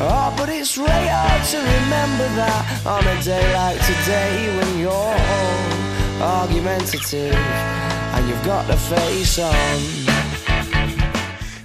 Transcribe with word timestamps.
Oh, 0.00 0.32
but 0.36 0.48
it's 0.48 0.78
really 0.78 1.08
hard 1.10 1.42
to 1.50 1.58
remember 1.58 2.28
that 2.38 2.86
on 2.86 3.02
a 3.02 3.20
day 3.24 3.42
like 3.52 3.78
today 3.82 4.46
when 4.56 4.78
you're 4.78 4.92
all 4.92 6.42
argumentative 6.42 7.34
and 7.34 8.28
you've 8.28 8.44
got 8.44 8.64
the 8.68 8.76
face 8.76 9.40
on. 9.40 9.52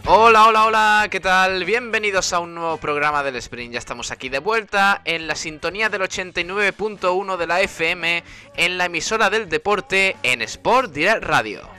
Hola, 0.05 0.47
hola, 0.47 0.65
hola, 0.65 1.07
¿qué 1.11 1.19
tal? 1.19 1.63
Bienvenidos 1.63 2.33
a 2.33 2.39
un 2.39 2.55
nuevo 2.55 2.77
programa 2.77 3.21
del 3.21 3.35
Sprint. 3.35 3.73
Ya 3.73 3.79
estamos 3.79 4.09
aquí 4.09 4.29
de 4.29 4.39
vuelta 4.39 5.01
en 5.05 5.27
la 5.27 5.35
sintonía 5.35 5.89
del 5.89 6.01
89.1 6.01 7.37
de 7.37 7.47
la 7.47 7.61
FM, 7.61 8.23
en 8.57 8.77
la 8.79 8.85
emisora 8.85 9.29
del 9.29 9.47
deporte, 9.47 10.17
en 10.23 10.41
Sport 10.41 10.91
Direct 10.91 11.23
Radio. 11.23 11.69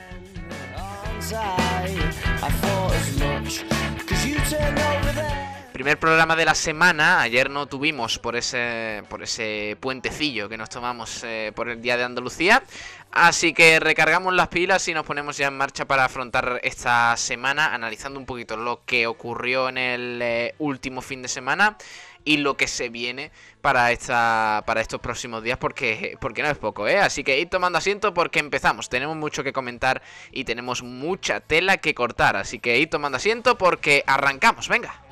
Primer 5.75 5.99
programa 5.99 6.37
de 6.37 6.45
la 6.45 6.55
semana, 6.55 7.19
ayer 7.19 7.49
no 7.49 7.65
tuvimos 7.65 8.17
por 8.17 8.37
ese, 8.37 9.03
por 9.09 9.21
ese 9.21 9.75
puentecillo 9.81 10.47
que 10.47 10.55
nos 10.55 10.69
tomamos 10.69 11.21
eh, 11.25 11.51
por 11.53 11.67
el 11.67 11.81
Día 11.81 11.97
de 11.97 12.05
Andalucía, 12.05 12.63
así 13.11 13.53
que 13.53 13.81
recargamos 13.81 14.33
las 14.33 14.47
pilas 14.47 14.87
y 14.87 14.93
nos 14.93 15.05
ponemos 15.05 15.35
ya 15.35 15.47
en 15.47 15.57
marcha 15.57 15.83
para 15.83 16.05
afrontar 16.05 16.61
esta 16.63 17.17
semana, 17.17 17.73
analizando 17.73 18.17
un 18.17 18.25
poquito 18.25 18.55
lo 18.55 18.85
que 18.85 19.05
ocurrió 19.05 19.67
en 19.67 19.77
el 19.77 20.21
eh, 20.21 20.55
último 20.59 21.01
fin 21.01 21.21
de 21.21 21.27
semana 21.27 21.75
y 22.23 22.37
lo 22.37 22.55
que 22.55 22.67
se 22.67 22.87
viene 22.87 23.31
para 23.61 23.91
esta 23.91 24.63
para 24.65 24.79
estos 24.79 25.01
próximos 25.01 25.43
días 25.43 25.57
porque 25.57 26.17
porque 26.21 26.41
no 26.41 26.47
es 26.49 26.57
poco, 26.57 26.87
¿eh? 26.87 26.99
Así 26.99 27.25
que 27.25 27.37
id 27.37 27.49
tomando 27.49 27.77
asiento 27.77 28.13
porque 28.13 28.39
empezamos. 28.39 28.87
Tenemos 28.87 29.17
mucho 29.17 29.43
que 29.43 29.51
comentar 29.51 30.01
y 30.31 30.45
tenemos 30.45 30.83
mucha 30.83 31.41
tela 31.41 31.77
que 31.77 31.93
cortar, 31.93 32.37
así 32.37 32.59
que 32.59 32.79
id 32.79 32.87
tomando 32.87 33.17
asiento 33.17 33.57
porque 33.57 34.05
arrancamos, 34.07 34.69
venga. 34.69 35.04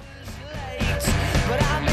But 0.80 1.62
I 1.62 1.93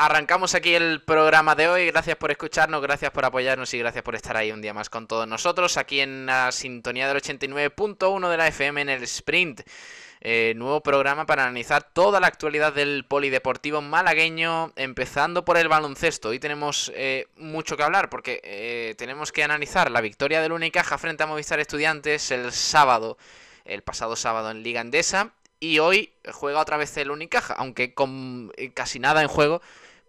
Arrancamos 0.00 0.54
aquí 0.54 0.76
el 0.76 1.02
programa 1.02 1.56
de 1.56 1.66
hoy. 1.66 1.86
Gracias 1.86 2.16
por 2.16 2.30
escucharnos, 2.30 2.80
gracias 2.80 3.10
por 3.10 3.24
apoyarnos 3.24 3.74
y 3.74 3.78
gracias 3.80 4.04
por 4.04 4.14
estar 4.14 4.36
ahí 4.36 4.52
un 4.52 4.62
día 4.62 4.72
más 4.72 4.88
con 4.90 5.08
todos 5.08 5.26
nosotros. 5.26 5.76
Aquí 5.76 5.98
en 5.98 6.24
la 6.24 6.52
sintonía 6.52 7.08
del 7.08 7.20
89.1 7.20 8.30
de 8.30 8.36
la 8.36 8.46
FM 8.46 8.82
en 8.82 8.90
el 8.90 9.02
Sprint. 9.02 9.62
Eh, 10.20 10.52
nuevo 10.54 10.84
programa 10.84 11.26
para 11.26 11.42
analizar 11.42 11.82
toda 11.82 12.20
la 12.20 12.28
actualidad 12.28 12.72
del 12.72 13.06
polideportivo 13.06 13.82
malagueño, 13.82 14.72
empezando 14.76 15.44
por 15.44 15.56
el 15.58 15.66
baloncesto. 15.66 16.28
Hoy 16.28 16.38
tenemos 16.38 16.92
eh, 16.94 17.26
mucho 17.36 17.76
que 17.76 17.82
hablar 17.82 18.08
porque 18.08 18.40
eh, 18.44 18.94
tenemos 18.98 19.32
que 19.32 19.42
analizar 19.42 19.90
la 19.90 20.00
victoria 20.00 20.40
del 20.40 20.52
Unicaja 20.52 20.96
frente 20.96 21.24
a 21.24 21.26
Movistar 21.26 21.58
Estudiantes 21.58 22.30
el 22.30 22.52
sábado, 22.52 23.18
el 23.64 23.82
pasado 23.82 24.14
sábado 24.14 24.52
en 24.52 24.62
Liga 24.62 24.80
Endesa. 24.80 25.32
Y 25.58 25.80
hoy 25.80 26.12
juega 26.32 26.60
otra 26.60 26.76
vez 26.76 26.96
el 26.98 27.10
Unicaja, 27.10 27.54
aunque 27.54 27.94
con 27.94 28.52
eh, 28.56 28.70
casi 28.72 29.00
nada 29.00 29.22
en 29.22 29.28
juego 29.28 29.60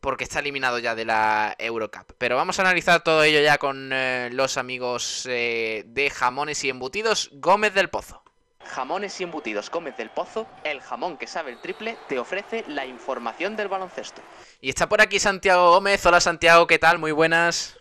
porque 0.01 0.23
está 0.23 0.39
eliminado 0.39 0.79
ya 0.79 0.95
de 0.95 1.05
la 1.05 1.55
Eurocup. 1.57 2.13
Pero 2.17 2.35
vamos 2.35 2.59
a 2.59 2.63
analizar 2.63 3.03
todo 3.03 3.23
ello 3.23 3.41
ya 3.41 3.57
con 3.57 3.91
eh, 3.93 4.29
los 4.31 4.57
amigos 4.57 5.25
eh, 5.29 5.83
de 5.87 6.09
Jamones 6.09 6.63
y 6.63 6.69
Embutidos 6.69 7.29
Gómez 7.33 7.73
del 7.73 7.89
Pozo. 7.89 8.23
Jamones 8.63 9.19
y 9.19 9.23
Embutidos 9.23 9.69
Gómez 9.71 9.97
del 9.97 10.11
Pozo, 10.11 10.47
el 10.63 10.81
jamón 10.81 11.17
que 11.17 11.27
sabe 11.27 11.51
el 11.51 11.59
triple, 11.59 11.97
te 12.07 12.19
ofrece 12.19 12.63
la 12.67 12.85
información 12.85 13.55
del 13.55 13.67
baloncesto. 13.67 14.21
Y 14.61 14.69
está 14.69 14.87
por 14.87 15.01
aquí 15.01 15.19
Santiago 15.19 15.71
Gómez. 15.71 16.05
Hola 16.05 16.19
Santiago, 16.21 16.67
¿qué 16.67 16.77
tal? 16.77 16.99
Muy 16.99 17.11
buenas. 17.11 17.79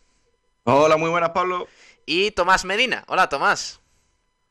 Hola, 0.65 0.97
muy 0.97 1.11
buenas, 1.11 1.31
Pablo. 1.31 1.69
Y 2.07 2.31
Tomás 2.31 2.65
Medina. 2.65 3.05
Hola 3.09 3.29
Tomás. 3.29 3.81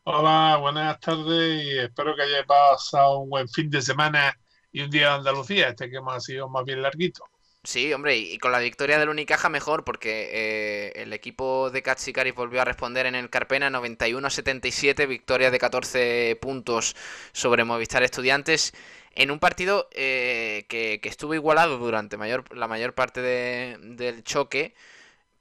Hola, 0.04 0.58
buenas 0.58 1.00
tardes 1.00 1.66
y 1.66 1.80
espero 1.80 2.16
que 2.16 2.22
hayáis 2.22 2.46
pasado 2.46 3.20
un 3.20 3.30
buen 3.30 3.50
fin 3.50 3.70
de 3.70 3.82
semana 3.82 4.38
y 4.72 4.82
un 4.82 4.90
día 4.90 5.10
de 5.10 5.16
Andalucía, 5.16 5.70
este 5.70 5.90
que 5.90 5.98
hemos 5.98 6.24
sido 6.24 6.48
más 6.48 6.64
bien 6.64 6.82
larguito. 6.82 7.26
Sí, 7.70 7.92
hombre, 7.92 8.16
y 8.16 8.38
con 8.38 8.54
la 8.54 8.60
victoria 8.60 8.98
del 8.98 9.10
Unicaja 9.10 9.50
mejor, 9.50 9.84
porque 9.84 10.30
eh, 10.32 10.94
el 11.04 11.12
equipo 11.12 11.70
de 11.70 11.82
Katsikaris 11.84 12.34
volvió 12.34 12.62
a 12.62 12.66
responder 12.66 13.06
en 13.08 13.14
el 13.16 13.30
Carpena 13.30 13.70
91-77, 13.70 15.06
victoria 15.06 15.52
de 15.52 15.60
14 15.60 16.38
puntos 16.42 16.96
sobre 17.34 17.66
Movistar 17.66 18.04
Estudiantes, 18.04 18.72
en 19.16 19.32
un 19.32 19.40
partido 19.40 19.90
eh, 19.92 20.64
que, 20.70 21.02
que 21.02 21.10
estuvo 21.10 21.34
igualado 21.34 21.78
durante 21.78 22.16
mayor, 22.16 22.56
la 22.56 22.70
mayor 22.70 22.94
parte 22.94 23.20
de- 23.22 23.76
del 23.82 24.24
choque, 24.24 24.74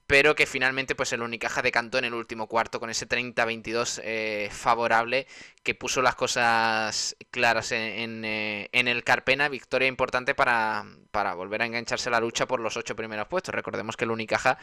pero 0.06 0.36
que 0.36 0.46
finalmente 0.46 0.94
pues 0.94 1.12
el 1.12 1.22
Unicaja 1.22 1.62
decantó 1.62 1.98
en 1.98 2.04
el 2.04 2.14
último 2.14 2.46
cuarto 2.46 2.78
con 2.78 2.90
ese 2.90 3.08
30-22 3.08 4.00
eh, 4.04 4.48
favorable 4.52 5.26
que 5.64 5.74
puso 5.74 6.00
las 6.00 6.14
cosas 6.14 7.16
claras 7.32 7.72
en, 7.72 8.24
eh, 8.24 8.68
en 8.72 8.86
el 8.86 9.02
Carpena, 9.02 9.48
victoria 9.48 9.88
importante 9.88 10.34
para, 10.34 10.84
para 11.10 11.34
volver 11.34 11.62
a 11.62 11.66
engancharse 11.66 12.08
la 12.08 12.20
lucha 12.20 12.46
por 12.46 12.60
los 12.60 12.76
ocho 12.76 12.94
primeros 12.94 13.26
puestos. 13.26 13.54
Recordemos 13.54 13.96
que 13.96 14.04
el 14.04 14.12
Unicaja 14.12 14.58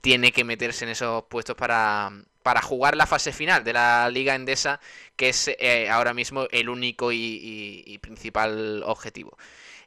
tiene 0.00 0.32
que 0.32 0.42
meterse 0.42 0.84
en 0.84 0.90
esos 0.90 1.24
puestos 1.24 1.54
para, 1.54 2.10
para 2.42 2.60
jugar 2.60 2.96
la 2.96 3.06
fase 3.06 3.32
final 3.32 3.62
de 3.62 3.74
la 3.74 4.10
Liga 4.10 4.34
Endesa, 4.34 4.80
que 5.14 5.28
es 5.28 5.48
eh, 5.60 5.88
ahora 5.90 6.12
mismo 6.12 6.48
el 6.50 6.68
único 6.68 7.12
y, 7.12 7.98
principal 8.02 8.82
objetivo. 8.84 9.38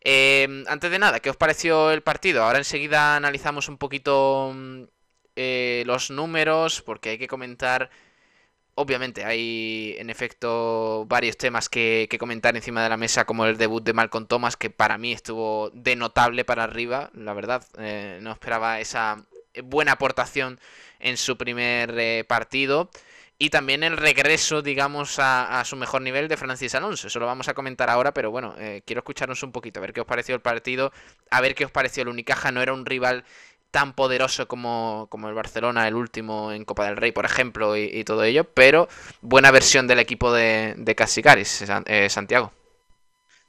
Antes 0.04 0.90
de 0.90 1.00
nada, 1.00 1.20
¿qué 1.20 1.30
os 1.30 1.38
pareció 1.38 1.92
el 1.92 2.02
partido? 2.02 2.44
Ahora 2.44 2.60
enseguida 2.60 3.18
analizamos 3.18 3.68
un 3.68 3.78
poquito 3.78 4.52
mm, 4.56 4.84
eh, 5.36 5.84
los 5.86 6.12
números, 6.12 6.82
porque 6.82 7.10
hay 7.12 7.18
que 7.18 7.28
comentar. 7.28 7.90
Obviamente, 8.76 9.26
hay 9.26 9.96
en 10.00 10.10
efecto 10.10 11.06
varios 11.08 11.38
temas 11.38 11.70
que, 11.70 12.08
comentar 12.20 12.56
encima 12.56 12.84
de 12.84 12.90
la 12.90 12.98
mesa, 12.98 13.26
como 13.26 13.46
el 13.46 13.58
debut 13.58 13.84
de 13.84 13.94
Malcolm 13.94 14.28
Thomas, 14.28 14.58
que 14.58 14.70
para 14.70 14.98
mí 14.98 15.12
estuvo 15.12 15.70
de 15.74 15.96
notable 15.96 16.46
para 16.46 16.64
arriba, 16.64 17.12
la 17.14 17.34
verdad. 17.34 17.64
eh, 17.80 18.20
no 18.22 18.32
esperaba 18.32 18.80
esa 18.80 19.26
buena 19.64 19.94
aportación 19.94 20.60
en 21.00 21.18
su 21.18 21.38
primer 21.38 21.94
eh, 22.00 22.24
partido. 22.28 22.90
Y 23.38 23.50
también 23.50 23.84
el 23.84 23.98
regreso, 23.98 24.62
digamos, 24.62 25.18
a, 25.18 25.60
a 25.60 25.66
su 25.66 25.76
mejor 25.76 26.04
nivel 26.04 26.28
de 26.28 26.38
Francis 26.38 26.76
Alonso. 26.76 27.08
Eso 27.08 27.20
lo 27.20 27.26
vamos 27.26 27.48
a 27.48 27.56
comentar 27.56 27.90
ahora, 27.90 28.14
pero 28.14 28.30
bueno, 28.30 28.54
eh, 28.60 28.84
quiero 28.86 29.00
escucharnos 29.00 29.42
un 29.42 29.52
poquito, 29.52 29.80
a 29.80 29.82
ver 29.82 29.94
qué 29.94 30.02
os 30.02 30.06
pareció 30.06 30.36
el 30.36 30.42
partido, 30.42 30.92
a 31.32 31.42
ver 31.42 31.56
qué 31.56 31.66
os 31.66 31.72
pareció 31.72 32.04
el 32.04 32.10
Unicaja. 32.10 32.52
No 32.52 32.62
era 32.62 32.72
un 32.72 32.86
rival 32.86 33.26
tan 33.72 33.94
poderoso 33.94 34.48
como, 34.48 35.08
como 35.10 35.30
el 35.30 35.36
Barcelona, 35.36 35.88
el 35.88 35.96
último 35.96 36.52
en 36.52 36.66
Copa 36.66 36.86
del 36.86 36.98
Rey, 36.98 37.12
por 37.12 37.26
ejemplo, 37.26 37.78
y, 37.78 38.04
todo 38.04 38.24
ello, 38.24 38.44
pero 38.46 38.88
buena 39.22 39.52
versión 39.52 39.88
del 39.88 40.00
equipo 40.00 40.34
de, 40.34 40.76
de 40.78 40.96
Casicaris, 40.96 41.48
San- 41.66 41.84
eh, 41.88 42.10
Santiago. 42.10 42.52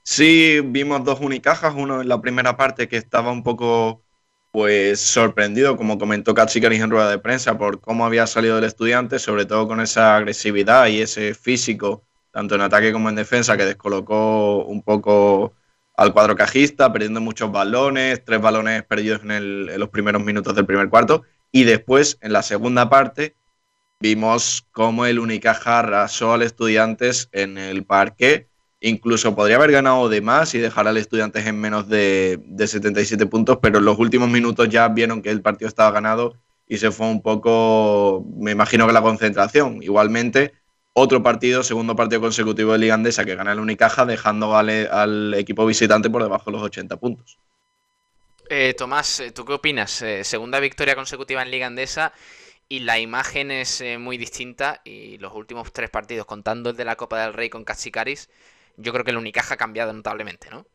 Sí, 0.05 0.61
vimos 0.65 1.05
dos 1.05 1.21
unicajas, 1.21 1.75
uno 1.77 2.01
en 2.03 2.09
la 2.09 2.21
primera 2.21 2.57
parte 2.57 2.89
que 2.89 2.97
estaba 2.97 3.31
un 3.33 3.43
poco 3.43 4.05
Pues 4.53 5.01
sorprendido, 5.03 5.77
como 5.79 5.99
comentó 5.99 6.35
Cachicaris 6.35 6.83
en 6.83 6.93
rueda 6.93 7.11
de 7.11 7.19
prensa, 7.21 7.59
por 7.59 7.83
cómo 7.83 8.07
había 8.07 8.29
salido 8.29 8.59
el 8.61 8.65
estudiante, 8.67 9.19
sobre 9.21 9.47
todo 9.47 9.69
con 9.69 9.83
esa 9.83 10.17
agresividad 10.17 10.89
y 10.89 11.03
ese 11.03 11.35
físico, 11.35 12.07
tanto 12.33 12.55
en 12.57 12.63
ataque 12.63 12.93
como 12.95 13.11
en 13.11 13.17
defensa, 13.17 13.59
que 13.59 13.67
descolocó 13.67 14.65
un 14.67 14.85
poco 14.85 15.57
al 15.97 16.13
cuadro 16.13 16.37
cajista, 16.37 16.93
perdiendo 16.93 17.21
muchos 17.21 17.53
balones, 17.53 18.25
tres 18.25 18.41
balones 18.41 18.83
perdidos 18.85 19.23
en, 19.25 19.79
los 19.79 19.89
primeros 19.91 20.23
minutos 20.23 20.55
del 20.55 20.67
primer 20.67 20.89
cuarto. 20.89 21.23
Y 21.51 21.65
después, 21.65 22.19
en 22.23 22.33
la 22.33 22.43
segunda 22.43 22.89
parte, 22.89 23.37
vimos 24.01 24.67
cómo 24.73 25.07
el 25.07 25.19
Unicaja 25.19 25.81
arrasó 25.81 26.33
al 26.33 26.43
Estudiantes 26.43 27.29
en 27.33 27.59
el 27.59 27.85
parque. 27.85 28.49
Incluso 28.81 29.37
podría 29.37 29.57
haber 29.57 29.71
ganado 29.71 30.09
de 30.09 30.21
más 30.23 30.55
y 30.55 30.59
dejar 30.59 30.89
al 30.89 30.97
Estudiantes 30.97 31.47
en 31.47 31.61
menos 31.61 31.89
de, 31.89 32.41
77 32.59 33.27
puntos, 33.27 33.59
pero 33.61 33.79
en 33.79 33.85
los 33.85 33.99
últimos 33.99 34.29
minutos 34.29 34.69
ya 34.69 34.89
vieron 34.89 35.23
que 35.23 35.31
el 35.31 35.43
partido 35.43 35.69
estaba 35.69 35.91
ganado 35.93 36.35
y 36.67 36.79
se 36.79 36.91
fue 36.91 37.07
un 37.07 37.21
poco, 37.21 38.25
me 38.39 38.53
imagino 38.53 38.87
que 38.87 38.93
la 38.95 39.03
concentración. 39.03 39.83
Igualmente, 39.83 40.55
otro 40.95 41.23
partido, 41.23 41.63
segundo 41.63 41.97
partido 41.97 42.21
consecutivo 42.21 42.73
de 42.73 42.79
Liga 42.79 42.95
Andesa 42.95 43.25
que 43.25 43.35
gana 43.35 43.53
el 43.53 43.61
Unicaja, 43.61 44.05
dejando 44.05 44.57
al, 44.57 45.35
equipo 45.35 45.65
visitante 45.67 46.11
por 46.11 46.23
debajo 46.23 46.47
de 46.47 46.53
los 46.53 46.63
80 46.63 46.97
puntos. 46.99 47.39
Eh, 48.49 48.75
Tomás, 48.75 49.21
eh, 49.21 49.31
¿tú 49.31 49.45
qué 49.45 49.55
opinas? 49.55 50.03
Eh, 50.03 50.25
segunda 50.25 50.61
victoria 50.61 50.95
consecutiva 50.95 51.43
en 51.43 51.51
Liga 51.51 51.67
Andesa 51.67 52.13
y 52.73 52.81
la 52.81 52.99
imagen 52.99 53.51
es 53.51 53.83
eh, 53.83 53.99
muy 53.99 54.17
distinta 54.17 54.81
y 54.83 55.19
los 55.19 55.35
últimos 55.35 55.75
tres 55.75 55.91
partidos, 55.91 56.25
contando 56.25 56.71
el 56.71 56.77
de 56.77 56.87
la 56.87 56.97
Copa 56.97 57.21
del 57.23 57.35
Rey 57.35 57.51
con 57.51 57.65
Cachicaris, 57.65 58.31
yo 58.79 58.93
creo 58.93 59.05
que 59.05 59.11
el 59.11 59.19
Unicaja 59.19 59.55
ha 59.55 59.59
cambiado 59.59 59.93
notablemente, 59.93 60.49
¿no? 60.51 60.67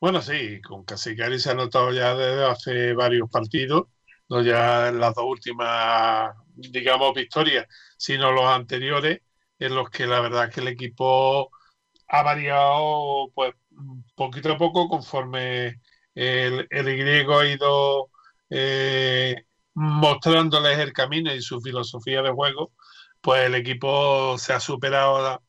Bueno, 0.00 0.20
sí, 0.20 0.60
con 0.62 0.84
Cachicaris 0.84 1.44
se 1.44 1.50
ha 1.50 1.54
notado 1.54 1.92
ya 1.92 2.12
desde 2.14 2.44
hace 2.44 2.92
varios 2.92 3.30
partidos, 3.30 3.86
no 4.28 4.42
ya 4.42 4.88
en 4.88 4.98
las 4.98 5.14
dos 5.14 5.26
últimas, 5.26 6.34
digamos, 6.58 7.14
victorias, 7.14 7.66
sino 7.96 8.32
los 8.32 8.44
anteriores, 8.44 9.20
en 9.58 9.74
los 9.74 9.90
que 9.90 10.06
la 10.06 10.20
verdad 10.20 10.48
es 10.48 10.54
que 10.54 10.60
el 10.60 10.68
equipo 10.68 11.50
ha 12.08 12.22
variado 12.22 13.30
pues 13.34 13.54
poquito 14.14 14.52
a 14.52 14.58
poco 14.58 14.88
conforme 14.88 15.80
el, 16.14 16.66
el 16.70 16.84
griego 16.98 17.38
ha 17.38 17.46
ido 17.46 18.10
eh, 18.50 19.44
mostrándoles 19.74 20.78
el 20.78 20.92
camino 20.92 21.32
y 21.32 21.42
su 21.42 21.60
filosofía 21.60 22.22
de 22.22 22.32
juego, 22.32 22.72
pues 23.20 23.46
el 23.46 23.54
equipo 23.54 24.36
se 24.38 24.52
ha 24.52 24.60
superado 24.60 25.40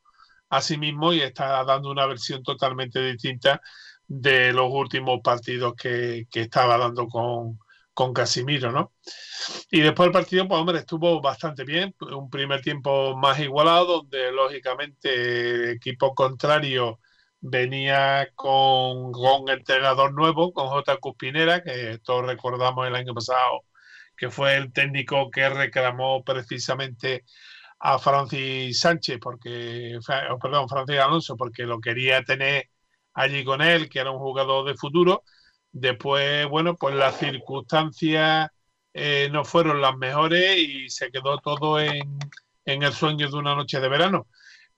a, 0.50 0.62
sí 0.62 0.77
mismo 0.77 1.13
y 1.13 1.21
está 1.21 1.63
dando 1.63 1.91
una 1.91 2.05
versión 2.05 2.44
totalmente 2.44 3.01
distinta 3.01 3.62
de 4.07 4.53
los 4.53 4.69
últimos 4.71 5.21
partidos 5.23 5.73
que, 5.75 6.27
estaba 6.33 6.77
dando 6.77 7.07
con, 7.07 7.59
con 8.00 8.13
Casimiro, 8.13 8.72
¿no? 8.72 8.94
Y 9.69 9.81
después 9.81 10.07
el 10.07 10.13
partido, 10.13 10.48
pues 10.48 10.57
hombre, 10.57 10.80
estuvo 10.80 11.19
bastante 11.19 11.66
bien, 11.66 11.94
un 12.00 12.30
primer 12.30 12.62
tiempo 12.62 13.18
más 13.18 13.38
igualado, 13.40 14.04
donde 14.04 14.31
lógicamente 14.31 15.10
el 15.51 15.69
equipo 15.72 16.16
contrario 16.16 17.01
venía 17.42 18.30
con, 18.36 19.12
con 19.12 19.50
entrenador 19.50 20.13
nuevo, 20.13 20.54
con 20.54 20.68
J. 20.69 20.96
Cuspinera, 20.98 21.62
que 21.62 22.00
todos 22.01 22.25
recordamos 22.25 22.88
el 22.88 22.96
año 22.96 23.13
pasado 23.13 23.66
que 24.16 24.30
fue 24.30 24.56
el 24.56 24.72
técnico 24.72 25.30
que 25.30 25.50
reclamó 25.50 26.24
precisamente 26.24 27.25
a 27.80 28.00
Francis 28.00 28.80
Sánchez, 28.80 29.19
porque, 29.22 30.00
perdón, 30.42 30.69
Francis 30.69 31.00
Alonso, 31.00 31.36
porque 31.36 31.63
lo 31.63 31.81
quería 31.81 32.24
tener 32.24 32.69
allí 33.13 33.44
con 33.44 33.62
él, 33.62 33.90
que 33.90 34.00
era 34.00 34.12
un 34.12 34.19
jugador 34.19 34.66
de 34.66 34.75
futuro. 34.75 35.24
Después, 35.71 36.48
bueno, 36.48 36.75
pues 36.75 36.95
las 36.95 37.18
circunstancias 37.18 38.50
eh, 38.94 39.30
no 39.31 39.45
fueron 39.45 39.81
las 39.81 39.95
mejores 39.98 40.57
y 40.57 40.89
se 40.89 41.12
quedó 41.12 41.38
todo 41.39 41.80
en, 41.80 42.19
el 42.66 42.94
sueño 42.94 43.30
de 43.30 43.36
una 43.38 43.56
noche 43.56 43.80
de 43.80 43.89
verano. 43.89 44.27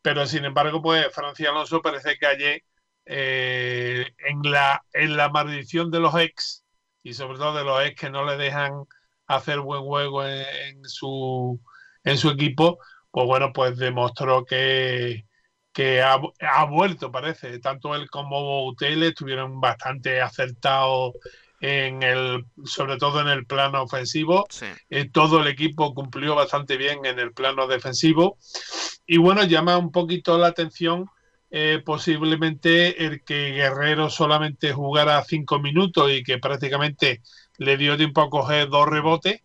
Pero 0.01 0.25
sin 0.25 0.45
embargo, 0.45 0.81
pues 0.81 1.07
Francis 1.13 1.47
Alonso 1.47 1.81
parece 1.81 2.17
que 2.17 2.25
ayer 2.25 2.63
eh, 3.05 4.13
en, 4.19 4.41
la, 4.51 4.83
en 4.93 5.17
la 5.17 5.29
maldición 5.29 5.91
de 5.91 5.99
los 5.99 6.15
ex 6.15 6.65
y 7.03 7.13
sobre 7.13 7.37
todo 7.37 7.57
de 7.57 7.63
los 7.63 7.83
ex 7.85 7.99
que 7.99 8.09
no 8.09 8.25
le 8.25 8.37
dejan 8.37 8.85
hacer 9.27 9.59
buen 9.59 9.81
juego 9.83 10.25
en, 10.25 10.83
su, 10.85 11.59
en 12.03 12.17
su 12.17 12.29
equipo, 12.29 12.79
pues 13.11 13.27
bueno, 13.27 13.51
pues 13.53 13.77
demostró 13.77 14.45
que, 14.45 15.25
que 15.73 16.01
ha, 16.01 16.65
vuelto, 16.65 17.11
parece. 17.11 17.59
Tanto 17.59 17.95
él 17.95 18.09
como 18.09 18.41
Boutelle 18.41 19.07
estuvieron 19.07 19.61
bastante 19.61 20.21
acertados 20.21 21.13
en 21.61 22.03
el, 22.03 22.45
sobre 22.65 22.97
todo 22.97 23.21
en 23.21 23.27
el 23.27 23.45
plano 23.45 23.83
ofensivo. 23.83 24.47
Eh, 24.89 25.09
todo 25.11 25.41
el 25.41 25.47
equipo 25.47 25.93
cumplió 25.93 26.35
bastante 26.35 26.77
bien 26.77 27.05
en 27.05 27.19
el 27.19 27.33
plano 27.33 27.67
defensivo. 27.67 28.37
Y 29.05 29.17
bueno, 29.17 29.43
llama 29.43 29.77
un 29.77 29.91
poquito 29.91 30.37
la 30.37 30.47
atención 30.47 31.09
eh, 31.53 31.81
posiblemente 31.85 33.05
el 33.05 33.23
que 33.25 33.51
Guerrero 33.51 34.09
solamente 34.09 34.71
jugara 34.71 35.21
cinco 35.25 35.59
minutos 35.59 36.09
y 36.09 36.23
que 36.23 36.37
prácticamente 36.37 37.21
le 37.57 37.75
dio 37.75 37.97
tiempo 37.97 38.21
a 38.21 38.29
coger 38.29 38.69
dos 38.69 38.87
rebotes. 38.87 39.41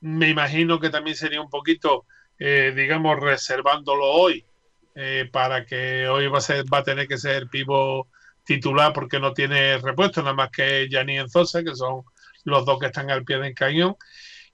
Me 0.00 0.28
imagino 0.28 0.80
que 0.80 0.90
también 0.90 1.16
sería 1.16 1.40
un 1.40 1.50
poquito, 1.50 2.06
eh, 2.38 2.72
digamos, 2.76 3.18
reservándolo 3.18 4.04
hoy 4.04 4.44
eh, 4.94 5.28
para 5.30 5.64
que 5.64 6.08
hoy 6.08 6.26
va 6.28 6.38
a, 6.38 6.42
ser, 6.42 6.64
va 6.72 6.78
a 6.78 6.84
tener 6.84 7.06
que 7.06 7.18
ser 7.18 7.48
pivo 7.48 8.08
titular 8.44 8.92
porque 8.92 9.20
no 9.20 9.32
tiene 9.32 9.78
repuesto, 9.78 10.22
nada 10.22 10.34
más 10.34 10.50
que 10.50 10.88
Yanni 10.88 11.18
Enzosa, 11.18 11.62
que 11.62 11.74
son 11.74 12.02
los 12.44 12.64
dos 12.64 12.78
que 12.78 12.86
están 12.86 13.10
al 13.10 13.24
pie 13.24 13.38
del 13.38 13.54
cañón. 13.54 13.96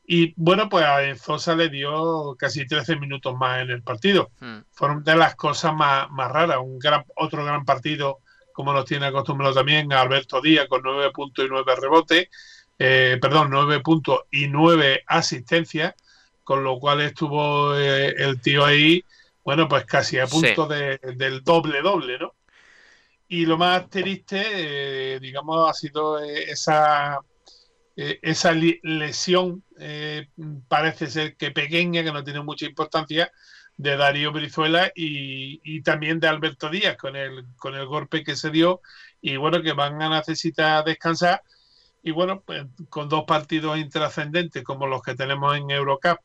Y 0.08 0.34
bueno, 0.36 0.68
pues 0.68 0.84
a 0.84 1.02
Enzosa 1.02 1.56
le 1.56 1.68
dio 1.68 2.36
casi 2.38 2.66
13 2.66 2.96
minutos 2.96 3.34
más 3.36 3.62
en 3.62 3.70
el 3.70 3.82
partido. 3.82 4.30
Hmm. 4.40 4.58
Fueron 4.70 5.02
de 5.02 5.16
las 5.16 5.34
cosas 5.34 5.74
más, 5.74 6.08
más 6.10 6.30
raras. 6.30 6.58
Un 6.62 6.78
gran, 6.78 7.04
otro 7.16 7.44
gran 7.44 7.64
partido, 7.64 8.20
como 8.52 8.72
nos 8.72 8.84
tiene 8.84 9.06
acostumbrado 9.06 9.54
también, 9.54 9.92
Alberto 9.92 10.40
Díaz 10.40 10.68
con 10.68 10.82
9 10.84 11.10
puntos 11.12 11.44
y 11.44 11.48
9 11.48 11.72
rebotes. 11.80 12.28
Eh, 12.78 13.18
perdón, 13.20 13.48
nueve 13.50 13.80
puntos 13.80 14.20
y 14.30 14.48
nueve 14.48 15.02
asistencias, 15.06 15.94
con 16.44 16.62
lo 16.62 16.78
cual 16.78 17.00
estuvo 17.00 17.74
eh, 17.76 18.14
el 18.18 18.40
tío 18.40 18.64
ahí, 18.64 19.04
bueno, 19.46 19.68
pues 19.68 19.84
casi 19.84 20.18
a 20.18 20.26
punto 20.26 20.66
del 20.66 21.44
doble-doble, 21.44 22.18
¿no? 22.18 22.34
Y 23.28 23.46
lo 23.46 23.56
más 23.56 23.88
triste, 23.88 24.42
eh, 25.14 25.20
digamos, 25.20 25.70
ha 25.70 25.72
sido 25.72 26.18
esa, 26.18 27.20
esa 27.94 28.52
lesión, 28.52 29.62
parece 30.66 31.06
ser 31.06 31.36
que 31.36 31.52
pequeña, 31.52 32.02
que 32.02 32.12
no 32.12 32.24
tiene 32.24 32.42
mucha 32.42 32.66
importancia, 32.66 33.30
de 33.76 33.96
Darío 33.96 34.32
Brizuela 34.32 34.90
y, 34.94 35.60
y, 35.62 35.82
también 35.82 36.18
de 36.18 36.28
Alberto 36.28 36.68
Díaz 36.68 36.96
con 36.96 37.14
el, 37.14 37.44
con 37.56 37.74
el 37.74 37.86
golpe 37.86 38.24
que 38.24 38.34
se 38.34 38.50
dio 38.50 38.80
y 39.20 39.36
bueno, 39.36 39.62
que 39.62 39.74
van 39.74 40.00
a 40.00 40.08
necesitar 40.08 40.84
descansar 40.84 41.42
y 42.02 42.10
bueno, 42.10 42.40
pues, 42.40 42.64
con 42.88 43.08
dos 43.08 43.24
partidos 43.26 43.78
intrascendentes 43.78 44.64
como 44.64 44.86
los 44.86 45.02
que 45.02 45.14
tenemos 45.14 45.56
en 45.56 45.70
Eurocup 45.70 46.18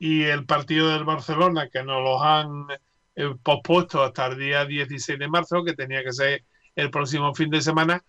y 0.00 0.24
el 0.24 0.46
partido 0.46 0.88
del 0.88 1.04
Barcelona 1.04 1.68
que 1.68 1.84
nos 1.84 2.02
los 2.02 2.22
han 2.22 2.66
eh, 3.14 3.34
pospuesto 3.42 4.02
hasta 4.02 4.28
el 4.28 4.38
día 4.38 4.64
16 4.64 5.18
de 5.18 5.28
marzo, 5.28 5.62
que 5.62 5.74
tenía 5.74 6.02
que 6.02 6.12
ser 6.12 6.42
el 6.74 6.90
próximo 6.90 7.34
fin 7.34 7.50
de 7.50 7.60
semana, 7.60 8.02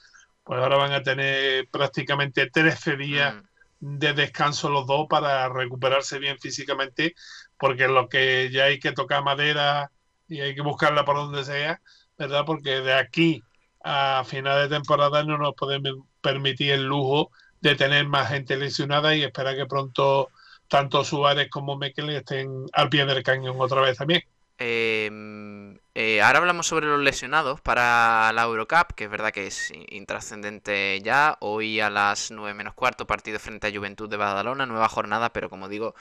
pues 0.45 0.57
ahora 0.61 0.77
van 0.77 0.93
a 0.93 1.03
tener 1.03 1.67
prácticamente 1.67 2.49
13 2.49 2.95
días 2.95 3.35
mm. 3.81 3.97
de 3.97 4.13
descanso 4.13 4.69
los 4.69 4.87
dos 4.87 5.07
para 5.09 5.49
recuperarse 5.49 6.17
bien 6.17 6.39
físicamente, 6.39 7.13
porque 7.57 7.89
lo 7.89 8.07
que 8.07 8.49
ya 8.53 8.65
hay 8.65 8.79
que 8.79 8.93
tocar 8.93 9.21
madera 9.21 9.91
y 10.29 10.39
hay 10.39 10.55
que 10.55 10.61
buscarla 10.61 11.03
por 11.03 11.17
donde 11.17 11.43
sea, 11.43 11.81
¿verdad? 12.17 12.45
Porque 12.45 12.79
de 12.79 12.93
aquí 12.93 13.43
a 13.83 14.23
final 14.25 14.61
de 14.61 14.75
temporada 14.77 15.25
no 15.25 15.37
nos 15.37 15.55
podemos 15.55 16.07
permitir 16.21 16.71
el 16.71 16.85
lujo 16.85 17.31
de 17.59 17.75
tener 17.75 18.07
más 18.07 18.29
gente 18.29 18.55
lesionada 18.55 19.13
y 19.13 19.23
esperar 19.23 19.57
que 19.57 19.65
pronto 19.65 20.29
tanto 20.71 21.03
Suárez 21.03 21.49
como 21.49 21.75
Mekel 21.75 22.09
estén 22.11 22.65
al 22.71 22.87
pie 22.87 23.05
del 23.05 23.21
cañón 23.23 23.57
otra 23.59 23.81
vez 23.81 23.97
también. 23.97 24.23
Em, 24.57 25.77
eh, 25.93 26.21
ahora 26.21 26.39
hablamos 26.39 26.65
sobre 26.65 26.87
los 26.87 27.01
lesionados 27.01 27.59
para 27.59 28.31
la 28.31 28.43
Eurocup, 28.43 28.93
que 28.95 29.03
es 29.03 29.09
verdad 29.09 29.31
que 29.33 29.47
es 29.47 29.73
intrascendente 29.89 31.01
ya. 31.01 31.35
Hoy 31.41 31.81
a 31.81 31.89
las 31.89 32.31
9 32.31 32.53
menos 32.53 32.73
cuarto, 32.73 33.05
partido 33.05 33.37
frente 33.37 33.67
a 33.67 33.71
Juventud 33.71 34.09
de 34.09 34.15
Badalona, 34.15 34.65
nueva 34.65 34.87
jornada, 34.87 35.33
pero 35.33 35.49
como 35.49 35.67
digo, 35.67 35.93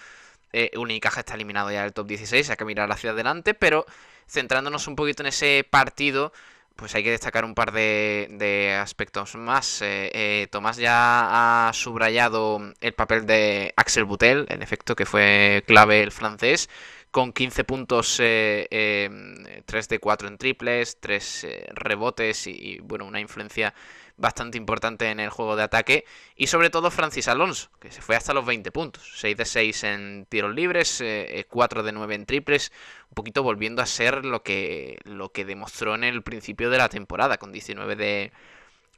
eh, 0.53 0.71
Unicaja 0.77 1.19
está 1.19 1.35
eliminado 1.35 1.73
ya 1.73 1.83
del 1.83 1.93
top 1.93 2.07
16, 2.07 2.51
hay 2.51 2.57
que 2.57 2.65
mirar 2.65 2.93
hacia 2.93 3.11
adelante, 3.11 3.55
pero 3.55 3.87
centrándonos 4.29 4.87
un 4.87 4.95
poquito 4.95 5.25
en 5.25 5.29
ese 5.29 5.67
partido, 5.69 6.33
pues 6.77 6.95
hay 6.95 7.05
que 7.05 7.11
destacar 7.11 7.45
un 7.45 7.55
par 7.55 7.73
de, 7.73 8.79
aspectos 8.81 9.35
más. 9.35 9.83
Eh, 9.83 10.11
eh, 10.15 10.47
Tomás 10.51 10.77
ya 10.77 11.69
ha 11.69 11.73
subrayado 11.73 12.61
el 12.81 12.95
papel 12.95 13.27
de 13.27 13.75
Axel 13.77 14.05
Butel, 14.05 14.47
en 14.49 14.63
efecto, 14.63 14.97
que 14.97 15.07
fue 15.07 15.63
clave 15.67 16.03
el 16.03 16.13
francés. 16.13 16.69
Con 17.11 17.33
15 17.33 17.65
puntos, 17.65 18.19
eh, 18.21 19.63
3 19.65 19.89
de 19.89 19.99
4 19.99 20.29
en 20.29 20.39
triples, 20.39 20.99
3 21.01 21.45
eh, 21.45 21.67
rebotes 21.75 22.47
y, 22.47 22.79
bueno, 22.83 23.05
una 23.05 23.21
influencia 23.21 23.75
bastante 24.17 24.59
importante 24.59 25.11
en 25.11 25.19
el 25.19 25.31
juego 25.31 25.57
de 25.57 25.63
ataque. 25.63 26.05
Y 26.37 26.47
sobre 26.47 26.71
todo 26.71 26.91
Francis 26.91 27.29
Alonso, 27.29 27.71
que 27.81 27.91
se 27.91 28.03
fue 28.03 28.17
hasta 28.17 28.35
los 28.35 28.45
20 28.45 28.71
puntos. 28.71 29.13
6 29.17 29.37
de 29.37 29.45
6 29.45 29.85
en 29.85 30.27
tiros 30.29 30.55
libres, 30.55 31.03
4 31.49 31.83
de 31.83 31.93
9 31.93 32.15
en 32.15 32.27
triples. 32.27 32.73
Un 33.09 33.15
poquito 33.15 33.43
volviendo 33.43 33.83
a 33.83 33.87
ser 33.87 34.25
lo 34.25 34.43
que, 34.43 34.99
lo 35.05 35.33
que 35.33 35.45
demostró 35.45 35.95
en 35.95 36.05
el 36.05 36.23
principio 36.23 36.71
de 36.71 36.79
la 36.79 36.89
temporada, 36.89 37.39
con 37.39 37.51
19 37.51 37.97
de, 37.97 38.33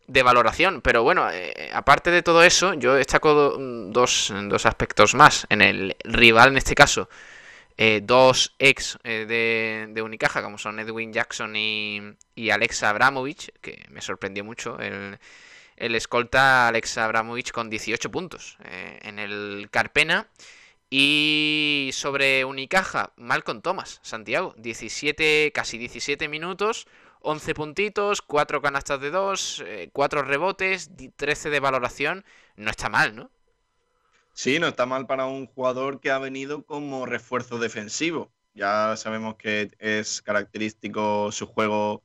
de 0.06 0.22
valoración. 0.22 0.80
Pero 0.82 1.02
bueno, 1.02 1.30
eh, 1.30 1.70
aparte 1.72 2.10
de 2.10 2.22
todo 2.22 2.42
eso, 2.42 2.74
yo 2.74 2.94
destaco 2.94 3.56
dos, 3.58 4.32
dos 4.44 4.66
aspectos 4.66 5.14
más. 5.14 5.46
En 5.48 5.62
el 5.62 5.96
rival, 6.04 6.50
en 6.50 6.58
este 6.58 6.74
caso, 6.74 7.08
eh, 7.76 8.00
dos 8.02 8.54
ex 8.58 8.98
eh, 9.04 9.88
de, 9.92 10.02
Unicaja, 10.02 10.42
como 10.42 10.58
son 10.58 10.78
Edwin 10.78 11.12
Jackson 11.12 11.54
y, 11.56 12.00
y 12.34 12.50
Alexa 12.50 12.90
Abramovich, 12.90 13.50
que 13.60 13.84
me 13.90 14.00
sorprendió 14.00 14.44
mucho. 14.44 14.78
El, 14.78 15.18
escolta 15.76 16.68
Alexa 16.68 17.04
Abramovich 17.04 17.50
con 17.50 17.68
18 17.68 18.10
puntos 18.10 18.56
en 18.62 19.18
el 19.18 19.68
Carpena. 19.70 20.28
Y 20.94 21.88
sobre 21.94 22.44
Unicaja, 22.44 23.14
Malcolm 23.16 23.62
Thomas, 23.62 23.98
Santiago, 24.02 24.54
17, 24.58 25.50
casi 25.54 25.78
17 25.78 26.28
minutos, 26.28 26.86
11 27.20 27.54
puntitos, 27.54 28.20
4 28.20 28.60
canastas 28.60 29.00
de 29.00 29.10
2, 29.10 29.64
4 29.90 30.20
eh, 30.20 30.22
rebotes, 30.22 30.90
13 31.16 31.48
de 31.48 31.60
valoración. 31.60 32.26
No 32.56 32.70
está 32.70 32.90
mal, 32.90 33.16
¿no? 33.16 33.30
Sí, 34.34 34.58
no 34.58 34.66
está 34.68 34.86
mal 34.86 35.06
para 35.06 35.26
un 35.26 35.46
jugador 35.46 36.00
que 36.00 36.10
ha 36.10 36.18
venido 36.18 36.64
como 36.64 37.06
refuerzo 37.06 37.58
defensivo. 37.58 38.32
Ya 38.54 38.96
sabemos 38.96 39.36
que 39.36 39.70
es 39.78 40.22
característico 40.22 41.30
su 41.32 41.46
juego 41.46 42.02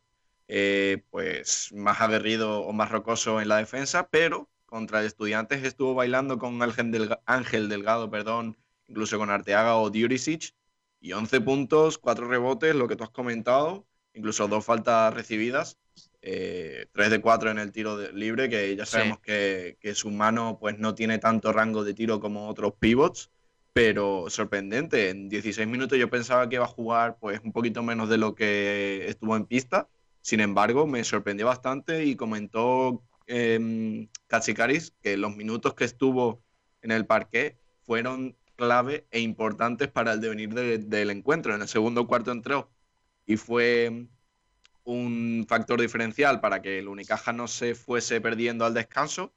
eh, 0.47 1.03
pues 1.09 1.71
más 1.73 1.99
aguerrido 2.01 2.61
o 2.61 2.73
más 2.73 2.91
rocoso 2.91 3.41
en 3.41 3.49
la 3.49 3.57
defensa, 3.57 4.07
pero 4.09 4.49
contra 4.65 5.03
Estudiantes 5.03 5.63
estuvo 5.63 5.93
bailando 5.93 6.37
con 6.37 6.59
Ángel, 6.61 7.69
Delgado, 7.69 8.09
perdón, 8.09 8.57
incluso 8.87 9.17
con 9.17 9.29
Arteaga 9.29 9.77
o 9.77 9.89
Diurisic, 9.89 10.53
y 10.99 11.13
11 11.13 11.41
puntos, 11.41 11.97
4 11.97 12.27
rebotes, 12.27 12.75
lo 12.75 12.87
que 12.87 12.95
tú 12.95 13.03
has 13.03 13.09
comentado, 13.09 13.87
incluso 14.13 14.47
dos 14.47 14.65
faltas 14.65 15.13
recibidas, 15.13 15.77
eh, 16.21 16.87
3 16.93 17.09
de 17.09 17.21
4 17.21 17.51
en 17.51 17.59
el 17.59 17.71
tiro 17.71 18.11
libre, 18.11 18.49
que 18.49 18.75
ya 18.75 18.85
sabemos 18.85 19.19
que, 19.19 19.77
su 19.93 20.09
mano 20.11 20.57
pues, 20.59 20.77
no 20.79 20.95
tiene 20.95 21.19
tanto 21.19 21.53
rango 21.53 21.83
de 21.83 21.93
tiro 21.93 22.19
como 22.19 22.47
otros 22.47 22.73
pivots, 22.79 23.31
pero 23.73 24.29
sorprendente. 24.29 25.09
En 25.09 25.29
16 25.29 25.67
minutos 25.67 25.97
yo 25.97 26.09
pensaba 26.09 26.49
que 26.49 26.55
iba 26.55 26.65
a 26.65 26.67
jugar 26.67 27.17
pues, 27.19 27.39
un 27.43 27.51
poquito 27.51 27.83
menos 27.83 28.09
de 28.09 28.17
lo 28.17 28.35
que 28.35 29.05
estuvo 29.07 29.35
en 29.35 29.45
pista. 29.45 29.87
Sin 30.21 30.39
embargo, 30.39 30.87
me 30.87 31.03
sorprendió 31.03 31.45
bastante 31.45 32.03
y 32.05 32.15
comentó 32.15 33.03
eh, 33.27 34.07
que 35.01 35.17
los 35.17 35.35
minutos 35.35 35.73
que 35.73 35.85
estuvo 35.85 36.41
en 36.81 36.91
el 36.91 37.05
parque 37.05 37.57
fueron 37.83 38.35
clave 38.55 39.05
e 39.11 39.21
importantes 39.21 39.87
para 39.87 40.13
el 40.13 40.21
devenir 40.21 40.53
del 40.53 41.09
encuentro. 41.11 41.55
En 41.55 41.61
el 41.61 41.67
segundo 41.67 42.07
cuarto 42.07 42.31
entró 42.31 42.69
y 43.25 43.37
fue 43.37 44.07
un 44.87 45.45
factor 45.49 45.81
diferencial 45.81 46.39
para 46.39 46.61
que 46.61 46.79
el 46.79 46.87
Unicaja 46.87 47.33
no 47.33 47.49
se 47.49 47.75
fuese 47.75 48.21
perdiendo 48.21 48.65
al 48.65 48.73
descanso. 48.73 49.33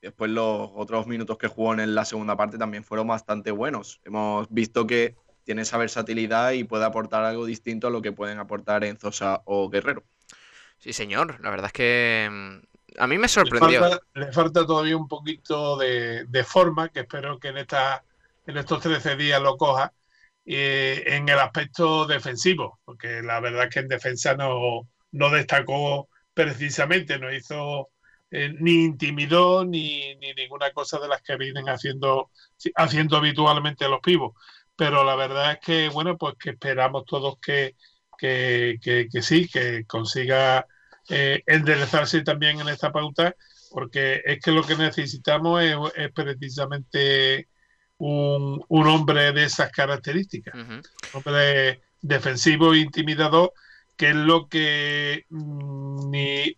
Después 0.00 0.30
los 0.30 0.70
otros 0.74 1.06
minutos 1.06 1.36
que 1.36 1.46
jugó 1.46 1.74
en 1.74 1.94
la 1.94 2.06
segunda 2.06 2.36
parte 2.36 2.56
también 2.56 2.84
fueron 2.84 3.06
bastante 3.06 3.50
buenos. 3.50 4.00
Hemos 4.04 4.48
visto 4.50 4.86
que 4.86 5.14
tiene 5.44 5.62
esa 5.62 5.76
versatilidad 5.76 6.52
y 6.52 6.64
puede 6.64 6.86
aportar 6.86 7.22
algo 7.22 7.44
distinto 7.44 7.86
a 7.86 7.90
lo 7.90 8.00
que 8.00 8.12
pueden 8.12 8.38
aportar 8.38 8.82
en 8.82 8.96
Zosa 8.96 9.42
o 9.44 9.68
Guerrero. 9.68 10.04
Sí, 10.78 10.94
señor. 10.94 11.38
La 11.42 11.50
verdad 11.50 11.66
es 11.66 11.72
que 11.74 12.28
mm, 12.30 12.98
a 12.98 13.06
mí 13.06 13.18
me 13.18 13.28
sorprendió. 13.28 14.00
Le 14.14 14.32
falta, 14.32 14.64
todavía 14.64 14.96
un 14.96 15.08
poquito 15.08 15.76
de, 15.76 16.24
de, 16.24 16.44
forma, 16.44 16.88
que 16.88 17.00
espero 17.00 17.38
que 17.38 17.48
en, 17.48 17.58
esta, 17.58 18.02
en 18.46 18.56
estos 18.56 18.80
13 18.80 19.16
días 19.16 19.42
lo 19.42 19.58
coja 19.58 19.92
eh, 20.46 21.04
en 21.06 21.28
el 21.28 21.38
aspecto 21.38 22.06
defensivo, 22.06 22.80
porque 22.86 23.20
la 23.20 23.40
verdad 23.40 23.64
es 23.64 23.70
que 23.74 23.80
en 23.80 23.88
defensa 23.88 24.34
no, 24.34 24.88
no 25.14 25.30
destacó 25.30 26.08
precisamente, 26.34 27.18
no 27.18 27.32
hizo 27.32 27.90
eh, 28.30 28.52
ni 28.58 28.84
intimidó 28.84 29.64
ni, 29.64 30.16
ni, 30.16 30.34
ninguna 30.34 30.70
cosa 30.72 30.98
de 30.98 31.08
las 31.08 31.22
que 31.22 31.36
vienen 31.36 31.68
haciendo, 31.68 32.30
haciendo 32.74 33.16
habitualmente 33.16 33.88
los 33.88 34.00
pibos. 34.00 34.34
Pero 34.76 35.04
la 35.04 35.14
verdad 35.14 35.52
es 35.52 35.58
que, 35.60 35.88
bueno, 35.88 36.18
pues 36.18 36.34
que 36.38 36.50
esperamos 36.50 37.04
todos 37.04 37.38
que, 37.40 37.76
que, 38.18 38.78
que, 38.82 39.22
sí, 39.22 39.48
que 39.48 39.84
consiga 39.86 40.66
eh, 41.08 41.42
enderezarse 41.46 42.22
también 42.22 42.60
en 42.60 42.68
esta 42.68 42.90
pauta, 42.90 43.36
porque 43.70 44.20
es 44.24 44.40
que 44.40 44.50
lo 44.50 44.64
que 44.64 44.76
necesitamos 44.76 45.62
es, 45.62 45.76
es 45.94 46.12
precisamente 46.12 47.48
un, 47.98 48.64
hombre 48.68 49.32
de 49.32 49.44
esas 49.44 49.70
características. 49.70 50.54
Un 50.54 50.82
hombre 51.12 51.82
defensivo 52.00 52.74
e 52.74 52.80
intimidador, 52.80 53.52
que 53.96 54.10
es 54.10 54.14
lo 54.14 54.48
que 54.48 55.24
mm, 55.30 56.10
ni 56.10 56.56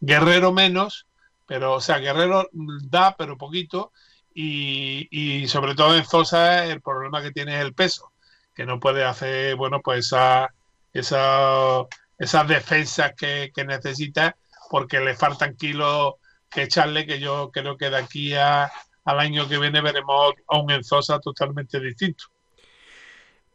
Guerrero 0.00 0.52
menos, 0.52 1.06
pero, 1.46 1.74
o 1.74 1.80
sea, 1.80 1.98
Guerrero 1.98 2.48
da, 2.52 3.16
pero 3.16 3.36
poquito, 3.36 3.92
y, 4.34 5.46
sobre 5.48 5.74
todo 5.74 5.96
en 5.96 6.04
Zosa 6.04 6.66
el 6.66 6.80
problema 6.80 7.22
que 7.22 7.32
tiene 7.32 7.56
es 7.56 7.62
el 7.62 7.74
peso, 7.74 8.12
que 8.54 8.64
no 8.66 8.78
puede 8.78 9.04
hacer, 9.04 9.56
bueno, 9.56 9.80
pues 9.82 10.06
esa, 10.06 10.54
esa, 10.92 11.86
esas 12.18 12.48
defensas 12.48 13.14
que, 13.16 13.50
que 13.52 13.64
necesita, 13.64 14.36
porque 14.70 15.00
le 15.00 15.16
faltan 15.16 15.56
kilos 15.56 16.14
que 16.50 16.62
echarle, 16.62 17.06
que 17.06 17.18
yo 17.18 17.50
creo 17.50 17.76
que 17.76 17.90
de 17.90 17.96
aquí 17.96 18.34
a, 18.34 18.70
al 19.04 19.20
año 19.20 19.48
que 19.48 19.58
viene 19.58 19.80
veremos 19.80 20.34
a 20.46 20.58
un 20.58 20.70
Enzosa 20.70 21.18
totalmente 21.18 21.80
distinto. 21.80 22.26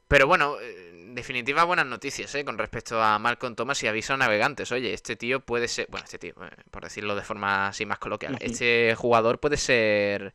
Pero 0.08 0.28
bueno, 0.28 0.58
en 1.14 1.18
definitiva, 1.18 1.64
buenas 1.64 1.86
noticias 1.86 2.34
¿eh? 2.34 2.44
con 2.44 2.58
respecto 2.58 3.00
a 3.00 3.20
Malcolm 3.20 3.54
Thomas 3.54 3.84
y 3.84 3.88
aviso 3.88 4.16
a 4.16 4.18
navegantes. 4.18 4.72
Oye, 4.72 4.96
este 4.96 5.16
tío 5.16 5.42
puede 5.42 5.68
ser, 5.68 5.86
bueno, 5.92 6.06
este 6.06 6.18
tío, 6.18 6.34
eh, 6.42 6.50
por 6.72 6.84
decirlo 6.84 7.16
de 7.16 7.22
forma 7.22 7.68
así 7.68 7.86
más 7.86 8.00
coloquial, 8.00 8.36
este 8.42 8.96
jugador 8.98 9.40
puede 9.40 9.58
ser 9.58 10.34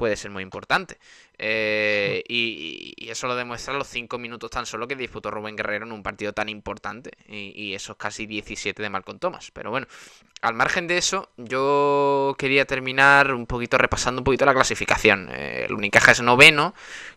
puede 0.00 0.16
ser 0.16 0.30
muy 0.30 0.42
importante. 0.42 0.98
Eh, 1.36 2.24
y, 2.26 2.94
eso 3.10 3.26
lo 3.26 3.36
demuestran 3.36 3.76
los 3.76 3.86
5 3.88 4.16
minutos 4.16 4.50
tan 4.50 4.64
solo 4.64 4.88
que 4.88 4.96
disputó 4.96 5.30
Rubén 5.30 5.56
Guerrero 5.56 5.84
en 5.84 5.92
un 5.92 6.02
partido 6.02 6.32
tan 6.32 6.48
importante. 6.48 7.10
Y, 7.28 7.74
esos 7.74 7.96
casi 7.96 8.24
17 8.24 8.82
de 8.82 8.88
Malcolm 8.88 9.18
Thomas. 9.18 9.50
Pero 9.50 9.68
bueno, 9.68 9.86
al 10.40 10.54
margen 10.54 10.86
de 10.86 10.96
eso, 10.96 11.28
yo 11.36 12.34
quería 12.38 12.64
terminar 12.64 13.34
un 13.34 13.44
poquito 13.44 13.76
repasando 13.76 14.20
un 14.20 14.24
poquito 14.24 14.46
la 14.46 14.54
clasificación. 14.54 15.28
Eh, 15.30 15.66
el 15.68 15.74
Unicaja 15.74 16.12
es 16.12 16.22
noveno, 16.22 16.72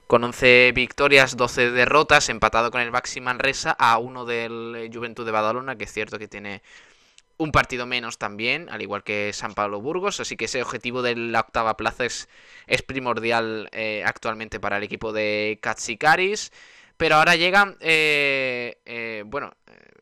con 0.06 0.22
11 0.26 0.74
victorias, 0.76 1.38
12 1.38 1.72
derrotas, 1.72 2.28
empatado 2.28 2.70
con 2.70 2.82
el 2.82 2.92
Baxi 2.92 3.22
Manresa 3.22 3.72
a 3.80 3.98
uno 3.98 4.26
del 4.26 4.92
Juventud 4.94 5.26
de 5.26 5.32
Badalona, 5.32 5.78
que 5.78 5.86
es 5.86 5.94
cierto 5.94 6.20
que 6.20 6.28
tiene 6.28 6.62
un 7.38 7.52
partido 7.52 7.86
menos 7.86 8.18
también, 8.18 8.70
al 8.70 8.82
igual 8.82 9.04
que 9.04 9.32
San 9.34 9.54
Pablo 9.54 9.82
Burgos, 9.82 10.20
así 10.20 10.38
que 10.38 10.46
ese 10.46 10.62
objetivo 10.62 11.02
de 11.02 11.16
la 11.16 11.42
octava 11.42 11.76
plaza 11.78 12.06
es, 12.06 12.30
es 12.68 12.82
primordial 12.82 13.70
eh, 13.72 14.04
actualmente 14.06 14.60
para 14.60 14.78
el 14.78 14.84
equipo 14.84 15.12
de 15.12 15.60
Katsikaris. 15.62 16.52
Pero 16.98 17.16
ahora 17.16 17.36
llega, 17.36 17.76
eh, 17.80 18.78
eh, 18.86 19.24
bueno, 19.26 19.52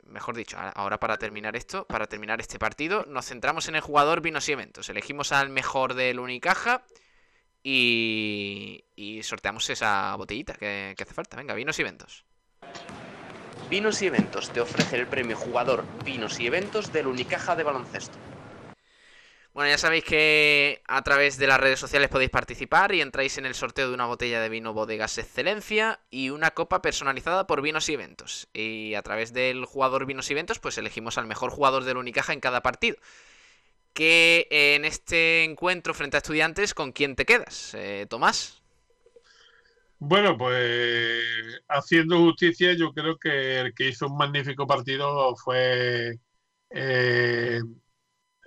mejor 0.05 0.35
dicho, 0.35 0.57
ahora 0.75 0.99
para 0.99 1.17
terminar 1.17 1.55
esto, 1.55 1.85
para 1.85 2.05
terminar 2.07 2.41
este 2.41 2.59
partido, 2.59 3.05
nos 3.07 3.27
centramos 3.27 3.67
en 3.69 3.75
el 3.75 3.81
jugador 3.81 4.21
Vinos 4.21 4.47
y 4.49 4.51
Eventos. 4.51 4.89
Elegimos 4.89 5.31
al 5.31 5.49
mejor 5.49 5.93
del 5.93 6.19
Unicaja 6.19 6.83
y, 7.63 8.83
y 8.95 9.23
sorteamos 9.23 9.69
esa 9.69 10.15
botellita 10.17 10.53
que, 10.53 10.93
que 10.97 11.03
hace 11.03 11.13
falta. 11.13 11.37
Venga, 11.37 11.53
Vinos 11.53 11.79
y 11.79 11.81
Eventos. 11.81 12.25
Vinos 13.71 14.01
y 14.01 14.07
Eventos 14.07 14.49
te 14.49 14.59
ofrece 14.59 14.97
el 14.97 15.07
premio 15.07 15.37
jugador 15.37 15.85
Vinos 16.03 16.41
y 16.41 16.45
Eventos 16.45 16.91
del 16.91 17.07
Unicaja 17.07 17.55
de 17.55 17.63
baloncesto. 17.63 18.17
Bueno, 19.53 19.69
ya 19.69 19.77
sabéis 19.77 20.03
que 20.03 20.81
a 20.89 21.01
través 21.03 21.37
de 21.37 21.47
las 21.47 21.57
redes 21.57 21.79
sociales 21.79 22.09
podéis 22.09 22.31
participar 22.31 22.93
y 22.93 22.99
entráis 22.99 23.37
en 23.37 23.45
el 23.45 23.55
sorteo 23.55 23.87
de 23.87 23.93
una 23.93 24.07
botella 24.07 24.41
de 24.41 24.49
vino 24.49 24.73
Bodegas 24.73 25.17
Excelencia 25.17 26.01
y 26.09 26.31
una 26.31 26.51
copa 26.51 26.81
personalizada 26.81 27.47
por 27.47 27.61
Vinos 27.61 27.87
y 27.87 27.93
Eventos. 27.93 28.49
Y 28.51 28.93
a 28.95 29.03
través 29.03 29.31
del 29.31 29.63
jugador 29.63 30.05
Vinos 30.05 30.29
y 30.29 30.33
Eventos, 30.33 30.59
pues 30.59 30.77
elegimos 30.77 31.17
al 31.17 31.27
mejor 31.27 31.49
jugador 31.49 31.85
del 31.85 31.95
Unicaja 31.95 32.33
en 32.33 32.41
cada 32.41 32.61
partido. 32.61 32.97
Que 33.93 34.49
en 34.51 34.83
este 34.83 35.45
encuentro 35.45 35.93
frente 35.93 36.17
a 36.17 36.19
estudiantes, 36.19 36.73
¿con 36.73 36.91
quién 36.91 37.15
te 37.15 37.23
quedas? 37.23 37.73
Eh, 37.75 38.05
Tomás. 38.09 38.60
Bueno, 40.03 40.35
pues 40.35 41.23
haciendo 41.67 42.17
justicia, 42.17 42.73
yo 42.73 42.91
creo 42.91 43.17
que 43.19 43.59
el 43.59 43.73
que 43.75 43.89
hizo 43.89 44.07
un 44.07 44.17
magnífico 44.17 44.65
partido 44.65 45.35
fue 45.35 46.19
eh, 46.71 47.61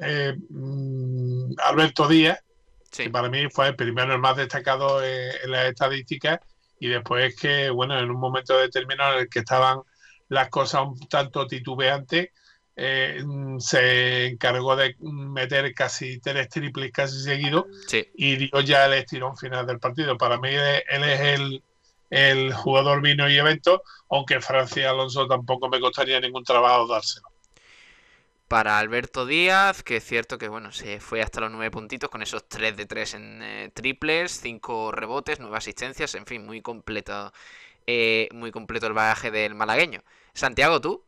eh, 0.01 0.35
mm, 0.51 1.53
Alberto 1.59 2.09
Díaz, 2.09 2.41
que 2.91 3.09
para 3.09 3.29
mí 3.29 3.47
fue 3.51 3.69
el 3.69 3.77
primero, 3.77 4.15
el 4.15 4.21
más 4.21 4.37
destacado 4.37 5.05
en, 5.05 5.51
las 5.51 5.67
estadísticas, 5.67 6.41
y 6.81 6.89
después 6.89 7.37
que, 7.37 7.71
bueno, 7.71 7.99
en 8.01 8.11
un 8.11 8.19
momento 8.19 8.59
determinado 8.59 9.15
en 9.15 9.21
el 9.21 9.29
que 9.29 9.41
estaban 9.41 9.79
las 10.29 10.49
cosas 10.51 10.83
un 10.83 11.09
tanto 11.09 11.47
titubeantes, 11.47 12.31
eh, 12.77 13.23
se 13.59 14.27
encargó 14.27 14.77
de 14.77 14.97
meter 15.01 15.73
casi 15.75 16.19
tres 16.19 16.49
triples 16.49 16.91
casi 16.93 17.23
seguidos 17.23 17.67
y 18.15 18.37
dio 18.37 18.61
ya 18.61 18.87
el 18.87 18.95
estirón 18.95 19.37
final 19.37 19.67
del 19.67 19.79
partido. 19.79 20.19
Para 20.19 20.39
mí 20.39 20.49
él 20.51 21.05
es 21.05 21.21
el, 21.21 21.63
el 22.11 22.53
jugador 22.53 23.01
vino 23.01 23.29
y 23.29 23.37
evento, 23.37 23.83
aunque 24.11 24.41
Francia 24.41 24.91
Alonso 24.91 25.27
tampoco 25.27 25.69
me 25.69 25.81
costaría 25.81 26.21
ningún 26.21 26.45
trabajo 26.45 26.87
dárselo 26.87 27.29
para 28.55 28.79
Alberto 28.79 29.27
Díaz, 29.27 29.83
que 29.83 29.97
es 29.97 30.05
cierto 30.05 30.39
que 30.39 30.49
bueno, 30.49 30.71
se 30.71 31.01
fue 31.01 31.23
hasta 31.23 31.41
los 31.41 31.51
nueve 31.51 31.73
puntitos 31.73 32.09
con 32.09 32.23
esos 32.23 32.49
3 32.49 32.77
de 32.77 32.87
3 32.87 33.15
en 33.15 33.43
eh, 33.43 33.71
triples, 33.75 34.41
cinco 34.41 34.93
rebotes, 34.93 35.41
nueve 35.41 35.57
asistencias, 35.57 36.15
en 36.15 36.25
fin, 36.25 36.47
muy 36.47 36.63
completo, 36.63 37.33
eh, 37.87 38.29
muy 38.33 38.53
completo 38.53 38.87
el 38.87 38.93
bagaje 38.93 39.31
del 39.33 39.57
malagueño. 39.57 40.03
Santiago, 40.35 40.81
¿tú? 40.81 41.03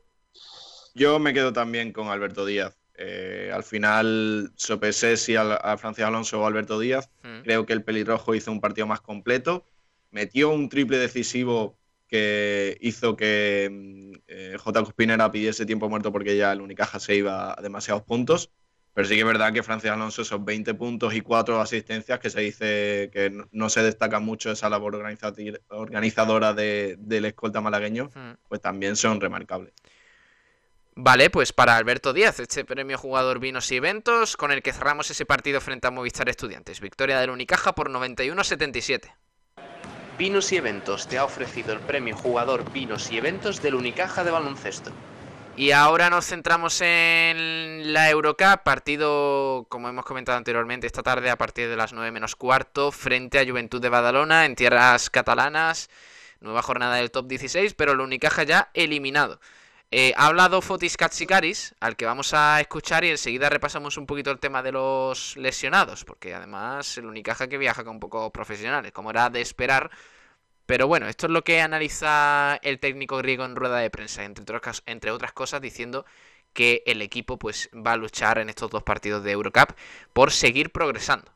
Yo 0.97 1.19
me 1.19 1.35
quedo 1.35 1.53
también 1.53 1.93
con 1.93 2.09
Alberto 2.09 2.47
Díaz. 2.47 2.75
Eh, 2.95 3.51
al 3.53 3.65
final 3.65 4.51
sopesé 4.57 5.19
si 5.19 5.37
a, 5.37 5.43
a 5.43 5.77
Francis 5.77 6.05
Alonso 6.05 6.41
o 6.41 6.47
Alberto 6.47 6.81
Díaz. 6.81 7.11
Mm. 7.23 7.43
Creo 7.43 7.67
que 7.67 7.75
el 7.75 7.85
pelirrojo 7.85 8.35
hizo 8.35 8.51
un 8.51 8.63
partido 8.63 8.87
más 8.87 9.03
completo. 9.03 9.67
Metió 10.11 10.49
un 10.49 10.71
triple 10.71 10.97
decisivo 10.97 11.77
que 12.09 12.79
hizo 12.81 13.15
que 13.15 13.69
mm, 13.71 14.13
eh, 14.27 14.57
J. 14.59 14.85
Cuspinera 14.85 15.31
pidiese 15.31 15.67
tiempo 15.67 15.91
muerto 15.91 16.11
porque 16.13 16.35
ya 16.35 16.51
el 16.51 16.63
Unicaja 16.63 16.99
se 16.99 17.17
iba 17.17 17.53
a 17.53 17.61
demasiados 17.61 18.03
puntos. 18.03 18.51
Pero 18.95 19.07
sí 19.07 19.17
que 19.17 19.21
es 19.21 19.27
verdad 19.27 19.53
que 19.53 19.63
Francis 19.63 19.91
Alonso, 19.91 20.23
esos 20.23 20.43
20 20.43 20.73
puntos 20.73 21.15
y 21.15 21.21
4 21.21 21.61
asistencias, 21.61 22.19
que 22.21 22.31
se 22.31 22.41
dice 22.41 23.11
que 23.13 23.31
no, 23.53 23.69
se 23.69 23.83
destaca 23.83 24.19
mucho 24.19 24.51
esa 24.51 24.71
labor 24.71 24.95
organizadora 25.69 26.55
de, 26.55 26.97
del 26.99 27.27
escolta 27.27 27.61
malagueño, 27.61 28.07
hmm. 28.15 28.49
pues 28.49 28.63
también 28.63 28.97
son 28.97 29.21
remarcables. 29.21 29.75
Vale, 30.99 31.29
pues 31.29 31.53
para 31.53 31.77
Alberto 31.77 32.15
Díaz, 32.15 32.41
este 32.41 32.65
premio 32.65 32.97
jugador 32.97 33.39
vinos 33.39 33.71
y 33.71 33.77
eventos, 33.77 34.35
con 34.35 34.51
el 34.51 34.63
que 34.63 34.73
cerramos 34.73 35.11
ese 35.11 35.27
partido 35.27 35.61
frente 35.61 35.87
a 35.87 35.91
Movistar 35.91 36.31
Estudiantes. 36.31 36.81
Victoria 36.81 37.21
del 37.21 37.29
Unicaja 37.29 37.75
por 37.75 37.91
91-77. 37.91 39.13
Vinos 40.17 40.51
y 40.53 40.57
Eventos 40.57 41.07
te 41.07 41.19
ha 41.19 41.25
ofrecido 41.25 41.75
el 41.75 41.81
premio 41.81 42.17
Jugador 42.17 42.73
Vinos 42.73 43.11
y 43.11 43.19
Eventos 43.19 43.61
del 43.61 43.75
Unicaja 43.75 44.25
de 44.25 44.31
baloncesto. 44.31 44.91
Y 45.55 45.73
ahora 45.73 46.09
nos 46.09 46.25
centramos 46.25 46.81
en 46.81 47.93
la 47.93 48.09
Eurocup, 48.09 48.63
partido, 48.65 49.67
como 49.69 49.91
hemos 49.91 50.07
comentado 50.07 50.39
anteriormente, 50.39 50.87
esta 50.87 51.03
tarde 51.03 51.29
a 51.29 51.37
partir 51.37 51.69
de 51.69 51.77
las 51.77 51.93
9 51.93 52.11
menos 52.11 52.37
cuarto, 52.37 52.91
frente 52.91 53.39
a 53.39 53.45
Juventud 53.45 53.83
de 53.83 53.91
Badalona 53.91 54.47
en 54.47 54.57
tierras 54.57 55.11
catalanas. 55.11 55.91
Nueva 56.41 56.63
jornada 56.63 56.97
del 56.97 57.11
top 57.11 57.27
16, 57.27 57.75
pero 57.75 57.93
el 57.93 58.01
Unicaja 58.01 58.45
ya 58.45 58.71
eliminado. 58.73 59.41
Eh, 59.93 60.13
ha 60.17 60.27
hablado 60.27 60.61
Fotis 60.63 60.97
Katsikaris, 60.97 61.75
al 61.79 61.95
que 61.95 62.07
vamos 62.07 62.35
a 62.35 62.61
escuchar 62.61 63.05
y 63.05 63.11
enseguida 63.11 63.49
repasamos 63.49 63.97
un 63.97 64.07
poquito 64.07 64.33
el 64.33 64.41
tema 64.41 64.61
de 64.63 64.73
los 64.73 65.37
lesionados, 65.37 66.05
porque 66.05 66.35
además 66.35 66.99
el 66.99 67.07
Unicaja 67.07 67.47
que 67.47 67.57
viaja 67.57 67.85
con 67.85 68.01
pocos 68.01 68.33
profesionales, 68.33 68.91
como 68.91 69.11
era 69.11 69.31
de 69.31 69.41
esperar. 69.41 69.91
Pero 70.67 70.89
bueno, 70.89 71.07
esto 71.07 71.27
es 71.27 71.33
lo 71.33 71.45
que 71.45 71.61
analiza 71.61 72.59
el 72.63 72.81
técnico 72.81 73.19
griego 73.19 73.45
en 73.45 73.55
rueda 73.55 73.79
de 73.79 73.91
prensa, 73.91 74.25
entre 74.25 74.57
otras, 75.13 75.33
cosas, 75.33 75.61
diciendo 75.61 76.05
que 76.53 76.83
el 76.87 77.01
equipo 77.01 77.39
pues 77.39 77.71
va 77.75 77.93
a 77.93 77.97
luchar 77.97 78.39
en 78.39 78.49
estos 78.49 78.71
dos 78.71 78.83
partidos 78.83 79.23
de 79.23 79.31
Eurocup 79.33 79.71
por 80.13 80.33
seguir 80.33 80.73
progresando. 80.73 81.31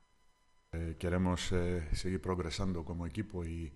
Eh, 0.72 0.96
queremos 0.98 1.52
eh, 1.52 1.86
seguir 1.92 2.20
progresando 2.20 2.84
como 2.84 3.06
equipo 3.06 3.44
y 3.44 3.72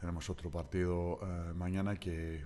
tenemos 0.00 0.28
otro 0.28 0.50
partido 0.50 1.20
mañana 1.54 1.94
que 1.94 2.44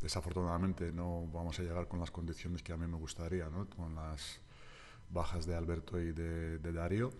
desafortunadamente 0.00 0.92
no 0.92 1.26
vamos 1.32 1.58
a 1.58 1.62
llegar 1.62 1.88
con 1.88 2.00
las 2.00 2.10
condiciones 2.10 2.62
que 2.62 2.72
a 2.72 2.76
mí 2.76 2.86
me 2.86 2.96
gustaría, 2.96 3.48
con 3.76 3.94
las 3.94 4.40
bajas 5.10 5.46
de 5.46 5.54
Alberto 5.54 6.00
y 6.00 6.12
de, 6.12 6.72
Darío. 6.72 7.10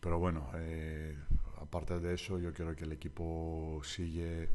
Pero 0.00 0.18
bueno, 0.18 0.50
eh, 0.54 1.16
aparte 1.60 1.98
de 2.00 2.14
eso, 2.14 2.38
yo 2.38 2.52
creo 2.52 2.74
que 2.74 2.84
el 2.84 2.92
equipo 2.92 3.80
sigue 3.84 4.48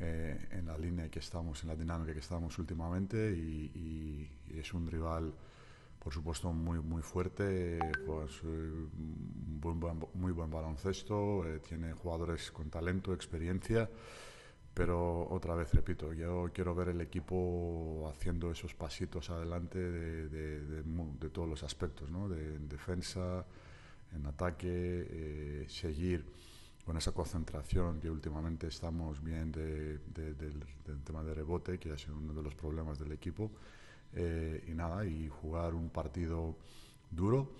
eh, 0.00 0.48
en 0.50 0.66
la 0.66 0.76
línea 0.76 1.08
que 1.08 1.20
estamos, 1.20 1.62
en 1.62 1.68
la 1.68 1.76
dinámica 1.76 2.12
que 2.12 2.20
estamos 2.20 2.58
últimamente 2.58 3.30
y, 3.32 4.30
es 4.50 4.72
un 4.72 4.86
rival, 4.86 5.34
por 5.98 6.12
supuesto, 6.12 6.52
muy, 6.52 6.78
muy 6.78 7.02
fuerte, 7.02 7.78
pues, 8.06 8.40
eh, 8.44 8.86
muy 10.14 10.32
buen 10.32 10.50
baloncesto, 10.50 11.44
tiene 11.66 11.92
jugadores 11.92 12.52
con 12.52 12.70
talento, 12.70 13.12
experiencia. 13.12 13.90
Pero 14.74 15.28
otra 15.30 15.54
vez 15.54 15.72
repito, 15.72 16.12
yo 16.12 16.50
quiero 16.52 16.74
ver 16.74 16.88
el 16.88 17.00
equipo 17.00 18.12
haciendo 18.12 18.50
esos 18.50 18.74
pasitos 18.74 19.30
adelante 19.30 19.78
de, 19.78 20.82
todos 21.32 21.48
los 21.48 21.62
aspectos, 21.62 22.10
¿no? 22.10 22.28
de 22.28 22.56
en 22.56 22.68
defensa, 22.68 23.46
en 24.12 24.26
ataque, 24.26 24.66
eh, 24.68 25.66
seguir 25.68 26.24
con 26.84 26.96
esa 26.96 27.12
concentración 27.12 28.00
que 28.00 28.10
últimamente 28.10 28.66
estamos 28.66 29.22
bien 29.22 29.52
del, 29.52 30.00
tema 31.04 31.22
de 31.22 31.34
rebote, 31.34 31.78
que 31.78 31.92
ha 31.92 31.98
sido 31.98 32.16
uno 32.16 32.34
de 32.34 32.42
los 32.42 32.54
problemas 32.54 32.98
del 32.98 33.12
equipo. 33.12 33.52
Eh, 34.12 34.64
y 34.68 34.74
nada, 34.74 35.06
y 35.06 35.28
jugar 35.28 35.74
un 35.74 35.88
partido 35.88 36.56
duro 37.10 37.52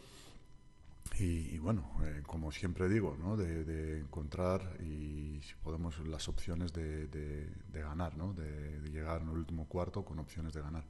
y, 1.19 1.59
bueno, 1.59 1.91
eh, 2.03 2.23
como 2.27 2.51
siempre 2.51 2.89
digo, 2.89 3.17
de, 3.37 4.01
encontrar 4.01 4.77
y 4.81 5.41
si 5.43 5.55
podemos 5.63 5.99
las 6.01 6.29
opciones 6.29 6.73
de, 6.73 7.07
de, 7.07 7.81
ganar, 7.81 8.17
¿no? 8.17 8.33
de, 8.33 8.81
llegar 8.91 9.23
en 9.23 9.29
el 9.29 9.37
último 9.37 9.69
cuarto 9.69 10.05
con 10.05 10.19
opciones 10.19 10.53
de 10.55 10.61
ganar. 10.61 10.85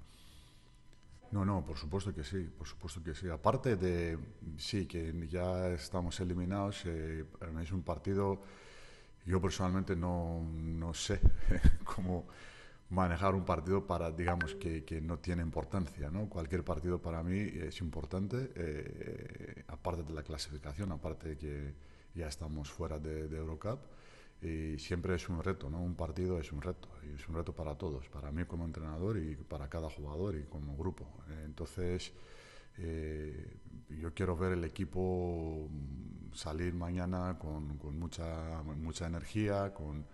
No, 1.31 1.45
no, 1.45 1.65
por 1.65 1.77
supuesto 1.77 2.15
que 2.15 2.25
sí, 2.25 2.45
por 2.57 2.67
supuesto 2.67 3.03
que 3.03 3.15
sí. 3.15 3.29
Aparte 3.29 3.77
de, 3.77 4.19
sí, 4.57 4.87
que 4.87 5.29
ya 5.29 5.69
estamos 5.71 6.19
eliminados, 6.21 6.85
eh, 6.87 7.27
es 7.61 7.73
un 7.73 7.83
partido, 7.83 8.41
yo 9.27 9.41
personalmente 9.41 9.95
no, 9.97 10.41
no 10.43 10.95
sé 10.95 11.21
cómo 11.85 12.27
manejar 12.95 13.35
un 13.35 13.45
partido 13.45 13.87
para, 13.87 14.11
digamos, 14.11 14.55
que, 14.55 14.85
que, 14.85 15.01
no 15.01 15.19
tiene 15.19 15.43
importancia, 15.43 16.11
¿no? 16.11 16.29
Cualquier 16.29 16.65
partido 16.65 17.01
para 17.03 17.23
mí 17.23 17.39
es 17.39 17.81
importante, 17.81 18.53
eh, 18.55 19.65
aparte 19.69 20.05
de 20.05 20.13
la 20.13 20.23
clasificación, 20.23 20.93
aparte 20.93 21.31
de 21.31 21.37
que 21.37 21.75
ya 22.15 22.29
estamos 22.29 22.71
fuera 22.71 22.99
de, 22.99 23.37
Eurocup, 23.37 23.81
y 24.41 24.79
siempre 24.79 25.15
es 25.17 25.29
un 25.29 25.43
reto, 25.43 25.69
¿no? 25.69 25.83
Un 25.83 25.97
partido 25.97 26.39
es 26.39 26.53
un 26.53 26.63
reto, 26.63 26.89
y 27.05 27.15
es 27.15 27.29
un 27.29 27.35
reto 27.35 27.53
para 27.53 27.75
todos, 27.75 28.09
para 28.09 28.31
mí 28.31 28.45
como 28.45 28.65
entrenador 28.65 29.19
y 29.19 29.35
para 29.37 29.69
cada 29.69 29.91
jugador 29.91 30.37
y 30.37 30.45
como 30.45 30.77
grupo. 30.77 31.07
entonces, 31.45 32.13
eh, 32.79 33.57
yo 33.89 34.13
quiero 34.15 34.37
ver 34.37 34.53
el 34.53 34.65
equipo 34.65 35.69
salir 36.33 36.75
mañana 36.75 37.39
con, 37.39 37.79
con 37.79 37.99
mucha, 37.99 38.63
mucha 38.63 39.07
energía, 39.07 39.73
con, 39.73 40.07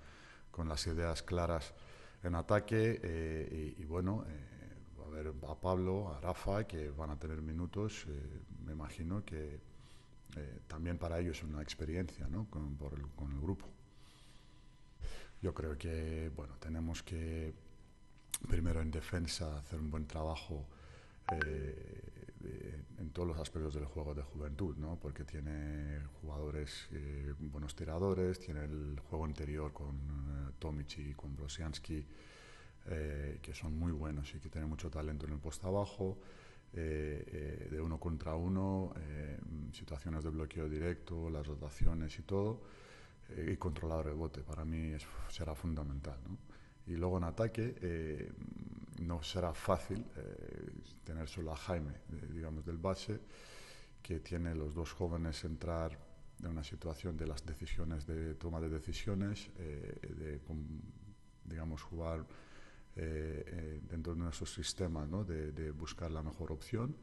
con 0.51 0.69
las 0.69 0.87
ideas 0.87 1.23
claras 1.23 1.75
en 2.23 2.35
ataque 2.35 3.01
eh, 3.03 3.75
y, 3.79 3.85
bueno, 3.85 4.25
eh, 4.29 5.05
a 5.07 5.11
ver 5.11 5.33
a 5.49 5.55
Pablo, 5.55 6.13
a 6.13 6.21
Rafa, 6.21 6.67
que 6.67 6.91
van 6.91 7.11
a 7.11 7.19
tener 7.19 7.41
minutos, 7.41 8.07
eh, 8.09 8.41
me 8.65 8.73
imagino 8.73 9.25
que 9.25 9.69
también 10.69 10.97
para 10.97 11.19
ellos 11.19 11.39
es 11.39 11.43
una 11.43 11.61
experiencia 11.61 12.29
¿no? 12.29 12.49
con, 12.49 12.79
el, 12.93 13.09
con 13.17 13.33
el 13.33 13.41
grupo. 13.41 13.67
Yo 15.43 15.53
creo 15.53 15.77
que 15.77 16.31
bueno, 16.37 16.55
tenemos 16.61 17.03
que 17.03 17.53
primero 18.49 18.81
en 18.81 18.93
defensa 18.93 19.59
hacer 19.59 19.81
un 19.81 19.91
buen 19.91 20.07
trabajo 20.07 20.69
en 22.43 23.11
todos 23.11 23.29
los 23.29 23.39
aspectos 23.39 23.75
del 23.75 23.85
juego 23.85 24.15
de 24.15 24.23
juventud, 24.23 24.77
¿no? 24.77 24.99
porque 24.99 25.25
tiene 25.25 26.01
jugadores 26.21 26.89
eh, 26.93 27.35
buenos 27.39 27.75
tiradores, 27.75 28.39
tiene 28.39 28.65
el 28.65 28.99
juego 29.09 29.27
interior 29.27 29.73
con 29.73 29.97
eh, 29.97 30.53
Tomic 30.59 30.99
y 30.99 31.15
con 31.15 31.37
Brosiansky, 31.37 32.07
eh, 32.87 33.39
que 33.43 33.55
son 33.55 33.79
muy 33.79 33.93
buenos 33.93 34.35
y 34.35 34.39
que 34.39 34.49
tienen 34.49 34.69
mucho 34.69 34.91
talento 34.91 35.27
en 35.27 35.33
el 35.33 35.39
post 35.39 35.65
abajo, 35.65 36.19
de 36.73 37.81
uno 37.83 37.99
contra 37.99 38.37
uno, 38.37 38.95
situaciones 39.73 40.23
de 40.23 40.31
bloqueo 40.31 40.69
directo, 40.69 41.29
las 41.29 41.45
rotaciones 41.45 42.17
y 42.17 42.23
todo, 42.23 42.63
y 43.45 43.57
controlar 43.57 43.99
el 43.99 44.05
rebote, 44.13 44.43
para 44.43 44.65
mí 44.65 44.93
será 45.29 45.57
fundamental. 45.57 46.17
¿no? 46.29 46.39
Y 46.91 46.97
luego 46.97 47.19
en 47.19 47.25
ataque 47.25 47.77
eh, 47.81 48.33
no 49.01 49.23
será 49.23 49.53
fácil 49.55 50.05
eh, 50.17 50.71
tener 51.05 51.29
solo 51.29 51.53
a 51.53 51.57
Jaime, 51.57 51.95
digamos, 52.33 52.65
del 52.65 52.79
base, 52.79 53.21
que 54.03 54.21
tiene 54.21 54.55
los 54.55 54.75
dos 54.75 54.93
jóvenes 54.93 55.45
entrar 55.45 55.99
en 56.41 56.47
una 56.47 56.65
situación 56.65 57.17
de 57.17 57.27
las 57.27 57.45
decisiones, 57.45 58.07
de 58.07 58.35
toma 58.35 58.61
de 58.61 58.69
decisiones, 58.69 59.51
eh, 59.59 59.99
de, 60.17 60.41
digamos, 61.45 61.83
jugar 61.83 62.27
dentro 62.95 64.15
de 64.15 64.21
nuestros 64.21 64.53
sistemas, 64.53 65.09
¿no? 65.09 65.25
de, 65.25 65.71
buscar 65.71 66.11
la 66.11 66.23
mejor 66.23 66.53
opción 66.53 66.95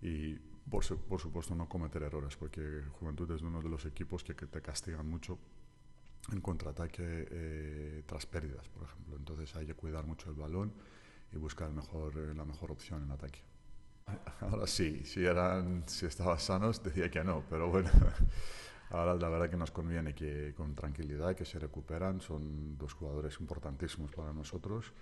y, 0.00 0.34
por, 0.68 0.82
supuesto, 0.82 1.54
no 1.54 1.68
cometer 1.68 2.02
errores, 2.02 2.36
porque 2.36 2.82
Juventud 2.98 3.30
es 3.30 3.42
uno 3.42 3.62
de 3.62 3.68
los 3.68 3.84
equipos 3.84 4.24
que, 4.24 4.34
que 4.34 4.46
te 4.46 4.60
castigan 4.60 5.08
mucho 5.08 5.38
en 6.32 6.40
contraataque 6.40 7.28
eh, 7.30 8.02
tras 8.06 8.26
pérdidas, 8.26 8.68
por 8.68 8.84
ejemplo. 8.84 9.16
Entonces 9.16 9.54
hay 9.56 9.66
que 9.66 9.74
cuidar 9.74 10.06
mucho 10.06 10.30
el 10.30 10.36
balón 10.36 10.72
y 11.32 11.36
buscar 11.36 11.70
mejor, 11.70 12.16
eh, 12.16 12.34
la 12.34 12.44
mejor 12.44 12.70
opción 12.70 13.02
en 13.02 13.10
ataque. 13.10 13.40
Ahora 14.40 14.66
sí, 14.66 15.04
si, 15.04 15.24
eran, 15.24 15.82
si 15.88 16.06
estaban 16.06 16.38
sanos 16.38 16.82
decía 16.82 17.10
que 17.10 17.24
no, 17.24 17.42
pero 17.50 17.68
bueno, 17.68 17.90
ahora 18.90 19.14
la 19.14 19.28
verdad 19.28 19.50
que 19.50 19.56
nos 19.56 19.70
conviene 19.72 20.14
que 20.14 20.54
con 20.56 20.74
tranquilidad, 20.74 21.34
que 21.34 21.44
se 21.44 21.58
recuperan, 21.58 22.20
son 22.20 22.78
dos 22.78 22.94
jugadores 22.94 23.38
importantísimos 23.40 24.12
para 24.12 24.32
nosotros 24.32 24.92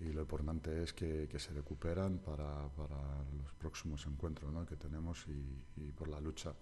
y 0.00 0.12
lo 0.12 0.22
importante 0.22 0.82
es 0.82 0.92
que, 0.92 1.28
que 1.28 1.38
se 1.38 1.52
recuperan 1.52 2.18
para, 2.18 2.68
para, 2.68 3.24
los 3.36 3.52
próximos 3.58 4.06
encuentros 4.06 4.52
¿no? 4.52 4.64
que 4.64 4.76
tenemos 4.76 5.26
y, 5.26 5.64
y, 5.76 5.92
por 5.92 6.08
la 6.08 6.20
lucha 6.20 6.54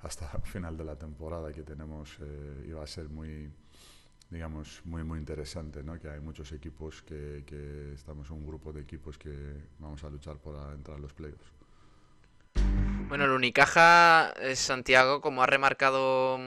hasta 0.00 0.30
el 0.36 0.42
final 0.52 0.76
de 0.76 0.84
la 0.84 0.96
temporada 0.96 1.52
que 1.52 1.62
tenemos 1.62 2.18
eh, 2.20 2.76
a 2.80 2.86
ser 2.86 3.08
muy 3.08 3.50
digamos 4.32 4.80
muy 4.84 5.04
muy 5.04 5.18
interesante 5.18 5.82
¿no? 5.82 6.00
que 6.00 6.08
hay 6.08 6.20
muchos 6.20 6.50
equipos 6.52 7.02
que, 7.02 7.44
que, 7.46 7.92
estamos 7.94 8.30
un 8.30 8.46
grupo 8.46 8.72
de 8.72 8.80
equipos 8.80 9.18
que 9.18 9.30
vamos 9.78 10.02
a 10.04 10.10
luchar 10.10 10.38
por 10.38 10.56
entrar 10.72 10.96
a 10.96 11.00
los 11.00 11.12
playoffs 11.12 11.52
bueno 13.08 13.24
el 13.24 13.30
Unicaja 13.30 14.32
Santiago 14.54 15.20
como 15.20 15.42
ha 15.42 15.46
remarcado 15.46 16.38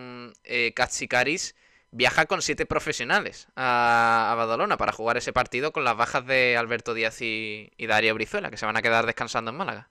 eh, 0.43 0.73
Caris 0.73 1.55
viaja 1.95 2.25
con 2.25 2.41
siete 2.41 2.65
profesionales 2.65 3.47
a, 3.55 4.31
a, 4.31 4.35
Badalona 4.35 4.77
para 4.77 4.91
jugar 4.91 5.17
ese 5.17 5.31
partido 5.31 5.71
con 5.71 5.83
las 5.83 5.95
bajas 5.95 6.25
de 6.25 6.57
Alberto 6.57 6.93
Díaz 6.93 7.21
y, 7.21 7.71
y, 7.77 7.87
Darío 7.87 8.13
Brizuela, 8.13 8.51
que 8.51 8.57
se 8.57 8.65
van 8.65 8.75
a 8.75 8.81
quedar 8.81 9.05
descansando 9.05 9.51
en 9.51 9.57
Málaga. 9.57 9.89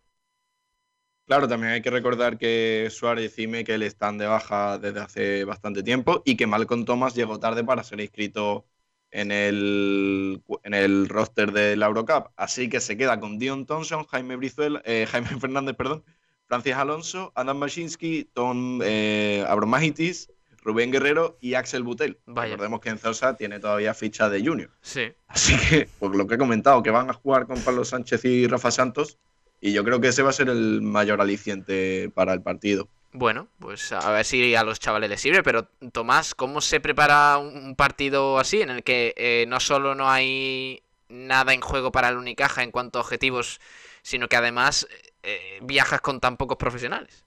Claro, 1.27 1.49
también 1.49 1.73
hay 1.73 1.81
que 1.81 1.91
recordar 1.91 2.37
que 2.37 2.89
Suárez 2.91 3.39
y 3.39 3.47
Miquel 3.47 3.83
están 3.83 4.19
de 4.19 4.27
baja 4.27 4.79
desde 4.79 5.01
hace 5.01 5.45
bastante 5.45 5.83
tiempo 5.83 6.23
y 6.27 6.37
que 6.37 6.47
Malcolm 6.47 6.85
Thomas 6.85 7.15
llegó 7.15 7.41
tarde 7.41 7.65
para 7.65 7.83
ser 7.83 8.01
inscrito 8.01 8.67
en 9.11 9.31
el, 9.31 10.43
en 10.65 10.75
el 10.75 11.09
roster 11.09 11.53
de 11.53 11.77
la 11.77 11.87
Eurocup. 11.87 12.29
Así 12.37 12.69
que 12.69 12.81
se 12.81 12.99
queda 12.99 13.21
con 13.21 13.39
Dion 13.39 13.65
Thompson, 13.65 14.05
Jaime, 14.05 14.37
Brizuela, 14.37 14.83
eh, 14.85 15.07
Jaime 15.11 15.29
Fernández, 15.41 15.77
perdón, 15.77 16.05
Francis 16.47 16.75
Alonso, 16.75 17.33
Adam 17.35 17.57
Machinsky, 17.57 18.25
Tom 18.35 18.81
eh, 18.83 19.45
Abromagitis, 19.49 20.31
Rubén 20.63 20.91
Guerrero 20.91 21.39
y 21.41 21.55
Axel 21.55 21.85
Butel. 21.85 22.19
Vaya. 22.27 22.51
Recordemos 22.51 22.81
que 22.81 22.89
Enzosa 22.91 23.37
tiene 23.37 23.61
todavía 23.61 23.95
ficha 23.95 24.29
de 24.29 24.45
junior. 24.45 24.71
Sí. 24.83 25.13
Así 25.29 25.57
que, 25.59 25.89
por 25.99 26.17
lo 26.17 26.27
que 26.27 26.35
he 26.35 26.39
comentado, 26.39 26.83
que 26.83 26.91
van 26.91 27.09
a 27.09 27.15
jugar 27.15 27.47
con 27.47 27.61
Pablo 27.61 27.85
Sánchez 27.85 28.25
y 28.25 28.47
Rafa 28.47 28.71
Santos, 28.71 29.19
y 29.65 29.73
yo 29.73 29.83
creo 29.83 29.99
que 29.99 30.09
ese 30.09 30.23
va 30.23 30.29
a 30.29 30.35
ser 30.35 30.51
el 30.51 30.83
mayor 30.83 31.23
aliciente 31.23 32.11
para 32.15 32.35
el 32.35 32.43
partido. 32.43 32.87
Bueno, 33.13 33.49
pues 33.59 33.93
a 33.93 34.11
ver 34.11 34.27
si 34.27 34.55
a 34.55 34.63
los 34.63 34.79
chavales 34.79 35.09
les 35.09 35.23
sirve, 35.23 35.43
pero 35.43 35.67
Tomás, 35.91 36.35
¿cómo 36.35 36.61
se 36.61 36.81
prepara 36.81 37.39
un 37.39 37.75
partido 37.75 38.39
así 38.39 38.61
en 38.61 38.69
el 38.69 38.83
que 38.83 39.15
eh, 39.17 39.47
no 39.49 39.61
solo 39.61 39.95
no 39.95 40.11
hay 40.11 40.83
nada 41.09 41.55
en 41.55 41.63
juego 41.63 41.91
para 41.91 42.11
el 42.11 42.19
Unicaja 42.19 42.63
en 42.63 42.73
cuanto 42.73 42.99
a 42.99 43.03
objetivos, 43.03 43.59
sino 44.03 44.29
que 44.29 44.37
además 44.37 44.87
eh, 45.23 45.61
viajas 45.63 46.03
con 46.03 46.21
tan 46.21 46.37
pocos 46.37 46.59
profesionales? 46.59 47.25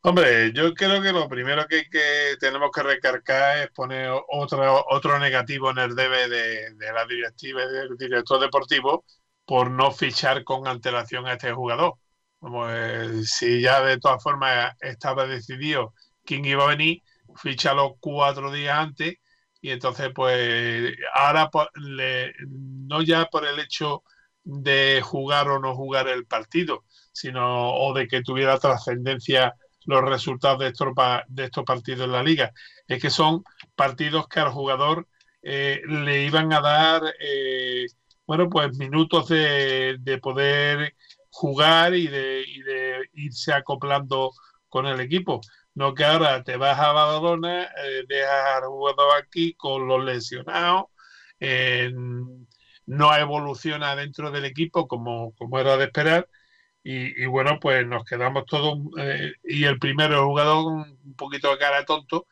Hombre, 0.00 0.52
yo 0.52 0.74
creo 0.74 1.00
que 1.00 1.12
lo 1.12 1.28
primero 1.28 1.68
que, 1.68 1.88
que 1.88 2.36
tenemos 2.40 2.72
que 2.72 2.82
recargar 2.82 3.58
es 3.58 3.70
poner 3.70 4.10
otro, 4.28 4.84
otro 4.88 5.20
negativo 5.20 5.70
en 5.70 5.78
el 5.78 5.94
debe 5.94 6.28
de, 6.28 6.74
de 6.74 6.92
la 6.92 7.06
directiva 7.06 7.62
y 7.62 7.72
del 7.72 7.96
director 7.96 8.40
deportivo 8.40 9.04
por 9.44 9.70
no 9.70 9.90
fichar 9.92 10.44
con 10.44 10.66
antelación 10.66 11.26
a 11.26 11.34
este 11.34 11.52
jugador. 11.52 11.94
Como 12.38 12.68
eh, 12.68 13.24
si 13.24 13.60
ya 13.60 13.82
de 13.82 13.98
todas 13.98 14.22
formas 14.22 14.74
estaba 14.80 15.26
decidido 15.26 15.94
quién 16.24 16.44
iba 16.44 16.64
a 16.64 16.68
venir, 16.68 17.02
fichalo 17.36 17.96
cuatro 18.00 18.52
días 18.52 18.76
antes 18.76 19.16
y 19.60 19.70
entonces 19.70 20.10
pues 20.14 20.94
ahora 21.14 21.48
le, 21.74 22.32
no 22.40 23.00
ya 23.02 23.26
por 23.26 23.46
el 23.46 23.60
hecho 23.60 24.02
de 24.44 25.00
jugar 25.02 25.48
o 25.48 25.60
no 25.60 25.74
jugar 25.74 26.08
el 26.08 26.26
partido, 26.26 26.84
sino 27.12 27.70
o 27.74 27.94
de 27.94 28.08
que 28.08 28.22
tuviera 28.22 28.58
trascendencia 28.58 29.54
los 29.84 30.02
resultados 30.02 30.58
de 30.60 30.68
estos, 30.68 30.88
de 31.28 31.44
estos 31.44 31.64
partidos 31.64 32.06
en 32.06 32.12
la 32.12 32.22
liga. 32.22 32.52
Es 32.86 33.00
que 33.00 33.10
son 33.10 33.44
partidos 33.74 34.26
que 34.28 34.40
al 34.40 34.50
jugador 34.50 35.08
eh, 35.42 35.80
le 35.86 36.24
iban 36.24 36.52
a 36.52 36.60
dar, 36.60 37.02
eh, 37.20 37.86
bueno, 38.26 38.48
pues 38.48 38.76
minutos 38.78 39.28
de, 39.28 39.96
de 40.00 40.18
poder 40.18 40.94
jugar 41.32 41.94
y 41.94 42.06
de, 42.08 42.44
irse 43.14 43.52
acoplando 43.52 44.32
con 44.68 44.86
el 44.86 45.00
equipo. 45.00 45.40
No 45.74 45.94
que 45.94 46.04
ahora 46.04 46.44
te 46.44 46.56
vas 46.56 46.78
a 46.78 46.92
Badalona, 46.92 47.64
eh, 47.64 48.04
dejas 48.06 48.56
al 48.56 48.68
jugador 48.68 49.16
aquí 49.18 49.54
con 49.54 49.88
los 49.88 50.04
lesionados, 50.04 50.84
no 52.86 53.16
evoluciona 53.16 53.96
dentro 53.96 54.30
del 54.30 54.44
equipo 54.44 54.86
como, 54.86 55.34
era 55.58 55.76
de 55.76 55.84
esperar 55.84 56.28
y, 56.84 57.26
bueno, 57.26 57.58
pues 57.60 57.86
nos 57.86 58.04
quedamos 58.04 58.44
todos, 58.46 58.78
eh, 58.98 59.32
y 59.44 59.64
el 59.64 59.78
primero 59.78 60.26
jugador 60.26 60.64
un 60.66 61.14
poquito 61.16 61.50
de 61.50 61.58
cara 61.58 61.84
tonto, 61.84 62.26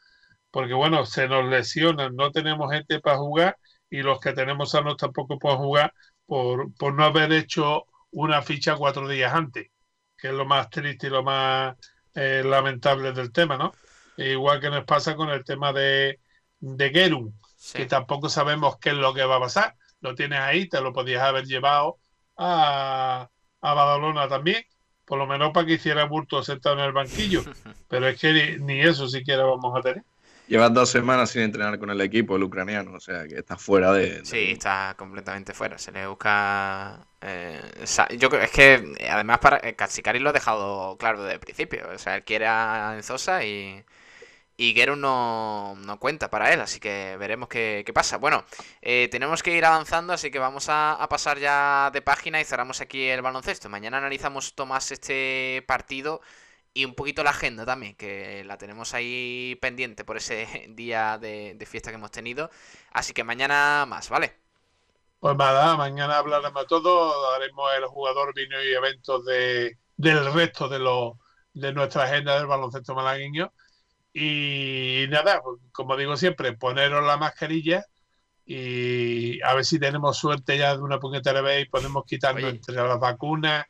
porque 0.50 0.74
bueno, 0.74 1.06
se 1.06 1.28
nos 1.28 1.48
lesionan, 1.48 2.16
no 2.16 2.32
tenemos 2.32 2.70
gente 2.72 3.00
para 3.00 3.18
jugar 3.18 3.56
y 3.90 4.02
los 4.02 4.20
que 4.20 4.32
tenemos 4.32 4.70
sanos 4.70 4.96
tampoco 4.96 5.38
pueden 5.38 5.58
jugar 5.58 5.92
por, 6.26 6.72
por 6.74 6.94
no 6.94 7.04
haber 7.04 7.32
hecho 7.32 7.86
una 8.12 8.42
ficha 8.42 8.76
cuatro 8.76 9.08
días 9.08 9.34
antes, 9.34 9.70
que 10.16 10.28
es 10.28 10.34
lo 10.34 10.46
más 10.46 10.70
triste 10.70 11.08
y 11.08 11.10
lo 11.10 11.22
más 11.22 11.76
eh, 12.14 12.42
lamentable 12.44 13.12
del 13.12 13.32
tema, 13.32 13.56
¿no? 13.56 13.72
E 14.16 14.32
igual 14.32 14.60
que 14.60 14.70
nos 14.70 14.84
pasa 14.84 15.16
con 15.16 15.30
el 15.30 15.44
tema 15.44 15.72
de, 15.72 16.20
de 16.60 16.90
Gerun, 16.90 17.34
sí. 17.56 17.78
que 17.78 17.86
tampoco 17.86 18.28
sabemos 18.28 18.78
qué 18.78 18.90
es 18.90 18.96
lo 18.96 19.12
que 19.14 19.24
va 19.24 19.36
a 19.36 19.40
pasar. 19.40 19.76
Lo 20.00 20.14
tienes 20.14 20.40
ahí, 20.40 20.68
te 20.68 20.80
lo 20.80 20.92
podías 20.92 21.22
haber 21.22 21.44
llevado 21.44 21.98
a 22.36 23.28
a 23.60 23.74
Badalona 23.74 24.28
también, 24.28 24.64
por 25.04 25.18
lo 25.18 25.26
menos 25.26 25.52
para 25.52 25.66
que 25.66 25.74
hiciera 25.74 26.04
bulto 26.04 26.42
sentado 26.42 26.78
en 26.78 26.84
el 26.84 26.92
banquillo. 26.92 27.42
Pero 27.88 28.08
es 28.08 28.20
que 28.20 28.32
ni, 28.32 28.64
ni 28.64 28.80
eso 28.80 29.08
siquiera 29.08 29.44
vamos 29.44 29.76
a 29.76 29.82
tener. 29.82 30.04
Llevas 30.50 30.74
dos 30.74 30.90
semanas 30.90 31.30
sin 31.30 31.42
entrenar 31.42 31.78
con 31.78 31.90
el 31.90 32.00
equipo, 32.00 32.34
el 32.34 32.42
ucraniano, 32.42 32.94
o 32.94 32.98
sea 32.98 33.24
que 33.28 33.36
está 33.36 33.56
fuera 33.56 33.92
de. 33.92 34.16
de... 34.16 34.24
Sí, 34.24 34.50
está 34.50 34.96
completamente 34.98 35.54
fuera. 35.54 35.78
Se 35.78 35.92
le 35.92 36.08
busca. 36.08 37.06
Eh, 37.20 37.60
yo 38.18 38.28
creo 38.28 38.42
es 38.42 38.50
que 38.50 38.82
además 39.08 39.38
para 39.38 39.60
Katsikaris 39.60 40.20
lo 40.20 40.30
ha 40.30 40.32
dejado 40.32 40.96
claro 40.98 41.22
desde 41.22 41.34
el 41.34 41.40
principio. 41.40 41.88
O 41.94 41.98
sea, 41.98 42.16
él 42.16 42.24
quiere 42.24 42.48
a 42.48 42.94
Enzosa 42.96 43.44
y. 43.44 43.84
Y 44.56 44.74
Gerun 44.74 45.00
no, 45.00 45.76
no, 45.76 45.98
cuenta 46.00 46.28
para 46.28 46.52
él, 46.52 46.60
así 46.60 46.80
que 46.80 47.16
veremos 47.18 47.48
qué, 47.48 47.82
qué 47.86 47.92
pasa. 47.94 48.18
Bueno, 48.18 48.44
eh, 48.82 49.08
tenemos 49.10 49.42
que 49.42 49.56
ir 49.56 49.64
avanzando, 49.64 50.12
así 50.12 50.30
que 50.30 50.38
vamos 50.38 50.68
a, 50.68 50.94
a, 50.94 51.08
pasar 51.08 51.38
ya 51.38 51.90
de 51.92 52.02
página 52.02 52.40
y 52.40 52.44
cerramos 52.44 52.80
aquí 52.82 53.06
el 53.08 53.22
baloncesto. 53.22 53.70
Mañana 53.70 53.98
analizamos, 53.98 54.54
Tomás, 54.54 54.90
este 54.90 55.64
partido 55.66 56.20
y 56.74 56.84
un 56.84 56.94
poquito 56.94 57.22
la 57.24 57.30
agenda 57.30 57.66
también, 57.66 57.96
que 57.96 58.44
la 58.44 58.58
tenemos 58.58 58.94
ahí 58.94 59.56
pendiente 59.60 60.04
por 60.04 60.16
ese 60.16 60.66
día 60.70 61.18
de, 61.18 61.54
de 61.56 61.66
fiesta 61.66 61.90
que 61.90 61.96
hemos 61.96 62.10
tenido. 62.10 62.50
Así 62.92 63.12
que 63.12 63.24
mañana 63.24 63.86
más, 63.88 64.08
¿vale? 64.08 64.36
Pues 65.18 65.36
nada, 65.36 65.76
mañana 65.76 66.18
hablaremos 66.18 66.66
todo, 66.66 67.32
daremos 67.32 67.70
el 67.76 67.84
jugador, 67.86 68.34
vino 68.34 68.62
y 68.62 68.72
eventos 68.72 69.24
de, 69.26 69.76
del 69.96 70.32
resto 70.32 70.66
de, 70.68 70.78
lo, 70.78 71.18
de 71.52 71.72
nuestra 71.74 72.04
agenda 72.04 72.36
del 72.36 72.46
baloncesto 72.46 72.94
malagueño. 72.94 73.52
Y 74.12 75.06
nada, 75.10 75.42
pues, 75.42 75.60
como 75.72 75.96
digo 75.96 76.16
siempre, 76.16 76.54
poneros 76.56 77.04
la 77.06 77.18
mascarilla 77.18 77.84
y 78.46 79.42
a 79.42 79.54
ver 79.54 79.64
si 79.64 79.78
tenemos 79.80 80.18
suerte 80.18 80.58
ya 80.58 80.76
de 80.76 80.82
una 80.82 81.00
puñetera 81.00 81.42
vez 81.42 81.66
y 81.66 81.70
podemos 81.70 82.04
quitarnos 82.06 82.44
Oye. 82.44 82.50
entre 82.52 82.76
las 82.76 83.00
vacunas 83.00 83.66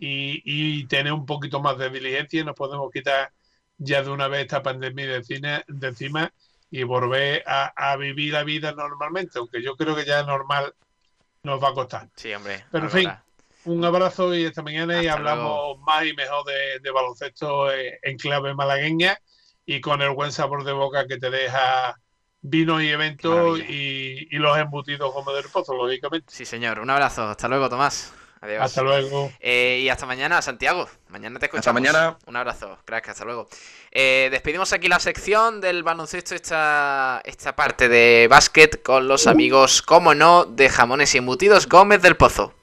y, 0.00 0.42
y, 0.44 0.86
tener 0.86 1.12
un 1.12 1.26
poquito 1.26 1.60
más 1.60 1.76
de 1.76 1.90
diligencia 1.90 2.40
y 2.40 2.44
nos 2.44 2.56
podemos 2.56 2.90
quitar 2.90 3.30
ya 3.76 4.02
de 4.02 4.10
una 4.10 4.28
vez 4.28 4.42
esta 4.42 4.62
pandemia 4.62 5.06
de, 5.06 5.22
cine, 5.22 5.62
de 5.68 5.88
encima 5.88 6.32
y 6.70 6.82
volver 6.84 7.44
a, 7.46 7.66
a, 7.76 7.96
vivir 7.96 8.32
la 8.32 8.42
vida 8.42 8.72
normalmente, 8.72 9.38
aunque 9.38 9.62
yo 9.62 9.76
creo 9.76 9.94
que 9.94 10.06
ya 10.06 10.22
normal 10.22 10.74
nos 11.42 11.62
va 11.62 11.68
a 11.68 11.74
costar. 11.74 12.08
Sí, 12.16 12.32
hombre. 12.32 12.64
Pero 12.70 12.84
en 12.86 12.90
fin, 12.90 13.10
un 13.64 13.84
abrazo 13.84 14.34
y 14.34 14.44
esta 14.44 14.62
mañana 14.62 14.94
Hasta 14.94 15.04
y 15.04 15.08
hablamos 15.08 15.44
luego. 15.44 15.76
más 15.78 16.06
y 16.06 16.14
mejor 16.14 16.46
de, 16.46 16.80
de 16.80 16.90
baloncesto 16.90 17.70
en 17.72 18.16
clave 18.16 18.54
malagueña 18.54 19.18
y 19.66 19.80
con 19.80 20.00
el 20.00 20.10
buen 20.10 20.32
sabor 20.32 20.64
de 20.64 20.72
boca 20.72 21.06
que 21.06 21.18
te 21.18 21.30
deja 21.30 21.94
vino 22.42 22.80
y 22.80 22.88
evento 22.88 23.58
y, 23.58 24.28
y, 24.30 24.38
los 24.38 24.56
embutidos 24.56 25.12
como 25.12 25.32
del 25.32 25.44
pozo, 25.52 25.74
lógicamente. 25.74 26.32
Sí, 26.32 26.44
señor. 26.44 26.80
Un 26.80 26.88
abrazo. 26.88 27.24
Hasta 27.24 27.48
luego, 27.48 27.68
Tomás. 27.68 28.14
Adiós. 28.42 28.62
Hasta 28.62 28.82
luego. 28.82 29.30
Eh, 29.38 29.80
y 29.82 29.88
hasta 29.90 30.06
mañana, 30.06 30.40
Santiago. 30.40 30.88
Mañana 31.08 31.38
te 31.38 31.46
escuchamos. 31.46 31.66
Hasta 31.66 31.72
mañana. 31.72 32.18
Un 32.26 32.36
abrazo, 32.36 32.78
crack. 32.86 33.10
Hasta 33.10 33.24
luego. 33.24 33.48
Eh, 33.90 34.28
despedimos 34.30 34.72
aquí 34.72 34.88
la 34.88 34.98
sección 34.98 35.60
del 35.60 35.82
baloncesto, 35.82 36.34
esta, 36.34 37.20
esta 37.24 37.54
parte 37.54 37.88
de 37.88 38.28
básquet 38.30 38.82
con 38.82 39.08
los 39.08 39.26
amigos, 39.26 39.82
como 39.82 40.14
no, 40.14 40.46
de 40.46 40.70
jamones 40.70 41.14
y 41.14 41.18
embutidos 41.18 41.68
Gómez 41.68 42.00
del 42.00 42.16
Pozo. 42.16 42.54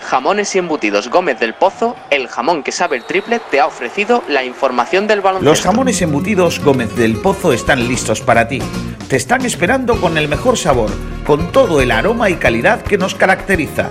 Jamones 0.00 0.54
y 0.54 0.58
embutidos 0.58 1.08
Gómez 1.10 1.40
del 1.40 1.54
Pozo, 1.54 1.96
el 2.10 2.28
jamón 2.28 2.62
que 2.62 2.70
sabe 2.70 2.96
el 2.96 3.04
triple, 3.04 3.40
te 3.50 3.58
ha 3.58 3.66
ofrecido 3.66 4.22
la 4.28 4.44
información 4.44 5.08
del 5.08 5.20
baloncesto. 5.20 5.50
Los 5.50 5.60
jamones 5.60 6.00
embutidos 6.00 6.60
Gómez 6.60 6.94
del 6.94 7.16
Pozo 7.16 7.52
están 7.52 7.86
listos 7.88 8.20
para 8.20 8.46
ti. 8.46 8.60
Te 9.08 9.16
están 9.16 9.44
esperando 9.44 10.00
con 10.00 10.16
el 10.16 10.28
mejor 10.28 10.56
sabor, 10.56 10.90
con 11.26 11.50
todo 11.50 11.82
el 11.82 11.90
aroma 11.90 12.30
y 12.30 12.36
calidad 12.36 12.82
que 12.82 12.96
nos 12.96 13.16
caracteriza. 13.16 13.90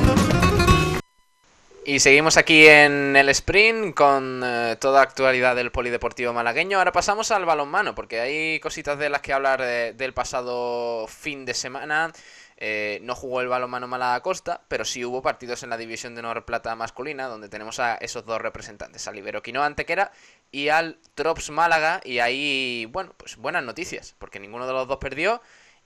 Y 1.91 1.99
seguimos 1.99 2.37
aquí 2.37 2.67
en 2.67 3.17
el 3.17 3.27
sprint 3.27 3.93
con 3.93 4.41
eh, 4.45 4.77
toda 4.79 5.01
actualidad 5.01 5.57
del 5.57 5.73
polideportivo 5.73 6.31
malagueño. 6.31 6.77
Ahora 6.77 6.93
pasamos 6.93 7.31
al 7.31 7.43
balonmano, 7.43 7.95
porque 7.95 8.21
hay 8.21 8.61
cositas 8.61 8.97
de 8.97 9.09
las 9.09 9.19
que 9.19 9.33
hablar 9.33 9.61
del 9.61 10.13
pasado 10.13 11.05
fin 11.09 11.43
de 11.43 11.53
semana. 11.53 12.13
Eh, 12.55 12.99
no 13.01 13.13
jugó 13.13 13.41
el 13.41 13.49
balonmano 13.49 13.89
Málaga 13.89 14.21
Costa, 14.21 14.61
pero 14.69 14.85
sí 14.85 15.03
hubo 15.03 15.21
partidos 15.21 15.63
en 15.63 15.69
la 15.69 15.75
división 15.75 16.15
de 16.15 16.19
honor 16.19 16.45
plata 16.45 16.73
masculina, 16.77 17.27
donde 17.27 17.49
tenemos 17.49 17.81
a 17.81 17.95
esos 17.95 18.25
dos 18.25 18.39
representantes, 18.39 19.05
al 19.09 19.17
Iberoquino 19.17 19.61
Antequera 19.61 20.13
y 20.49 20.69
al 20.69 20.97
Trops 21.13 21.49
Málaga. 21.49 21.99
Y 22.05 22.19
ahí, 22.19 22.87
bueno, 22.89 23.13
pues 23.17 23.35
buenas 23.35 23.65
noticias, 23.65 24.15
porque 24.17 24.39
ninguno 24.39 24.65
de 24.65 24.71
los 24.71 24.87
dos 24.87 24.99
perdió. 24.99 25.41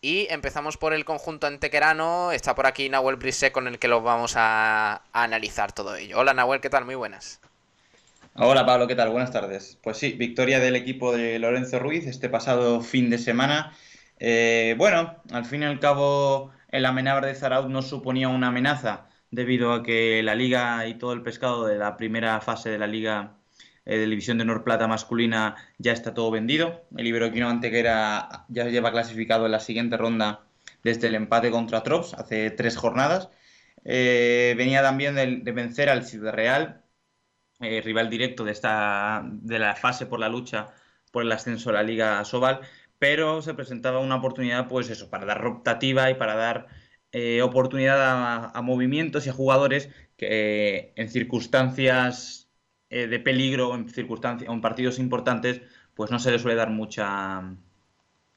Y 0.06 0.28
empezamos 0.30 0.78
por 0.78 0.94
el 0.94 1.04
conjunto 1.04 1.48
antequerano. 1.48 2.32
Está 2.32 2.54
por 2.54 2.68
aquí 2.68 2.90
Nahuel 2.90 3.16
Brise 3.16 3.52
con 3.52 3.66
el 3.66 3.80
que 3.80 3.88
lo 3.88 4.04
vamos 4.04 4.36
a, 4.38 5.02
analizar 5.14 5.72
todo 5.72 5.96
ello. 5.96 6.20
Hola 6.20 6.36
Nahuel, 6.36 6.62
¿qué 6.62 6.70
tal? 6.70 6.86
Muy 6.86 6.94
buenas. 6.94 7.42
Hola 8.36 8.68
Pablo, 8.68 8.86
¿qué 8.86 8.94
tal? 8.94 9.10
Buenas 9.10 9.32
tardes. 9.32 9.80
Pues 9.82 9.98
sí, 9.98 10.12
victoria 10.12 10.60
del 10.60 10.76
equipo 10.76 11.12
de 11.12 11.40
Lorenzo 11.40 11.80
Ruiz 11.80 12.06
este 12.06 12.30
pasado 12.30 12.82
fin 12.82 13.10
de 13.10 13.18
semana. 13.18 13.76
Eh, 14.20 14.76
bueno, 14.78 15.16
al 15.32 15.46
fin 15.46 15.64
y 15.64 15.66
al 15.66 15.80
cabo 15.80 16.52
el 16.70 16.86
amenabar 16.86 17.26
de 17.26 17.34
Zaraud 17.34 17.70
no 17.70 17.82
suponía 17.82 18.28
una 18.28 18.50
amenaza 18.50 19.08
debido 19.32 19.74
a 19.74 19.82
que 19.82 20.22
la 20.22 20.36
liga 20.36 20.86
y 20.86 21.00
todo 21.00 21.14
el 21.14 21.24
pescado 21.24 21.66
de 21.66 21.80
la 21.80 21.98
primera 21.98 22.40
fase 22.42 22.70
de 22.70 22.78
la 22.78 22.86
liga 22.86 23.38
eh, 23.86 23.98
de 23.98 24.08
división 24.08 24.38
de 24.38 24.44
Honor 24.44 24.64
Plata 24.64 24.88
masculina 24.88 25.56
ya 25.78 25.94
está 25.94 26.14
todo 26.14 26.32
vendido. 26.32 26.86
El 26.98 27.08
Iberoquino 27.08 27.50
Antequera 27.50 28.46
ya 28.50 28.66
lleva 28.66 28.92
clasificado 28.92 29.46
en 29.46 29.52
la 29.52 29.60
siguiente 29.60 29.98
ronda 29.98 30.46
desde 30.84 31.08
el 31.08 31.16
empate 31.16 31.52
contra 31.52 31.84
Trops 31.84 32.14
hace 32.14 32.52
tres 32.52 32.78
jornadas. 32.78 33.30
Eh, 33.84 34.56
venía 34.58 34.82
también 34.82 35.16
de, 35.16 35.52
vencer 35.52 35.90
al 35.90 36.06
Ciudad 36.06 36.34
Real, 36.34 36.84
eh, 37.60 37.82
rival 37.82 38.10
directo 38.10 38.44
de, 38.44 38.52
esta, 38.52 39.24
de 39.26 39.60
la 39.60 39.76
fase 39.76 40.06
por 40.06 40.20
la 40.20 40.30
lucha 40.30 40.74
por 41.12 41.24
el 41.24 41.32
ascenso 41.32 41.70
a 41.70 41.74
la 41.74 41.84
Liga 41.84 42.24
Sobal 42.26 42.62
pero 43.00 43.42
se 43.42 43.54
presentaba 43.54 44.00
una 44.00 44.16
oportunidad, 44.16 44.68
pues 44.68 44.90
eso, 44.90 45.10
para 45.10 45.26
dar 45.26 45.42
rotativa 45.42 46.10
y 46.10 46.16
para 46.16 46.36
dar 46.36 46.68
eh, 47.12 47.42
oportunidad 47.42 48.52
a, 48.56 48.62
movimientos 48.62 49.26
y 49.26 49.30
a 49.30 49.34
jugadores 49.34 49.90
que 50.18 50.94
en 50.96 51.10
circunstancias 51.10 52.45
eh, 52.90 53.08
de 53.08 53.20
peligro, 53.20 53.76
en 53.76 53.90
circunstancias, 53.90 54.52
en 54.52 54.62
partidos 54.62 55.00
importantes, 55.00 55.62
pues 55.94 56.12
no 56.12 56.20
se 56.20 56.32
les 56.32 56.42
suele 56.42 56.56
dar 56.56 56.70
mucha, 56.70 57.56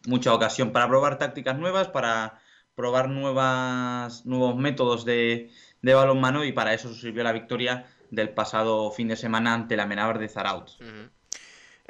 mucha 0.06 0.34
ocasión 0.34 0.72
para 0.72 0.88
probar 0.88 1.18
tácticas 1.18 1.58
nuevas, 1.58 1.88
para 1.88 2.40
probar 2.74 3.08
nuevas, 3.08 4.24
nuevos 4.24 4.56
métodos 4.56 5.04
de, 5.04 5.50
de 5.82 5.94
balonmano 5.94 6.44
y 6.44 6.52
para 6.52 6.74
eso 6.74 6.94
sirvió 6.94 7.24
la 7.24 7.32
victoria 7.32 7.86
del 8.10 8.30
pasado 8.30 8.90
fin 8.90 9.08
de 9.08 9.16
semana 9.16 9.54
ante 9.54 9.76
la 9.76 9.86
Menabar 9.86 10.18
de 10.18 10.28
Zaraut. 10.28 10.70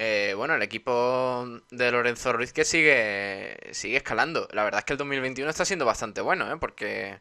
Eh, 0.00 0.34
bueno, 0.36 0.54
el 0.54 0.62
equipo 0.62 1.44
de 1.70 1.90
Lorenzo 1.90 2.32
Ruiz 2.32 2.52
que 2.52 2.64
sigue, 2.64 3.56
sigue 3.72 3.96
escalando. 3.96 4.48
La 4.52 4.62
verdad 4.62 4.78
es 4.78 4.84
que 4.84 4.92
el 4.92 4.98
2021 4.98 5.50
está 5.50 5.64
siendo 5.64 5.84
bastante 5.84 6.20
bueno, 6.20 6.50
¿eh? 6.52 6.56
porque 6.60 7.18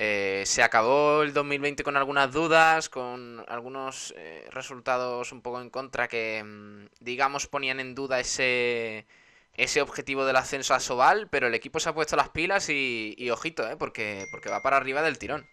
eh, 0.00 0.44
se 0.46 0.62
acabó 0.62 1.24
el 1.24 1.32
2020 1.32 1.82
con 1.82 1.96
algunas 1.96 2.32
dudas, 2.32 2.88
con 2.88 3.44
algunos 3.48 4.14
eh, 4.16 4.46
resultados 4.52 5.32
un 5.32 5.42
poco 5.42 5.60
en 5.60 5.70
contra 5.70 6.06
que, 6.06 6.44
mm, 6.44 6.86
digamos, 7.00 7.48
ponían 7.48 7.80
en 7.80 7.96
duda 7.96 8.20
ese, 8.20 9.06
ese 9.54 9.82
objetivo 9.82 10.24
del 10.24 10.36
ascenso 10.36 10.72
a 10.74 10.78
Sobal, 10.78 11.26
pero 11.28 11.48
el 11.48 11.54
equipo 11.56 11.80
se 11.80 11.88
ha 11.88 11.94
puesto 11.94 12.14
las 12.14 12.28
pilas 12.28 12.68
y, 12.68 13.16
y 13.18 13.30
ojito, 13.30 13.68
¿eh? 13.68 13.74
porque, 13.76 14.26
porque 14.30 14.48
va 14.48 14.62
para 14.62 14.76
arriba 14.76 15.02
del 15.02 15.18
tirón. 15.18 15.48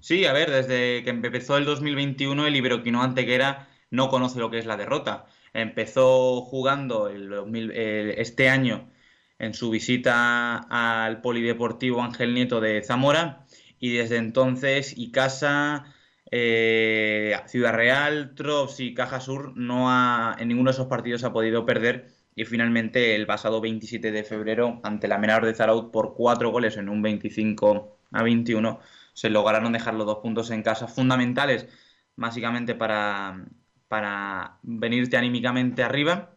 Sí, 0.00 0.26
a 0.26 0.32
ver, 0.32 0.50
desde 0.50 1.04
que 1.04 1.10
empezó 1.10 1.56
el 1.56 1.66
2021 1.66 2.44
el 2.44 2.56
Iberoquino 2.56 3.04
Antequera 3.04 3.68
no 3.90 4.08
conoce 4.08 4.40
lo 4.40 4.50
que 4.50 4.58
es 4.58 4.66
la 4.66 4.76
derrota. 4.76 5.26
Empezó 5.52 6.40
jugando 6.40 7.08
este 7.08 8.48
año 8.48 8.90
en 9.38 9.54
su 9.54 9.70
visita 9.70 10.56
al 10.56 11.20
Polideportivo 11.20 12.02
Ángel 12.02 12.34
Nieto 12.34 12.60
de 12.60 12.82
Zamora 12.82 13.46
y 13.78 13.92
desde 13.96 14.16
entonces 14.16 14.96
Icasa, 14.96 15.94
eh, 16.30 17.36
Ciudad 17.46 17.74
Real, 17.74 18.34
Trops 18.34 18.80
y 18.80 18.94
Caja 18.94 19.20
Sur 19.20 19.56
no 19.56 19.90
ha, 19.90 20.36
en 20.38 20.48
ninguno 20.48 20.70
de 20.70 20.74
esos 20.74 20.86
partidos 20.86 21.24
ha 21.24 21.32
podido 21.32 21.66
perder 21.66 22.08
y 22.36 22.44
finalmente 22.44 23.14
el 23.14 23.26
pasado 23.26 23.60
27 23.60 24.10
de 24.10 24.24
febrero 24.24 24.80
ante 24.82 25.08
la 25.08 25.18
Menor 25.18 25.44
de 25.46 25.54
Zaraut 25.54 25.92
por 25.92 26.14
cuatro 26.14 26.50
goles 26.50 26.76
en 26.76 26.88
un 26.88 27.02
25 27.02 27.98
a 28.12 28.22
21 28.22 28.80
se 29.12 29.30
lograron 29.30 29.72
dejar 29.72 29.94
los 29.94 30.06
dos 30.06 30.18
puntos 30.18 30.50
en 30.50 30.62
casa. 30.62 30.88
Fundamentales 30.88 31.68
básicamente 32.16 32.74
para, 32.74 33.44
para 33.88 34.58
venirte 34.62 35.16
anímicamente 35.16 35.82
arriba, 35.82 36.33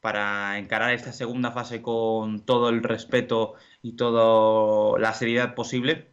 para 0.00 0.58
encarar 0.58 0.92
esta 0.92 1.12
segunda 1.12 1.50
fase 1.52 1.82
con 1.82 2.44
todo 2.44 2.68
el 2.68 2.82
respeto 2.82 3.54
y 3.82 3.96
toda 3.96 4.98
la 4.98 5.12
seriedad 5.14 5.54
posible. 5.54 6.12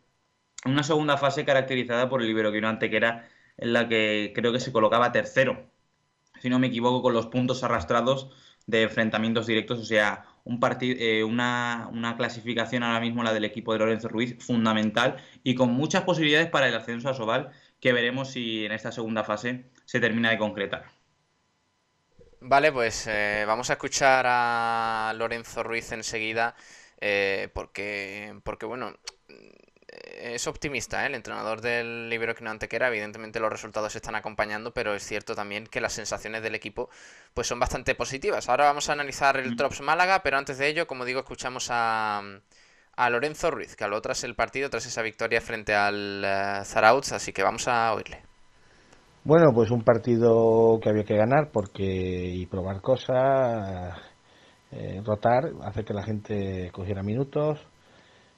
Una 0.66 0.84
segunda 0.84 1.18
fase 1.18 1.46
caracterizada 1.46 2.10
por 2.10 2.22
el 2.22 2.30
Iberoquino 2.30 2.68
Antequera, 2.68 3.30
en 3.58 3.74
la 3.74 3.88
que 3.88 4.34
creo 4.36 4.52
que 4.52 4.60
se 4.60 4.72
colocaba 4.74 5.12
tercero, 5.12 5.70
si 6.42 6.50
no 6.50 6.60
me 6.60 6.68
equivoco, 6.68 7.02
con 7.02 7.14
los 7.14 7.28
puntos 7.28 7.64
arrastrados 7.64 8.30
de 8.68 8.84
enfrentamientos 8.84 9.48
directos, 9.48 9.80
o 9.80 9.86
sea, 9.86 10.26
eh, 10.82 11.24
una, 11.24 11.90
una, 11.92 12.18
clasificación 12.18 12.84
ahora 12.84 13.00
mismo 13.00 13.24
la 13.24 13.34
del 13.34 13.46
equipo 13.46 13.74
de 13.74 13.80
Lorenzo 13.80 14.10
Ruiz 14.10 14.38
fundamental 14.44 15.18
y 15.44 15.56
con 15.56 15.72
muchas 15.72 16.04
posibilidades 16.04 16.50
para 16.50 16.68
el 16.68 16.76
ascenso 16.76 17.10
a 17.10 17.14
Sobal, 17.14 17.52
que 17.80 17.94
veremos 17.94 18.32
si 18.32 18.66
en 18.66 18.72
esta 18.72 18.92
segunda 18.92 19.24
fase 19.24 19.66
se 19.86 20.00
termina 20.00 20.32
de 20.32 20.38
concretar. 20.38 20.95
Vale, 22.48 22.72
pues 22.72 23.08
eh, 23.08 23.44
vamos 23.48 23.72
a 23.72 23.74
escuchar 23.74 24.24
a 24.28 25.12
Lorenzo 25.16 25.64
Ruiz 25.64 25.92
enseguida, 25.92 26.56
eh, 27.02 27.50
porque, 27.56 28.40
porque, 28.44 28.68
bueno, 28.68 28.96
es 29.88 30.46
optimista 30.46 31.02
¿eh? 31.04 31.08
el 31.08 31.16
entrenador 31.16 31.62
del 31.62 32.08
Libero 32.08 32.36
que 32.36 32.48
Antequera. 32.48 32.90
Evidentemente 32.90 33.40
los 33.40 33.52
resultados 33.52 33.94
se 33.94 33.98
están 33.98 34.14
acompañando, 34.14 34.76
pero 34.76 34.94
es 34.94 35.04
cierto 35.04 35.34
también 35.34 35.66
que 35.66 35.82
las 35.82 35.94
sensaciones 35.94 36.44
del 36.44 36.54
equipo 36.54 36.88
pues 37.34 37.48
son 37.48 37.60
bastante 37.60 37.96
positivas. 37.96 38.48
Ahora 38.48 38.66
vamos 38.66 38.90
a 38.90 38.94
analizar 38.94 39.38
el 39.38 39.56
Trops 39.56 39.82
Málaga, 39.82 40.22
pero 40.22 40.38
antes 40.38 40.60
de 40.60 40.68
ello, 40.68 40.86
como 40.86 41.04
digo, 41.04 41.22
escuchamos 41.22 41.70
a, 41.72 42.22
a 42.96 43.10
Lorenzo 43.10 43.50
Ruiz, 43.50 43.76
que 43.76 43.86
habló 43.86 44.04
tras 44.04 44.24
el 44.24 44.36
partido, 44.36 44.70
tras 44.70 44.86
esa 44.86 45.02
victoria 45.02 45.42
frente 45.42 45.74
al 45.74 46.24
Zarautz, 46.64 47.12
así 47.12 47.34
que 47.34 47.42
vamos 47.42 47.68
a 47.68 47.92
oírle. 47.92 48.35
Bueno, 49.26 49.52
pues 49.56 49.72
un 49.72 49.84
partido 49.84 50.80
que 50.80 50.88
había 50.88 51.04
que 51.04 51.16
ganar 51.18 51.50
porque 51.52 51.84
y 51.84 52.46
probar 52.46 52.80
cosas, 52.82 53.98
eh, 54.72 55.02
rotar, 55.04 55.46
hacer 55.64 55.84
que 55.84 55.96
la 55.96 56.04
gente 56.04 56.70
cogiera 56.72 57.02
minutos 57.02 57.60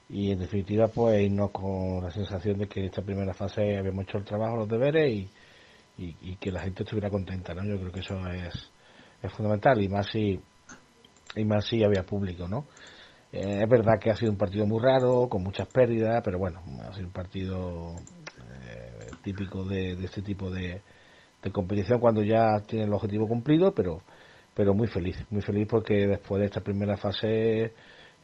y 0.08 0.32
en 0.32 0.38
definitiva 0.38 0.88
pues 0.88 1.30
no 1.30 1.50
con 1.50 2.02
la 2.02 2.10
sensación 2.10 2.56
de 2.56 2.68
que 2.68 2.86
esta 2.86 3.02
primera 3.02 3.34
fase 3.34 3.76
habíamos 3.76 4.04
hecho 4.04 4.16
el 4.16 4.24
trabajo, 4.24 4.56
los 4.56 4.68
deberes 4.68 5.12
y, 5.12 5.30
y, 5.98 6.36
que 6.36 6.50
la 6.50 6.62
gente 6.62 6.84
estuviera 6.84 7.10
contenta, 7.10 7.52
¿no? 7.52 7.64
Yo 7.64 7.78
creo 7.78 7.92
que 7.92 8.00
eso 8.00 8.14
es, 8.30 8.70
es 9.22 9.32
fundamental 9.34 9.82
y 9.82 9.88
más 9.90 10.06
si 10.10 10.40
y 11.36 11.44
más 11.44 11.66
si 11.66 11.84
había 11.84 12.04
público, 12.04 12.48
¿no? 12.48 12.64
Eh, 13.30 13.60
es 13.62 13.68
verdad 13.68 13.98
que 14.00 14.10
ha 14.10 14.16
sido 14.16 14.32
un 14.32 14.38
partido 14.38 14.66
muy 14.66 14.82
raro, 14.82 15.28
con 15.28 15.42
muchas 15.42 15.68
pérdidas, 15.68 16.22
pero 16.24 16.38
bueno, 16.38 16.62
ha 16.80 16.94
sido 16.94 17.08
un 17.08 17.12
partido 17.12 17.94
típico 19.32 19.64
de, 19.64 19.92
este 20.04 20.22
tipo 20.22 20.50
de, 20.50 20.80
competición 21.52 22.00
cuando 22.00 22.22
ya 22.22 22.60
tiene 22.66 22.84
el 22.84 22.92
objetivo 22.92 23.26
cumplido, 23.26 23.72
pero, 23.74 24.02
pero 24.54 24.74
muy 24.74 24.86
feliz, 24.86 25.16
muy 25.30 25.42
feliz 25.42 25.66
porque 25.68 26.06
después 26.06 26.40
de 26.40 26.46
esta 26.46 26.60
primera 26.60 26.96
fase 26.96 27.72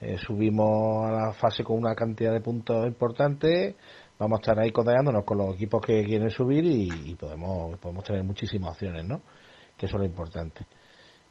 eh, 0.00 0.18
subimos 0.18 1.06
a 1.06 1.12
la 1.12 1.32
fase 1.32 1.62
con 1.62 1.78
una 1.78 1.94
cantidad 1.94 2.32
de 2.32 2.40
puntos 2.40 2.86
importante, 2.86 3.76
vamos 4.18 4.38
a 4.38 4.40
estar 4.40 4.58
ahí 4.58 4.70
codeándonos 4.72 5.24
con 5.24 5.38
los 5.38 5.54
equipos 5.54 5.80
que 5.80 6.04
quieren 6.04 6.30
subir 6.30 6.64
y, 6.64 7.14
podemos, 7.14 7.78
podemos 7.78 8.04
tener 8.04 8.24
muchísimas 8.24 8.72
opciones, 8.72 9.04
¿no? 9.04 9.20
Que 9.76 9.86
eso 9.86 9.96
es 9.96 10.00
lo 10.00 10.06
importante. 10.06 10.66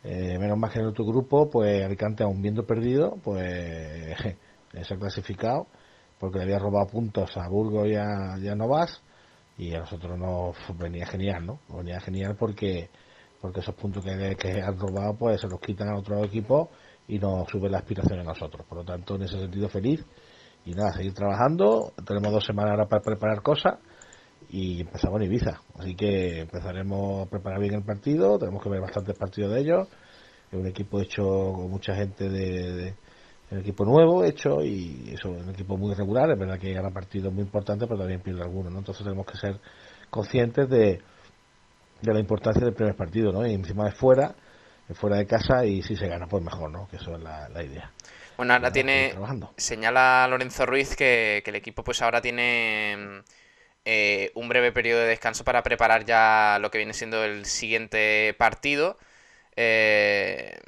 Eh, 0.03 0.37
menos 0.37 0.57
más 0.57 0.71
que 0.71 0.79
en 0.79 0.87
otro 0.87 1.05
grupo, 1.05 1.49
pues 1.49 1.83
Alicante, 1.83 2.23
aún 2.23 2.41
viendo 2.41 2.65
perdido, 2.65 3.17
pues 3.23 4.15
se 4.81 4.93
ha 4.93 4.97
clasificado 4.97 5.67
porque 6.19 6.37
le 6.37 6.45
había 6.45 6.59
robado 6.59 6.87
puntos 6.87 7.35
a 7.37 7.47
Burgos 7.49 7.87
y 7.87 7.95
a, 7.95 8.37
y 8.39 8.47
a 8.47 8.55
Novas 8.55 9.01
y 9.57 9.73
a 9.73 9.79
nosotros 9.79 10.17
nos 10.17 10.55
venía 10.77 11.05
genial, 11.05 11.45
¿no? 11.45 11.59
Venía 11.69 11.99
genial 11.99 12.35
porque 12.37 12.89
porque 13.41 13.59
esos 13.59 13.75
puntos 13.75 14.05
que, 14.05 14.35
que 14.37 14.61
han 14.61 14.79
robado 14.79 15.15
pues 15.17 15.41
se 15.41 15.49
los 15.49 15.59
quitan 15.59 15.89
a 15.89 15.99
otros 15.99 16.25
equipos 16.25 16.69
y 17.09 17.19
nos 17.19 17.49
suben 17.49 17.73
la 17.73 17.79
aspiración 17.79 18.19
a 18.19 18.23
nosotros. 18.23 18.65
Por 18.65 18.77
lo 18.77 18.85
tanto, 18.85 19.15
en 19.15 19.23
ese 19.23 19.37
sentido 19.37 19.67
feliz 19.67 20.03
y 20.65 20.71
nada, 20.71 20.93
seguir 20.93 21.13
trabajando. 21.13 21.91
Tenemos 22.05 22.31
dos 22.31 22.45
semanas 22.45 22.71
ahora 22.71 22.87
para 22.87 23.01
preparar 23.01 23.41
cosas 23.41 23.79
y 24.49 24.81
empezamos 24.81 25.19
en 25.21 25.27
Ibiza. 25.27 25.61
Así 25.77 25.95
que 25.95 26.41
empezaremos 26.41 27.27
a 27.27 27.29
preparar 27.29 27.59
bien 27.59 27.73
el 27.73 27.83
partido. 27.83 28.37
Tenemos 28.39 28.63
que 28.63 28.69
ver 28.69 28.81
bastantes 28.81 29.17
partidos 29.17 29.53
de 29.53 29.59
ellos. 29.59 29.87
Es 30.51 30.59
un 30.59 30.67
equipo 30.67 31.01
hecho 31.01 31.23
con 31.23 31.69
mucha 31.69 31.95
gente 31.95 32.29
de, 32.29 32.95
un 33.53 33.59
equipo 33.59 33.85
nuevo 33.85 34.23
hecho 34.23 34.61
y 34.61 35.11
eso, 35.13 35.29
un 35.29 35.49
equipo 35.49 35.77
muy 35.77 35.93
regular. 35.93 36.29
Es 36.31 36.39
verdad 36.39 36.59
que 36.59 36.73
gana 36.73 36.89
partidos 36.89 37.33
muy 37.33 37.43
importantes, 37.43 37.87
pero 37.87 37.99
también 37.99 38.21
pierde 38.21 38.41
algunos. 38.41 38.71
¿no? 38.71 38.79
Entonces 38.79 39.03
tenemos 39.03 39.25
que 39.25 39.37
ser 39.37 39.59
conscientes 40.09 40.69
de, 40.69 41.01
de 42.01 42.13
la 42.13 42.19
importancia 42.19 42.63
del 42.63 42.73
primer 42.73 42.95
partido. 42.95 43.31
¿no? 43.31 43.45
Y 43.47 43.53
encima 43.53 43.87
es 43.87 43.95
fuera, 43.95 44.35
fuera 44.93 45.17
de 45.17 45.25
casa 45.25 45.65
y 45.65 45.81
si 45.81 45.95
se 45.95 46.07
gana, 46.07 46.27
pues 46.27 46.43
mejor, 46.43 46.71
¿no? 46.71 46.87
que 46.87 46.97
eso 46.97 47.15
es 47.15 47.21
la 47.21 47.63
idea. 47.63 47.91
Bueno, 48.37 48.53
ahora 48.53 48.71
tiene. 48.71 49.13
Señala 49.57 50.27
Lorenzo 50.27 50.65
Ruiz 50.65 50.95
que, 50.95 51.43
el 51.45 51.55
equipo, 51.55 51.83
pues 51.83 52.01
ahora 52.01 52.21
tiene 52.21 53.21
eh, 53.85 54.31
un 54.35 54.49
breve 54.49 54.71
periodo 54.71 55.01
de 55.01 55.07
descanso 55.07 55.43
para 55.43 55.61
preparar 55.61 56.05
ya 56.05 56.57
lo 56.59 56.71
que 56.71 56.79
viene 56.79 56.93
siendo 56.93 57.23
el 57.23 57.45
siguiente 57.45 58.35
partido. 58.37 58.97
Eh, 59.55 60.59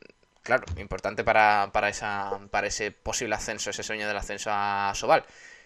claro, 0.45 0.63
importante 0.77 1.23
para, 1.23 1.71
para, 1.73 1.91
para 2.51 2.67
ese 2.67 2.91
posible 2.91 3.35
ascenso, 3.35 3.71
ese 3.71 3.83
sueño 3.83 4.07
del 4.07 4.15
ascenso 4.15 4.51
a 4.53 4.93
Sobal. 4.95 5.25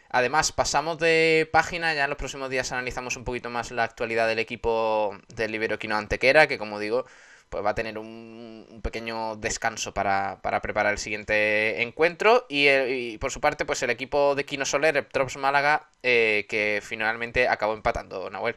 Además, 0.09 0.51
pasamos 0.51 0.97
de 0.97 1.47
página, 1.51 1.93
ya 1.93 2.05
en 2.05 2.09
los 2.09 2.17
próximos 2.17 2.49
días 2.49 2.71
analizamos 2.71 3.15
un 3.17 3.25
poquito 3.25 3.49
más 3.51 3.69
la 3.71 3.83
actualidad 3.83 4.27
del 4.27 4.39
equipo 4.39 5.15
del 5.27 5.53
Iberoquino 5.53 5.97
Antequera, 5.97 6.47
que 6.47 6.57
como 6.57 6.79
digo, 6.79 7.05
pues 7.49 7.63
va 7.63 7.71
a 7.71 7.75
tener 7.75 7.97
un, 7.99 8.79
pequeño 8.81 9.35
descanso 9.35 9.93
para, 9.93 10.39
preparar 10.41 10.93
el 10.93 10.97
siguiente 10.97 11.81
encuentro. 11.81 12.45
Y, 12.49 13.17
por 13.19 13.31
su 13.31 13.41
parte, 13.41 13.65
pues 13.65 13.83
el 13.83 13.89
equipo 13.89 14.33
de 14.33 14.45
Kino 14.45 14.65
Soler, 14.65 14.97
el 14.97 15.05
Trops 15.05 15.37
Málaga, 15.37 15.89
eh, 16.01 16.45
que 16.49 16.79
finalmente 16.81 17.47
acabó 17.47 17.73
empatando, 17.73 18.29
Nahuel. 18.29 18.55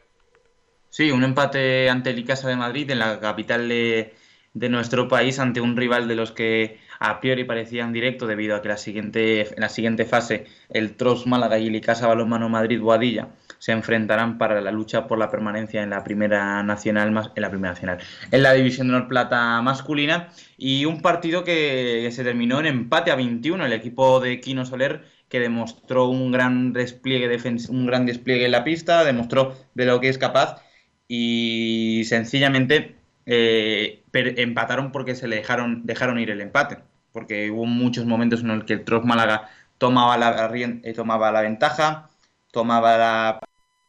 Sí, 0.88 1.10
un 1.10 1.24
empate 1.24 1.90
ante 1.90 2.10
el 2.10 2.18
Icasa 2.20 2.48
de 2.48 2.56
Madrid, 2.56 2.90
en 2.90 3.00
la 3.00 3.18
capital 3.18 3.68
de, 3.68 4.14
nuestro 4.54 5.08
país, 5.08 5.38
ante 5.38 5.60
un 5.60 5.76
rival 5.76 6.08
de 6.08 6.14
los 6.14 6.32
que 6.32 6.78
a 6.98 7.20
priori 7.20 7.44
parecían 7.44 7.92
directo 7.92 8.26
debido 8.26 8.54
a 8.54 8.62
que 8.62 8.68
la 8.68 8.76
siguiente, 8.76 9.40
en 9.40 9.60
la 9.60 9.68
siguiente 9.68 10.04
fase 10.04 10.46
el 10.68 10.94
Trops 10.94 11.26
Málaga 11.26 11.58
y 11.58 11.66
el 11.66 11.74
Icasa 11.74 12.06
Balonmano 12.06 12.48
Madrid 12.48 12.80
Boadilla 12.80 13.30
se 13.58 13.72
enfrentarán 13.72 14.38
para 14.38 14.60
la 14.60 14.70
lucha 14.70 15.08
por 15.08 15.18
la 15.18 15.30
permanencia 15.30 15.82
en 15.82 15.90
la 15.90 16.04
primera 16.04 16.62
nacional 16.62 17.08
en 17.08 17.42
la 17.42 17.50
primera 17.50 17.72
nacional 17.72 17.98
en 18.30 18.42
la 18.42 18.52
división 18.52 18.88
de 18.88 18.94
honor 18.94 19.08
plata 19.08 19.60
masculina. 19.62 20.28
Y 20.56 20.84
un 20.84 21.02
partido 21.02 21.42
que 21.42 22.08
se 22.12 22.22
terminó 22.22 22.60
en 22.60 22.66
empate 22.66 23.10
a 23.10 23.16
21 23.16 23.66
el 23.66 23.72
equipo 23.72 24.20
de 24.20 24.40
Quino 24.40 24.64
Soler 24.64 25.04
que 25.28 25.40
demostró 25.40 26.08
un 26.08 26.30
gran 26.30 26.72
despliegue 26.72 27.38
un 27.68 27.86
gran 27.86 28.06
despliegue 28.06 28.44
en 28.44 28.52
la 28.52 28.64
pista 28.64 29.02
demostró 29.02 29.56
de 29.74 29.86
lo 29.86 29.98
que 29.98 30.08
es 30.08 30.18
capaz 30.18 30.62
y 31.08 32.02
sencillamente 32.04 33.01
eh, 33.26 34.02
empataron 34.12 34.92
porque 34.92 35.14
se 35.14 35.28
le 35.28 35.36
dejaron 35.36 35.86
dejaron 35.86 36.18
ir 36.18 36.30
el 36.30 36.40
empate 36.40 36.78
porque 37.12 37.50
hubo 37.50 37.66
muchos 37.66 38.06
momentos 38.06 38.40
en 38.40 38.48
los 38.48 38.64
que 38.64 38.74
el 38.74 38.84
Trost 38.84 39.04
Málaga 39.04 39.48
tomaba 39.78 40.16
la, 40.16 40.50
eh, 40.54 40.92
tomaba 40.94 41.30
la 41.32 41.42
ventaja 41.42 42.08
tomaba 42.50 42.98
la 42.98 43.40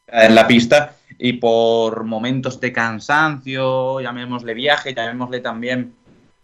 la 0.06 0.46
pista 0.46 0.96
y 1.18 1.34
por 1.34 2.04
momentos 2.04 2.60
de 2.60 2.72
cansancio, 2.72 4.00
llamémosle 4.00 4.54
viaje, 4.54 4.94
llamémosle 4.94 5.40
también 5.40 5.94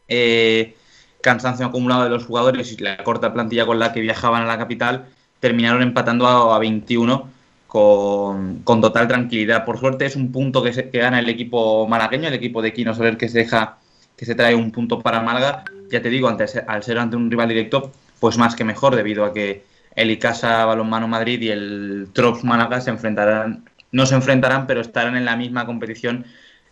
eh, 0.08 0.76
cansancio 1.20 1.66
acumulado 1.66 2.04
de 2.04 2.10
los 2.10 2.24
jugadores 2.24 2.72
y 2.72 2.76
la 2.78 2.96
corta 2.98 3.32
plantilla 3.32 3.66
con 3.66 3.78
la 3.78 3.92
que 3.92 4.00
viajaban 4.00 4.42
a 4.42 4.46
la 4.46 4.58
capital, 4.58 5.06
terminaron 5.40 5.82
empatando 5.82 6.26
a, 6.26 6.58
21 6.58 7.28
con, 7.70 8.64
total 8.64 9.06
tranquilidad. 9.06 9.64
Por 9.64 9.78
suerte 9.78 10.04
es 10.04 10.16
un 10.16 10.32
punto 10.32 10.62
que, 10.62 10.72
se, 10.72 10.90
que 10.90 10.98
gana 10.98 11.20
el 11.20 11.28
equipo 11.28 11.86
malagueño, 11.86 12.28
el 12.28 12.34
equipo 12.34 12.60
de 12.60 12.72
Quino 12.72 12.94
Soler 12.94 13.16
que 13.16 13.28
se 13.28 13.38
deja 13.38 13.78
que 14.16 14.26
se 14.26 14.34
trae 14.34 14.54
un 14.54 14.72
punto 14.72 15.00
para 15.00 15.22
Málaga. 15.22 15.64
Ya 15.88 16.02
te 16.02 16.10
digo, 16.10 16.28
antes, 16.28 16.60
al 16.66 16.82
ser 16.82 16.98
ante 16.98 17.16
un 17.16 17.30
rival 17.30 17.48
directo, 17.48 17.92
pues 18.18 18.36
más 18.36 18.54
que 18.54 18.64
mejor, 18.64 18.96
debido 18.96 19.24
a 19.24 19.32
que 19.32 19.64
el 19.94 20.10
Icasa 20.10 20.64
Balonmano 20.66 21.08
Madrid 21.08 21.40
y 21.40 21.50
el 21.50 22.08
Trops 22.12 22.44
Málaga 22.44 22.80
se 22.80 22.90
enfrentarán, 22.90 23.64
no 23.92 24.04
se 24.04 24.16
enfrentarán, 24.16 24.66
pero 24.66 24.80
estarán 24.80 25.16
en 25.16 25.24
la 25.24 25.36
misma 25.36 25.64
competición 25.64 26.26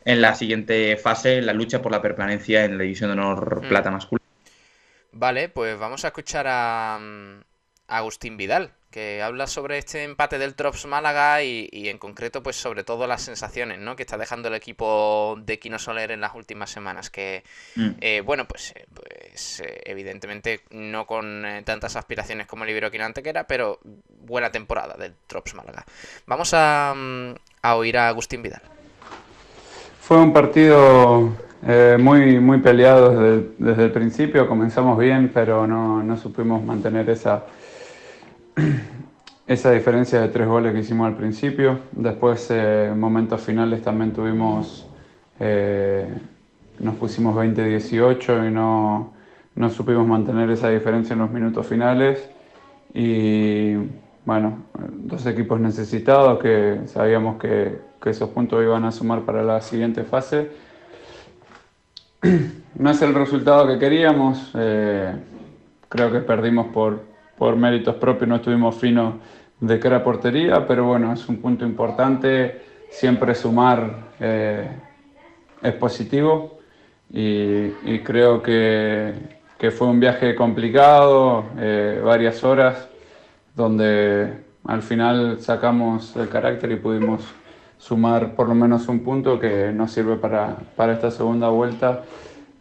en 0.04 0.20
la 0.20 0.34
siguiente 0.34 0.96
fase, 0.96 1.38
en 1.38 1.46
la 1.46 1.52
lucha 1.52 1.80
por 1.80 1.92
la 1.92 2.02
permanencia 2.02 2.64
en 2.64 2.76
la 2.76 2.82
División 2.82 3.10
de 3.10 3.20
Honor 3.20 3.64
mm. 3.64 3.68
Plata 3.68 3.90
Masculina. 3.90 4.26
Vale, 5.12 5.48
pues 5.48 5.78
vamos 5.78 6.04
a 6.04 6.08
escuchar 6.08 6.46
a, 6.48 6.98
mm, 7.00 7.40
Agustín 7.86 8.36
Vidal, 8.36 8.72
que 8.98 9.22
habla 9.22 9.46
sobre 9.46 9.78
este 9.78 10.02
empate 10.02 10.38
del 10.38 10.56
Trops 10.56 10.86
Málaga 10.86 11.40
y, 11.44 11.88
en 11.88 11.98
concreto, 11.98 12.42
pues 12.42 12.56
sobre 12.56 12.82
todo 12.82 13.06
las 13.06 13.22
sensaciones 13.22 13.78
¿no? 13.78 13.94
que 13.94 14.02
está 14.02 14.18
dejando 14.18 14.48
el 14.48 14.54
equipo 14.54 15.38
de 15.40 15.60
Quino 15.60 15.78
Soler 15.78 16.10
en 16.10 16.20
las 16.20 16.34
últimas 16.34 16.68
semanas. 16.70 17.08
Que, 17.08 17.44
mm. 17.76 17.90
eh, 18.00 18.22
bueno, 18.26 18.46
pues, 18.48 18.72
eh, 18.74 18.86
pues 18.92 19.60
eh, 19.60 19.82
evidentemente 19.84 20.62
no 20.70 21.06
con 21.06 21.44
tantas 21.64 21.94
aspiraciones 21.94 22.48
como 22.48 22.64
el 22.64 22.70
Iberoquino 22.70 23.04
Antequera, 23.04 23.44
pero 23.44 23.78
buena 24.22 24.50
temporada 24.50 24.96
del 24.96 25.14
Trops 25.28 25.54
Málaga. 25.54 25.84
Vamos 26.26 26.52
a, 26.52 26.92
mm, 26.96 27.34
a 27.62 27.76
oír 27.76 27.98
a 27.98 28.08
Agustín 28.08 28.42
Vidal. 28.42 28.62
Fue 30.00 30.16
un 30.16 30.32
partido 30.32 31.36
muy, 32.00 32.40
muy 32.40 32.58
peleado 32.58 33.10
desde, 33.10 33.48
desde, 33.58 33.84
el 33.84 33.92
principio. 33.92 34.48
Comenzamos 34.48 34.98
bien, 34.98 35.30
pero 35.32 35.68
no, 35.68 36.02
no 36.02 36.16
supimos 36.16 36.64
mantener 36.64 37.08
esa 37.10 37.44
esa 39.46 39.70
diferencia 39.72 40.20
de 40.20 40.28
tres 40.28 40.46
goles 40.46 40.72
que 40.72 40.80
hicimos 40.80 41.06
al 41.06 41.16
principio. 41.16 41.80
Después, 41.92 42.50
en 42.50 42.58
eh, 42.60 42.94
momentos 42.96 43.40
finales, 43.40 43.82
también 43.82 44.12
tuvimos, 44.12 44.86
eh, 45.40 46.08
nos 46.78 46.94
pusimos 46.96 47.34
20-18 47.36 48.48
y 48.48 48.50
no, 48.50 49.12
no 49.54 49.70
supimos 49.70 50.06
mantener 50.06 50.50
esa 50.50 50.68
diferencia 50.70 51.14
en 51.14 51.20
los 51.20 51.30
minutos 51.30 51.66
finales. 51.66 52.28
Y 52.94 53.74
bueno, 54.24 54.64
dos 54.90 55.24
equipos 55.26 55.60
necesitados 55.60 56.38
que 56.40 56.80
sabíamos 56.86 57.38
que, 57.38 57.78
que 58.00 58.10
esos 58.10 58.30
puntos 58.30 58.62
iban 58.62 58.84
a 58.84 58.92
sumar 58.92 59.22
para 59.22 59.42
la 59.42 59.60
siguiente 59.60 60.04
fase. 60.04 60.50
No 62.74 62.90
es 62.90 63.02
el 63.02 63.12
resultado 63.12 63.66
que 63.66 63.76
queríamos, 63.76 64.52
eh, 64.54 65.12
creo 65.88 66.12
que 66.12 66.20
perdimos 66.20 66.68
por, 66.68 67.00
por 67.38 67.56
méritos 67.56 67.94
propios 67.94 68.28
no 68.28 68.36
estuvimos 68.36 68.74
finos 68.76 69.14
de 69.60 69.78
cara 69.78 69.98
a 69.98 70.04
portería, 70.04 70.66
pero 70.66 70.84
bueno, 70.84 71.12
es 71.12 71.28
un 71.28 71.36
punto 71.38 71.64
importante. 71.64 72.62
Siempre 72.90 73.34
sumar 73.34 74.08
eh, 74.18 74.68
es 75.62 75.74
positivo 75.74 76.58
y, 77.10 77.98
creo 78.00 78.42
que, 78.42 79.14
fue 79.70 79.86
un 79.88 80.00
viaje 80.00 80.34
complicado, 80.34 81.44
eh, 81.58 82.00
varias 82.04 82.42
horas, 82.44 82.88
donde 83.54 84.32
al 84.64 84.82
final 84.82 85.38
sacamos 85.40 86.14
el 86.16 86.28
carácter 86.28 86.72
y 86.72 86.76
pudimos 86.76 87.22
sumar 87.78 88.34
por 88.34 88.48
lo 88.48 88.54
menos 88.54 88.88
un 88.88 89.00
punto 89.00 89.38
que 89.38 89.72
nos 89.72 89.92
sirve 89.92 90.16
para, 90.16 90.56
esta 90.92 91.10
segunda 91.10 91.48
vuelta 91.48 92.02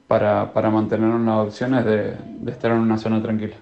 para, 0.07 0.45
mantener 0.71 1.09
unas 1.09 1.47
opciones 1.47 1.85
de 1.85 2.17
estar 2.47 2.71
en 2.71 2.79
una 2.79 2.97
zona 2.97 3.21
tranquila. 3.21 3.55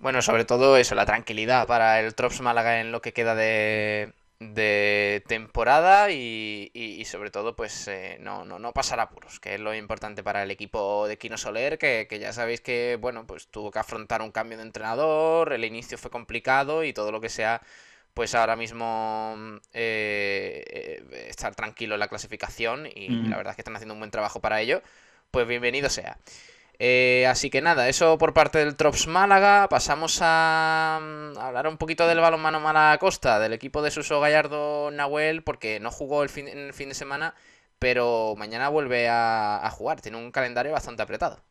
Bueno, 0.00 0.22
sobre 0.22 0.46
todo 0.46 0.78
eso, 0.78 0.94
la 0.94 1.04
tranquilidad 1.04 1.66
para 1.66 2.00
el 2.00 2.14
Trops 2.14 2.40
Málaga 2.40 2.80
en 2.80 2.90
lo 2.90 3.02
que 3.02 3.12
queda 3.12 3.34
de, 3.34 4.14
temporada 5.28 6.10
y, 6.10 7.04
sobre 7.04 7.30
todo 7.30 7.54
pues 7.54 7.86
eh, 7.86 8.16
no, 8.20 8.46
no, 8.46 8.58
no 8.58 8.72
pasar 8.72 8.98
apuros, 8.98 9.40
que 9.40 9.54
es 9.54 9.60
lo 9.60 9.74
importante 9.74 10.22
para 10.22 10.42
el 10.42 10.50
equipo 10.50 11.06
de 11.06 11.18
Quino 11.18 11.36
Soler, 11.36 11.76
que, 11.76 12.06
ya 12.18 12.32
sabéis 12.32 12.62
que 12.62 12.96
bueno, 12.98 13.26
pues 13.26 13.48
tuvo 13.48 13.70
que 13.70 13.78
afrontar 13.78 14.22
un 14.22 14.30
cambio 14.32 14.56
de 14.56 14.64
entrenador, 14.64 15.52
el 15.52 15.66
inicio 15.66 15.98
fue 15.98 16.10
complicado 16.10 16.82
y 16.82 16.94
todo 16.94 17.12
lo 17.12 17.20
que 17.20 17.28
sea 17.28 17.60
pues 18.14 18.34
ahora 18.34 18.56
mismo 18.56 19.36
eh, 19.74 20.64
eh, 20.66 21.26
estar 21.28 21.54
tranquilo 21.54 21.94
en 21.94 22.00
la 22.00 22.08
clasificación 22.08 22.86
y, 22.86 23.08
la 23.28 23.36
verdad 23.36 23.50
es 23.52 23.56
que 23.56 23.62
están 23.62 23.76
haciendo 23.76 23.94
un 23.94 24.00
buen 24.00 24.10
trabajo 24.10 24.40
para 24.40 24.62
ello, 24.62 24.82
pues 25.30 25.46
bienvenido 25.46 25.90
sea. 25.90 26.16
Eh, 26.82 27.26
así 27.26 27.50
que 27.50 27.60
nada, 27.60 27.90
eso 27.90 28.16
por 28.16 28.32
parte 28.32 28.58
del 28.58 28.74
Trops 28.74 29.06
Málaga. 29.06 29.68
Pasamos 29.68 30.20
a, 30.22 30.98
mm, 31.02 31.38
hablar 31.38 31.68
un 31.68 31.76
poquito 31.76 32.06
del 32.08 32.20
balonmano 32.20 32.58
Málaga 32.58 32.96
Costa, 32.96 33.38
del 33.38 33.52
equipo 33.52 33.82
de 33.82 33.90
Suso 33.90 34.18
Gallardo 34.18 34.90
Nahuel, 34.90 35.42
porque 35.42 35.78
no 35.78 35.90
jugó 35.90 36.22
el 36.22 36.30
fin, 36.30 36.48
el 36.48 36.72
fin 36.72 36.88
de 36.88 36.94
semana, 36.94 37.34
pero 37.78 38.34
mañana 38.38 38.70
vuelve 38.70 39.08
a, 39.10 39.68
jugar. 39.72 40.00
Tiene 40.00 40.16
un 40.16 40.32
calendario 40.32 40.72
bastante 40.72 41.02
apretado. 41.02 41.42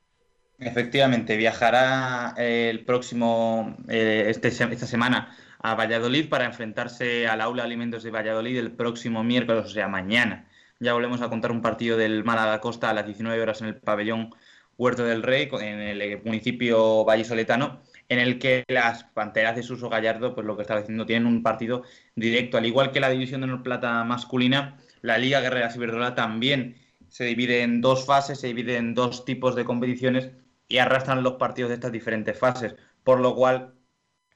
Efectivamente, 0.58 1.38
viajará 1.38 2.34
el 2.36 2.84
próximo, 2.84 3.78
eh, 3.88 4.26
este, 4.30 4.48
esta 4.48 4.88
semana 4.88 5.38
a 5.60 5.76
Valladolid 5.76 6.28
para 6.28 6.46
enfrentarse 6.46 7.28
al 7.28 7.42
Aula 7.42 7.64
Alimentos 7.64 8.02
de 8.02 8.10
Valladolid 8.10 8.58
el 8.58 8.72
próximo 8.72 9.24
miércoles, 9.24 9.64
o 9.64 9.70
sea, 9.70 9.88
mañana. 9.88 10.48
Ya 10.80 10.94
volvemos 10.94 11.22
a 11.22 11.30
contar 11.30 11.52
un 11.52 11.62
partido 11.62 11.98
del 11.98 12.24
Málaga 12.24 12.60
Costa 12.62 12.90
a 12.90 12.94
las 12.96 13.06
19 13.06 13.40
horas 13.40 13.62
en 13.62 13.68
el 13.68 13.76
pabellón 13.76 14.34
Huerto 14.80 15.04
del 15.04 15.24
Rey, 15.24 15.50
en 15.60 15.80
el 15.82 16.22
municipio 16.24 17.04
vallisoletano, 17.04 17.82
en 18.08 18.18
el 18.18 18.40
que 18.40 18.64
las 18.70 19.04
Panteras 19.04 19.58
de 19.58 19.62
Suso 19.62 19.90
Gallardo, 19.90 20.34
pues 20.34 20.48
lo 20.48 20.56
que 20.56 20.62
estaba 20.62 20.80
diciendo, 20.80 21.06
tienen 21.06 21.28
un 21.28 21.44
partido 21.44 21.84
directo. 22.16 22.58
Al 22.58 22.66
igual 22.66 22.92
que 22.94 23.02
la 23.02 23.10
división 23.10 23.42
de 23.42 23.46
honor 23.48 23.62
plata 23.62 24.02
masculina, 24.06 24.78
la 25.02 25.18
Liga 25.18 25.42
Guerrera 25.42 25.70
Ciberdola 25.70 26.16
también 26.16 26.78
se 27.10 27.26
divide 27.26 27.62
en 27.64 27.82
dos 27.82 28.06
fases, 28.06 28.40
se 28.40 28.48
divide 28.48 28.78
en 28.78 28.96
dos 28.96 29.26
tipos 29.26 29.54
de 29.54 29.66
competiciones 29.66 30.32
y 30.70 30.78
arrastran 30.78 31.24
los 31.24 31.34
partidos 31.34 31.70
de 31.70 31.76
estas 31.76 31.92
diferentes 31.92 32.40
fases. 32.40 32.76
Por 33.04 33.20
lo 33.20 33.36
cual, 33.36 33.74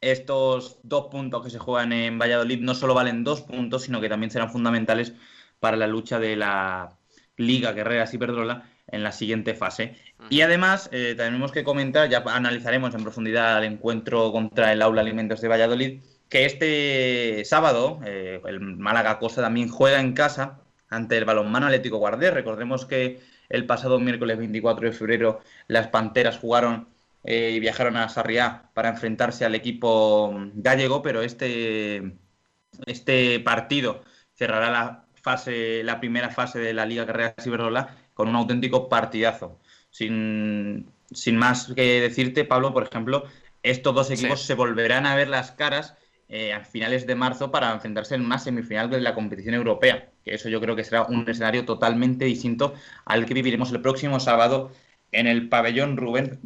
estos 0.02 0.80
dos 0.84 1.08
puntos 1.08 1.42
que 1.42 1.52
se 1.52 1.60
juegan 1.60 1.94
en 1.94 2.20
Valladolid 2.20 2.60
no 2.60 2.76
solo 2.76 2.94
valen 2.94 3.24
dos 3.24 3.44
puntos, 3.44 3.84
sino 3.84 4.02
que 4.02 4.10
también 4.10 4.30
serán 4.30 4.52
fundamentales 4.52 5.14
para 5.62 5.78
la 5.78 5.88
lucha 5.88 6.20
de 6.20 6.36
la 6.36 6.98
Liga 7.38 7.72
Guerrera 7.72 8.08
Ciberdrola 8.08 8.73
en 8.88 9.04
la 9.04 9.12
siguiente 9.12 9.56
fase. 9.56 9.96
Y 10.30 10.42
además, 10.42 10.90
eh, 10.92 11.16
tenemos 11.18 11.52
que 11.52 11.64
comentar, 11.64 12.10
ya 12.10 12.24
analizaremos 12.26 12.94
en 12.96 13.04
profundidad 13.04 13.64
el 13.64 13.74
encuentro 13.74 14.32
contra 14.32 14.72
el 14.72 14.82
Aula 14.82 15.02
Alimentos 15.02 15.42
de 15.42 15.48
Valladolid, 15.48 16.02
que 16.30 16.46
este 16.46 17.46
sábado 17.46 18.00
eh, 18.06 18.42
el 18.46 18.60
Málaga 18.60 19.20
Costa 19.20 19.42
también 19.42 19.70
juega 19.70 20.00
en 20.00 20.14
casa 20.14 20.62
ante 20.90 21.18
el 21.18 21.26
Balonmano 21.26 21.68
Atlético 21.68 21.98
Guardés. 21.98 22.34
Recordemos 22.34 22.86
que 22.86 23.22
el 23.50 23.66
pasado 23.66 24.00
miércoles 24.00 24.38
24 24.38 24.88
de 24.88 24.94
febrero 24.94 25.42
las 25.68 25.88
Panteras 25.88 26.40
jugaron 26.40 26.88
eh, 27.24 27.52
y 27.52 27.60
viajaron 27.60 27.98
a 27.98 28.10
Sarriá 28.10 28.70
para 28.74 28.90
enfrentarse 28.90 29.46
al 29.46 29.56
equipo 29.56 30.34
gallego, 30.56 31.02
pero 31.02 31.22
este, 31.22 32.18
este 32.86 33.40
partido 33.40 34.04
cerrará 34.34 34.70
la 34.72 35.06
fase, 35.22 35.84
la 35.84 36.00
primera 36.00 36.30
fase 36.30 36.60
de 36.60 36.74
la 36.74 36.86
Liga 36.86 37.06
Carrera 37.06 37.36
Ciberrola 37.40 37.96
con 38.14 38.30
un 38.30 38.36
auténtico 38.36 38.90
partidazo. 38.90 39.60
Sin, 39.90 40.88
más 41.34 41.72
que 41.76 42.02
decirte, 42.02 42.46
Pablo, 42.46 42.74
por 42.74 42.84
ejemplo, 42.84 43.26
estos 43.62 43.94
dos 43.94 44.12
equipos 44.12 44.42
se 44.42 44.56
volverán 44.56 45.06
a 45.06 45.16
ver 45.16 45.28
las 45.30 45.52
caras 45.52 45.96
eh, 46.30 46.54
a 46.54 46.62
finales 46.62 47.06
de 47.06 47.16
marzo 47.16 47.52
para 47.52 47.72
enfrentarse 47.72 48.16
en 48.16 48.26
una 48.26 48.40
semifinal 48.40 48.90
de 48.90 49.02
la 49.02 49.14
competición 49.14 49.56
europea. 49.56 50.10
Que 50.26 50.34
eso 50.34 50.50
yo 50.50 50.60
creo 50.62 50.76
que 50.76 50.84
será 50.84 51.04
un 51.04 51.30
escenario 51.30 51.66
totalmente 51.66 52.26
distinto 52.26 52.74
al 53.06 53.26
que 53.26 53.34
viviremos 53.34 53.72
el 53.72 53.82
próximo 53.82 54.20
sábado 54.20 54.72
en 55.12 55.28
el 55.28 55.48
pabellón 55.48 55.96
Rubén 55.96 56.40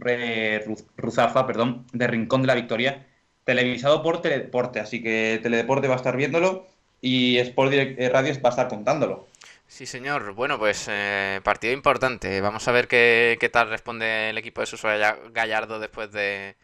Ruzafa 0.98 1.48
perdón, 1.48 1.86
de 1.94 2.08
Rincón 2.08 2.42
de 2.42 2.48
la 2.48 2.56
Victoria, 2.56 3.08
televisado 3.46 4.04
por 4.04 4.22
Teledeporte. 4.22 4.80
Así 4.80 5.02
que 5.02 5.40
Teledeporte 5.42 5.88
va 5.88 5.94
a 5.94 5.98
estar 5.98 6.18
viéndolo 6.18 6.68
y 7.02 7.38
Sport 7.38 7.74
eh, 7.74 8.10
Radio 8.12 8.34
va 8.44 8.50
a 8.50 8.52
estar 8.52 8.68
contándolo. 8.68 9.28
Sí, 9.68 9.86
señor. 9.86 10.34
Bueno, 10.34 10.58
pues 10.58 10.88
eh, 10.90 11.42
partido 11.44 11.74
importante. 11.74 12.40
Vamos 12.42 12.68
a 12.68 12.72
ver 12.72 12.88
qué, 12.88 13.38
qué, 13.40 13.50
tal 13.50 13.70
responde 13.70 14.30
el 14.30 14.38
equipo 14.38 14.62
de 14.62 14.68
Suso 14.68 14.88
Gallardo 15.32 15.80
después 15.80 16.12
de, 16.12 16.56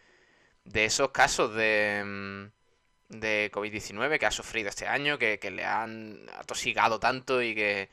de 0.65 0.85
esos 0.85 1.11
casos 1.11 1.55
de, 1.55 2.03
mm, 2.05 3.19
de 3.19 3.51
COVID-19 3.53 4.19
que 4.19 4.25
ha 4.27 4.31
sufrido 4.31 4.69
este 4.69 4.87
año, 4.87 5.17
que, 5.19 5.39
que 5.39 5.51
le 5.51 5.65
han 5.65 6.27
atosigado 6.39 6.99
tanto 6.99 7.41
y 7.41 7.55
que, 7.55 7.89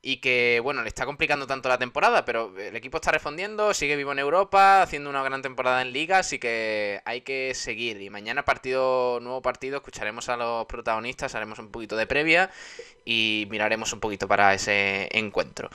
y 0.00 0.18
que, 0.18 0.60
bueno, 0.62 0.82
le 0.82 0.88
está 0.88 1.06
complicando 1.06 1.46
tanto 1.46 1.68
la 1.68 1.78
temporada, 1.78 2.24
pero 2.24 2.56
el 2.58 2.76
equipo 2.76 2.98
está 2.98 3.10
respondiendo, 3.10 3.74
sigue 3.74 3.96
vivo 3.96 4.12
en 4.12 4.20
Europa, 4.20 4.82
haciendo 4.82 5.10
una 5.10 5.22
gran 5.22 5.42
temporada 5.42 5.82
en 5.82 5.92
Liga, 5.92 6.18
así 6.18 6.38
que 6.38 7.00
hay 7.04 7.22
que 7.22 7.52
seguir. 7.54 8.00
Y 8.00 8.08
mañana 8.08 8.44
partido, 8.44 9.18
nuevo 9.20 9.42
partido, 9.42 9.78
escucharemos 9.78 10.28
a 10.28 10.36
los 10.36 10.66
protagonistas, 10.66 11.34
haremos 11.34 11.58
un 11.58 11.70
poquito 11.70 11.96
de 11.96 12.06
previa 12.06 12.50
y 13.04 13.46
miraremos 13.50 13.92
un 13.92 14.00
poquito 14.00 14.28
para 14.28 14.54
ese 14.54 15.08
encuentro. 15.12 15.68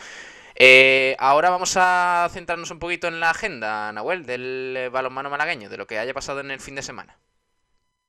Eh, 0.55 1.15
ahora 1.19 1.49
vamos 1.49 1.75
a 1.77 2.29
centrarnos 2.31 2.71
un 2.71 2.79
poquito 2.79 3.07
en 3.07 3.19
la 3.19 3.31
agenda, 3.31 3.91
Nahuel, 3.91 4.25
del 4.25 4.89
balonmano 4.91 5.29
malagueño, 5.29 5.69
de 5.69 5.77
lo 5.77 5.87
que 5.87 5.99
haya 5.99 6.13
pasado 6.13 6.39
en 6.39 6.51
el 6.51 6.59
fin 6.59 6.75
de 6.75 6.83
semana. 6.83 7.17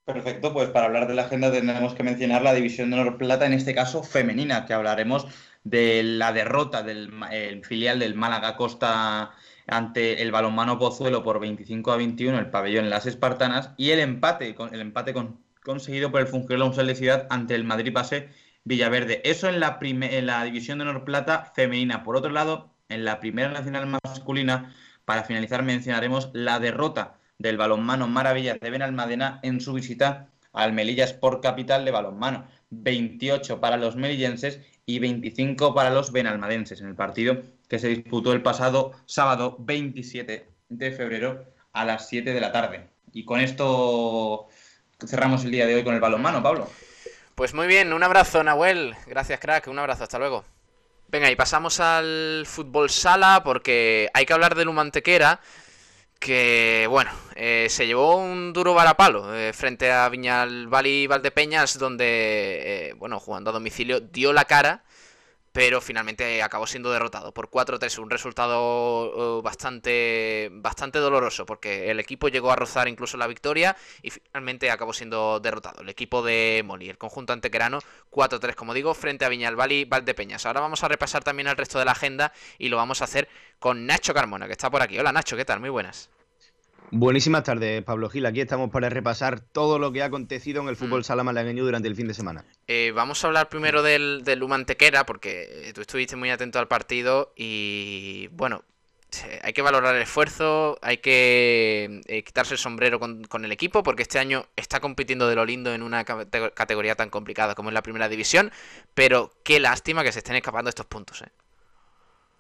Perfecto, 0.05 0.53
pues 0.53 0.69
para 0.69 0.85
hablar 0.87 1.09
de 1.09 1.15
la 1.15 1.23
agenda 1.23 1.51
tenemos 1.51 1.95
que 1.95 2.03
mencionar 2.03 2.43
la 2.43 2.53
división 2.53 2.91
de 2.91 3.01
honor 3.01 3.17
plata, 3.17 3.47
en 3.47 3.55
este 3.55 3.75
caso 3.75 4.03
femenina, 4.03 4.67
que 4.67 4.75
hablaremos 4.75 5.27
de 5.65 6.03
la 6.03 6.33
derrota 6.33 6.83
del 6.83 7.11
filial 7.65 7.99
del 7.99 8.15
Málaga 8.15 8.57
Costa 8.57 9.33
ante 9.67 10.23
el 10.23 10.31
balonmano 10.31 10.79
Pozuelo 10.79 11.23
por 11.23 11.41
25 11.41 11.93
a 11.93 11.97
21, 11.97 12.39
el 12.39 12.51
pabellón 12.51 12.91
Las 12.91 13.07
Espartanas, 13.07 13.71
y 13.77 13.91
el 13.91 14.01
empate, 14.01 14.55
el 14.73 14.81
empate 14.81 15.15
conseguido 15.63 16.11
por 16.13 16.21
el 16.21 16.27
Funkelón 16.27 16.75
de 16.75 16.95
Ciudad 16.95 17.27
ante 17.31 17.55
el 17.55 17.65
Madrid 17.65 17.93
Pase 17.93 18.29
Villaverde. 18.65 19.23
Eso 19.25 19.49
en 19.49 19.61
la, 19.61 19.79
en 19.81 20.27
la 20.27 20.45
división 20.45 20.79
de 20.79 20.85
honor 20.85 21.05
plata 21.05 21.53
femenina. 21.55 22.05
Por 22.05 22.17
otro 22.17 22.31
lado, 22.31 22.71
en 22.89 23.05
la 23.05 23.21
primera 23.21 23.49
nacional 23.49 23.87
masculina, 24.05 24.75
para 25.05 25.25
finalizar 25.25 25.63
mencionaremos 25.63 26.31
la 26.35 26.61
derrota 26.61 27.19
del 27.39 27.57
balonmano 27.57 28.07
Maravillas 28.07 28.59
de 28.61 28.71
Benalmádena 28.71 29.41
en 29.43 29.61
su 29.61 29.73
visita 29.73 30.29
al 30.53 30.73
Melilla 30.73 31.05
Sport 31.05 31.43
Capital 31.43 31.85
de 31.85 31.91
balonmano. 31.91 32.47
28 32.71 33.61
para 33.61 33.77
los 33.77 33.97
melillenses 33.97 34.61
y 34.87 34.99
25 34.99 35.75
para 35.75 35.91
los 35.91 36.13
benalmadenses 36.13 36.81
en 36.81 36.89
el 36.89 36.95
partido 36.95 37.43
que 37.69 37.79
se 37.79 37.89
disputó 37.89 38.33
el 38.33 38.43
pasado 38.43 38.93
sábado 39.07 39.57
27 39.61 40.49
de 40.69 40.93
febrero 40.93 41.45
a 41.73 41.85
las 41.85 42.09
7 42.09 42.33
de 42.33 42.41
la 42.41 42.53
tarde. 42.53 42.89
Y 43.13 43.25
con 43.25 43.41
esto 43.41 44.49
cerramos 45.07 45.45
el 45.45 45.51
día 45.51 45.67
de 45.67 45.77
hoy 45.77 45.85
con 45.85 45.95
el 45.95 46.01
balonmano, 46.01 46.43
Pablo. 46.43 46.69
Pues 47.35 47.55
muy 47.55 47.67
bien, 47.67 47.93
un 47.93 48.03
abrazo, 48.03 48.45
Nahuel. 48.45 48.95
Gracias, 49.07 49.41
crack. 49.41 49.67
Un 49.69 49.79
abrazo, 49.79 50.05
hasta 50.05 50.19
luego. 50.19 50.45
Venga, 51.09 51.31
y 51.31 51.37
pasamos 51.37 51.81
al 51.81 52.45
fútbol 52.47 52.91
sala 52.91 53.43
porque 53.45 54.09
hay 54.15 54.27
que 54.27 54.33
hablar 54.33 54.55
de 54.55 54.65
Lumantequera 54.65 55.41
que 56.25 56.87
bueno, 56.89 57.11
eh, 57.37 57.67
se 57.69 57.87
llevó 57.87 58.17
un 58.17 58.55
duro 58.55 58.73
varapalo 58.73 59.35
eh, 59.37 59.53
frente 59.53 59.93
a 59.93 60.09
Viñal 60.09 60.71
y 60.87 61.07
Valdepeñas, 61.07 61.79
donde, 61.79 62.89
eh, 62.89 62.93
bueno, 62.95 63.21
jugando 63.21 63.51
a 63.51 63.53
domicilio, 63.53 64.01
dio 64.01 64.33
la 64.33 64.47
cara, 64.47 64.85
pero 65.53 65.83
finalmente 65.83 66.43
acabó 66.43 66.67
siendo 66.67 66.91
derrotado 66.91 67.35
por 67.35 67.51
4-3, 67.51 67.99
un 67.99 68.09
resultado 68.09 69.43
bastante, 69.43 70.49
bastante 70.53 70.99
doloroso, 70.99 71.45
porque 71.45 71.91
el 71.91 72.01
equipo 72.01 72.29
llegó 72.29 72.51
a 72.51 72.57
rozar 72.57 72.89
incluso 72.89 73.19
la 73.19 73.27
victoria 73.27 73.77
y 74.01 74.09
finalmente 74.09 74.71
acabó 74.71 74.95
siendo 74.95 75.41
derrotado. 75.41 75.83
El 75.83 75.91
equipo 75.91 76.23
de 76.23 76.63
Moli, 76.65 76.89
el 76.89 76.97
conjunto 76.97 77.35
antequerano, 77.35 77.81
4-3, 78.11 78.55
como 78.55 78.73
digo, 78.73 78.95
frente 78.95 79.27
a 79.27 79.29
Viñal 79.29 79.57
y 79.71 79.85
Valdepeñas. 79.85 80.47
Ahora 80.47 80.63
vamos 80.63 80.83
a 80.83 80.89
repasar 80.89 81.23
también 81.23 81.49
el 81.49 81.57
resto 81.57 81.79
de 81.79 81.85
la 81.85 81.93
agenda 81.93 82.33
y 82.59 82.71
lo 82.71 82.79
vamos 82.79 83.03
a 83.03 83.05
hacer 83.05 83.29
con 83.59 83.85
Nacho 83.87 84.15
Carmona, 84.15 84.47
que 84.47 84.53
está 84.53 84.71
por 84.71 84.81
aquí. 84.81 84.99
Hola 84.99 85.13
Nacho, 85.13 85.37
¿qué 85.37 85.45
tal? 85.45 85.61
Muy 85.61 85.71
buenas. 85.71 86.14
Buenísimas 86.91 87.43
tardes, 87.43 87.83
Pablo 87.83 88.09
Gil. 88.09 88.27
Aquí 88.27 88.41
estamos 88.41 88.71
para 88.71 88.89
repasar 88.89 89.41
todo 89.41 89.79
lo 89.79 89.93
que 89.93 90.03
ha 90.03 90.07
acontecido 90.07 90.63
en 90.63 90.69
el 90.69 90.77
fútbol 90.77 91.01
mm. 91.01 91.05
sala 91.05 91.25
malagueño 91.25 91.65
durante 91.65 91.89
el 91.89 91.97
fin 91.97 92.07
de 92.07 92.15
semana. 92.15 92.45
Eh, 92.69 92.93
vamos 92.95 93.23
a 93.25 93.27
hablar 93.27 93.49
primero 93.49 93.83
del, 93.83 94.23
del 94.25 94.43
Humantequera, 94.43 95.05
porque 95.05 95.73
tú 95.75 95.81
estuviste 95.81 96.17
muy 96.17 96.31
atento 96.31 96.59
al 96.59 96.69
partido 96.69 97.33
y, 97.37 98.29
bueno, 98.33 98.63
hay 99.43 99.53
que 99.53 99.63
valorar 99.63 99.95
el 99.95 100.03
esfuerzo, 100.03 100.79
hay 100.83 100.99
que 100.99 102.01
eh, 102.07 102.23
quitarse 102.23 102.55
el 102.55 102.59
sombrero 102.59 102.99
con, 102.99 103.25
con, 103.25 103.45
el 103.45 103.53
equipo, 103.53 103.83
porque 103.83 104.03
este 104.03 104.19
año 104.19 104.47
está 104.57 104.81
compitiendo 104.81 105.29
de 105.29 105.37
lo 105.37 105.45
lindo 105.45 105.73
en 105.73 105.83
una 105.83 106.05
categoría 106.05 106.95
tan 106.95 107.11
complicada 107.11 107.55
como 107.55 107.71
es 107.71 107.75
la 107.75 107.83
primera 107.83 108.09
división, 108.09 108.51
pero 108.95 109.33
qué 109.45 109.61
lástima 109.61 110.03
que 110.03 110.13
se 110.13 110.19
estén 110.19 110.37
escapando 110.37 110.69
estos 110.69 110.87
puntos. 110.87 111.23
¿eh? 111.23 111.29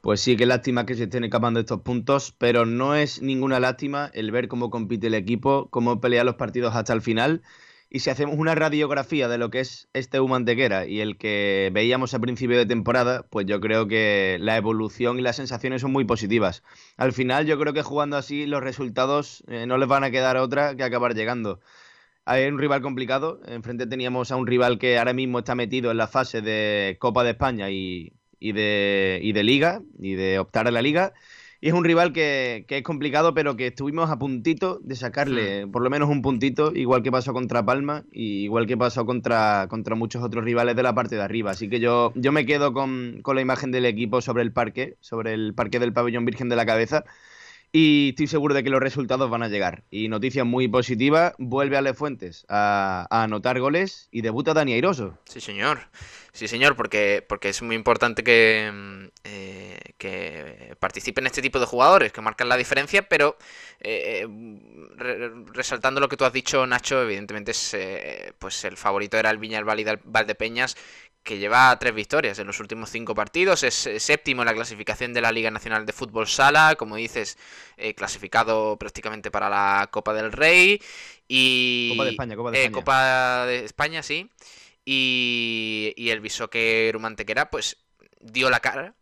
Pues 0.04 0.20
sí, 0.20 0.36
qué 0.36 0.44
lástima 0.44 0.84
que 0.84 0.94
se 0.96 1.04
estén 1.04 1.24
escapando 1.24 1.60
estos 1.60 1.80
puntos, 1.80 2.34
pero 2.36 2.66
no 2.66 2.94
es 2.94 3.22
ninguna 3.22 3.58
lástima 3.58 4.10
el 4.12 4.32
ver 4.32 4.48
cómo 4.48 4.68
compite 4.68 5.06
el 5.06 5.14
equipo, 5.14 5.70
cómo 5.70 5.98
pelea 5.98 6.24
los 6.24 6.34
partidos 6.34 6.74
hasta 6.76 6.92
el 6.92 7.00
final. 7.00 7.40
Y 7.88 8.00
si 8.00 8.10
hacemos 8.10 8.36
una 8.38 8.54
radiografía 8.54 9.28
de 9.28 9.38
lo 9.38 9.48
que 9.48 9.60
es 9.60 9.88
este 9.94 10.20
Humantequera 10.20 10.84
y 10.84 11.00
el 11.00 11.16
que 11.16 11.70
veíamos 11.72 12.12
a 12.12 12.18
principio 12.18 12.58
de 12.58 12.66
temporada, 12.66 13.26
pues 13.30 13.46
yo 13.46 13.60
creo 13.60 13.88
que 13.88 14.36
la 14.40 14.58
evolución 14.58 15.18
y 15.18 15.22
las 15.22 15.36
sensaciones 15.36 15.80
son 15.80 15.92
muy 15.92 16.04
positivas. 16.04 16.62
Al 16.98 17.14
final 17.14 17.46
yo 17.46 17.58
creo 17.58 17.72
que 17.72 17.80
jugando 17.80 18.18
así 18.18 18.44
los 18.44 18.62
resultados 18.62 19.42
eh, 19.48 19.64
no 19.66 19.78
les 19.78 19.88
van 19.88 20.04
a 20.04 20.10
quedar 20.10 20.36
otra 20.36 20.76
que 20.76 20.84
acabar 20.84 21.14
llegando. 21.14 21.60
Hay 22.26 22.46
un 22.46 22.58
rival 22.58 22.82
complicado, 22.82 23.40
enfrente 23.46 23.86
teníamos 23.86 24.30
a 24.32 24.36
un 24.36 24.46
rival 24.46 24.78
que 24.78 24.98
ahora 24.98 25.14
mismo 25.14 25.38
está 25.38 25.54
metido 25.54 25.90
en 25.90 25.96
la 25.96 26.08
fase 26.08 26.42
de 26.42 26.98
Copa 27.00 27.24
de 27.24 27.30
España 27.30 27.70
y 27.70 28.12
y 28.44 28.52
de, 28.52 29.20
y 29.22 29.32
de 29.32 29.42
liga 29.42 29.80
y 29.98 30.16
de 30.16 30.38
optar 30.38 30.68
a 30.68 30.70
la 30.70 30.82
liga. 30.82 31.14
Y 31.62 31.68
es 31.68 31.72
un 31.72 31.82
rival 31.82 32.12
que, 32.12 32.66
es 32.68 32.82
complicado, 32.82 33.32
pero 33.32 33.56
que 33.56 33.68
estuvimos 33.68 34.10
a 34.10 34.18
puntito 34.18 34.80
de 34.82 34.96
sacarle 34.96 35.66
por 35.66 35.82
lo 35.82 35.88
menos 35.88 36.10
un 36.10 36.20
puntito, 36.20 36.70
igual 36.74 37.02
que 37.02 37.10
pasó 37.10 37.32
contra 37.32 37.64
Palma 37.64 38.04
y 38.12 38.42
igual 38.44 38.66
que 38.66 38.76
pasó 38.76 39.06
contra, 39.06 39.66
contra 39.70 39.94
muchos 39.94 40.22
otros 40.22 40.44
rivales 40.44 40.76
de 40.76 40.82
la 40.82 40.94
parte 40.94 41.16
de 41.16 41.22
arriba. 41.22 41.52
Así 41.52 41.70
que 41.70 41.80
yo, 41.80 42.12
yo 42.16 42.32
me 42.32 42.44
quedo 42.44 42.74
con, 42.74 43.20
con 43.22 43.34
la 43.34 43.40
imagen 43.40 43.70
del 43.70 43.86
equipo 43.86 44.20
sobre 44.20 44.42
el 44.42 44.52
parque, 44.52 44.98
sobre 45.00 45.32
el 45.32 45.54
parque 45.54 45.78
del 45.78 45.94
pabellón 45.94 46.26
Virgen 46.26 46.50
de 46.50 46.56
la 46.56 46.66
Cabeza 46.66 47.04
y 47.76 48.10
estoy 48.10 48.28
seguro 48.28 48.54
de 48.54 48.62
que 48.62 48.70
los 48.70 48.78
resultados 48.78 49.28
van 49.28 49.42
a 49.42 49.48
llegar. 49.48 49.82
Y 49.90 50.06
noticia 50.06 50.44
muy 50.44 50.68
positiva, 50.68 51.34
vuelve 51.38 51.76
Ale 51.76 51.92
Fuentes 51.92 52.46
a, 52.48 53.08
anotar 53.10 53.58
goles 53.58 54.08
y 54.12 54.20
debuta 54.20 54.54
Dani 54.54 54.74
Airoso. 54.74 55.18
Sí, 55.24 55.40
señor. 55.40 55.80
Sí, 56.34 56.48
señor, 56.48 56.74
porque, 56.74 57.24
porque 57.28 57.50
es 57.50 57.62
muy 57.62 57.76
importante 57.76 58.24
que, 58.24 58.68
mm, 58.72 59.04
eh, 59.22 59.78
que 59.96 60.76
participen 60.80 61.26
este 61.26 61.40
tipo 61.40 61.60
de 61.60 61.66
jugadores 61.66 62.12
que 62.12 62.20
marcan 62.20 62.48
la 62.48 62.56
diferencia, 62.56 63.02
pero 63.08 63.38
eh, 63.78 64.26
resaltando 65.52 66.00
lo 66.00 66.08
que 66.08 66.16
tú 66.16 66.24
has 66.24 66.32
dicho, 66.32 66.66
Nacho, 66.66 67.00
evidentemente 67.02 67.52
es, 67.52 67.74
eh, 67.74 68.32
pues 68.40 68.64
el 68.64 68.76
favorito 68.76 69.16
era 69.16 69.30
el 69.30 69.38
Viñal 69.38 69.64
Valdepeñas, 69.64 70.76
que 71.24 71.38
lleva 71.38 71.76
tres 71.78 71.94
victorias 71.94 72.38
en 72.38 72.46
los 72.46 72.60
últimos 72.60 72.90
cinco 72.90 73.14
partidos, 73.14 73.62
es 73.62 73.86
eh, 73.86 73.98
séptimo 73.98 74.42
en 74.42 74.46
la 74.46 74.54
clasificación 74.54 75.14
de 75.14 75.22
la 75.22 75.32
Liga 75.32 75.50
Nacional 75.50 75.86
de 75.86 75.92
Fútbol 75.94 76.28
Sala, 76.28 76.74
como 76.76 76.96
dices, 76.96 77.38
eh, 77.78 77.94
clasificado 77.94 78.76
prácticamente 78.76 79.30
para 79.30 79.48
la 79.48 79.88
Copa 79.90 80.12
del 80.12 80.32
Rey 80.32 80.80
y 81.26 81.92
Copa 81.92 82.04
de 82.04 82.10
España, 82.10 82.36
Copa 82.36 82.50
de 82.50 82.58
España, 82.58 82.74
Copa 82.74 83.46
de 83.46 83.64
España 83.64 84.02
sí, 84.02 84.30
y, 84.84 85.92
y 85.96 86.10
el 86.10 86.20
Bisoque 86.20 86.90
Rumantequera 86.92 87.50
pues 87.50 87.78
dio 88.20 88.50
la 88.50 88.60
cara, 88.60 88.94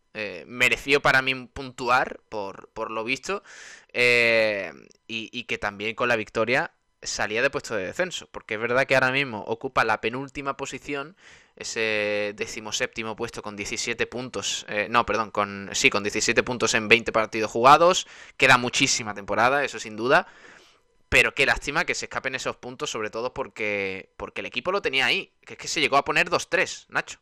mereció 0.45 1.01
para 1.01 1.21
mí 1.21 1.33
puntuar 1.47 2.19
por, 2.29 2.69
por 2.69 2.91
lo 2.91 3.03
visto 3.03 3.43
y, 3.93 4.71
y 5.07 5.43
que 5.45 5.57
también 5.57 5.95
con 5.95 6.07
la 6.07 6.15
victoria 6.15 6.71
salía 7.01 7.41
de 7.41 7.49
puesto 7.49 7.75
de 7.75 7.85
descenso, 7.87 8.27
porque 8.31 8.55
es 8.55 8.59
verdad 8.59 8.85
que 8.85 8.95
ahora 8.95 9.11
mismo 9.11 9.41
ocupa 9.41 9.83
la 9.83 10.01
penúltima 10.01 10.57
posición 10.57 11.15
ese 11.55 12.33
decimoséptimo 12.35 13.15
puesto 13.15 13.41
con 13.43 13.55
17 13.55 14.07
puntos, 14.07 14.65
eh, 14.67 14.87
no, 14.89 15.05
perdón, 15.05 15.29
con 15.29 15.69
sí, 15.73 15.89
con 15.89 16.03
17 16.03 16.41
puntos 16.41 16.73
en 16.73 16.87
20 16.87 17.11
partidos 17.11 17.51
jugados, 17.51 18.07
queda 18.37 18.57
muchísima 18.57 19.13
temporada, 19.13 19.63
eso 19.63 19.79
sin 19.79 19.95
duda, 19.95 20.27
pero 21.13 21.35
qué 21.35 21.45
lástima 21.45 21.85
que 21.85 21.93
se 21.93 22.05
escapen 22.05 22.33
esos 22.33 22.55
puntos, 22.55 22.89
sobre 22.89 23.11
todo 23.11 23.35
porque, 23.35 24.11
porque 24.17 24.41
el 24.41 24.47
equipo 24.47 24.71
lo 24.71 24.81
tenía 24.81 25.05
ahí, 25.05 25.31
que 25.45 25.53
es 25.53 25.59
que 25.59 25.67
se 25.67 25.79
llegó 25.79 25.97
a 25.97 26.03
poner 26.03 26.27
2-3, 26.27 26.87
Nacho. 26.89 27.19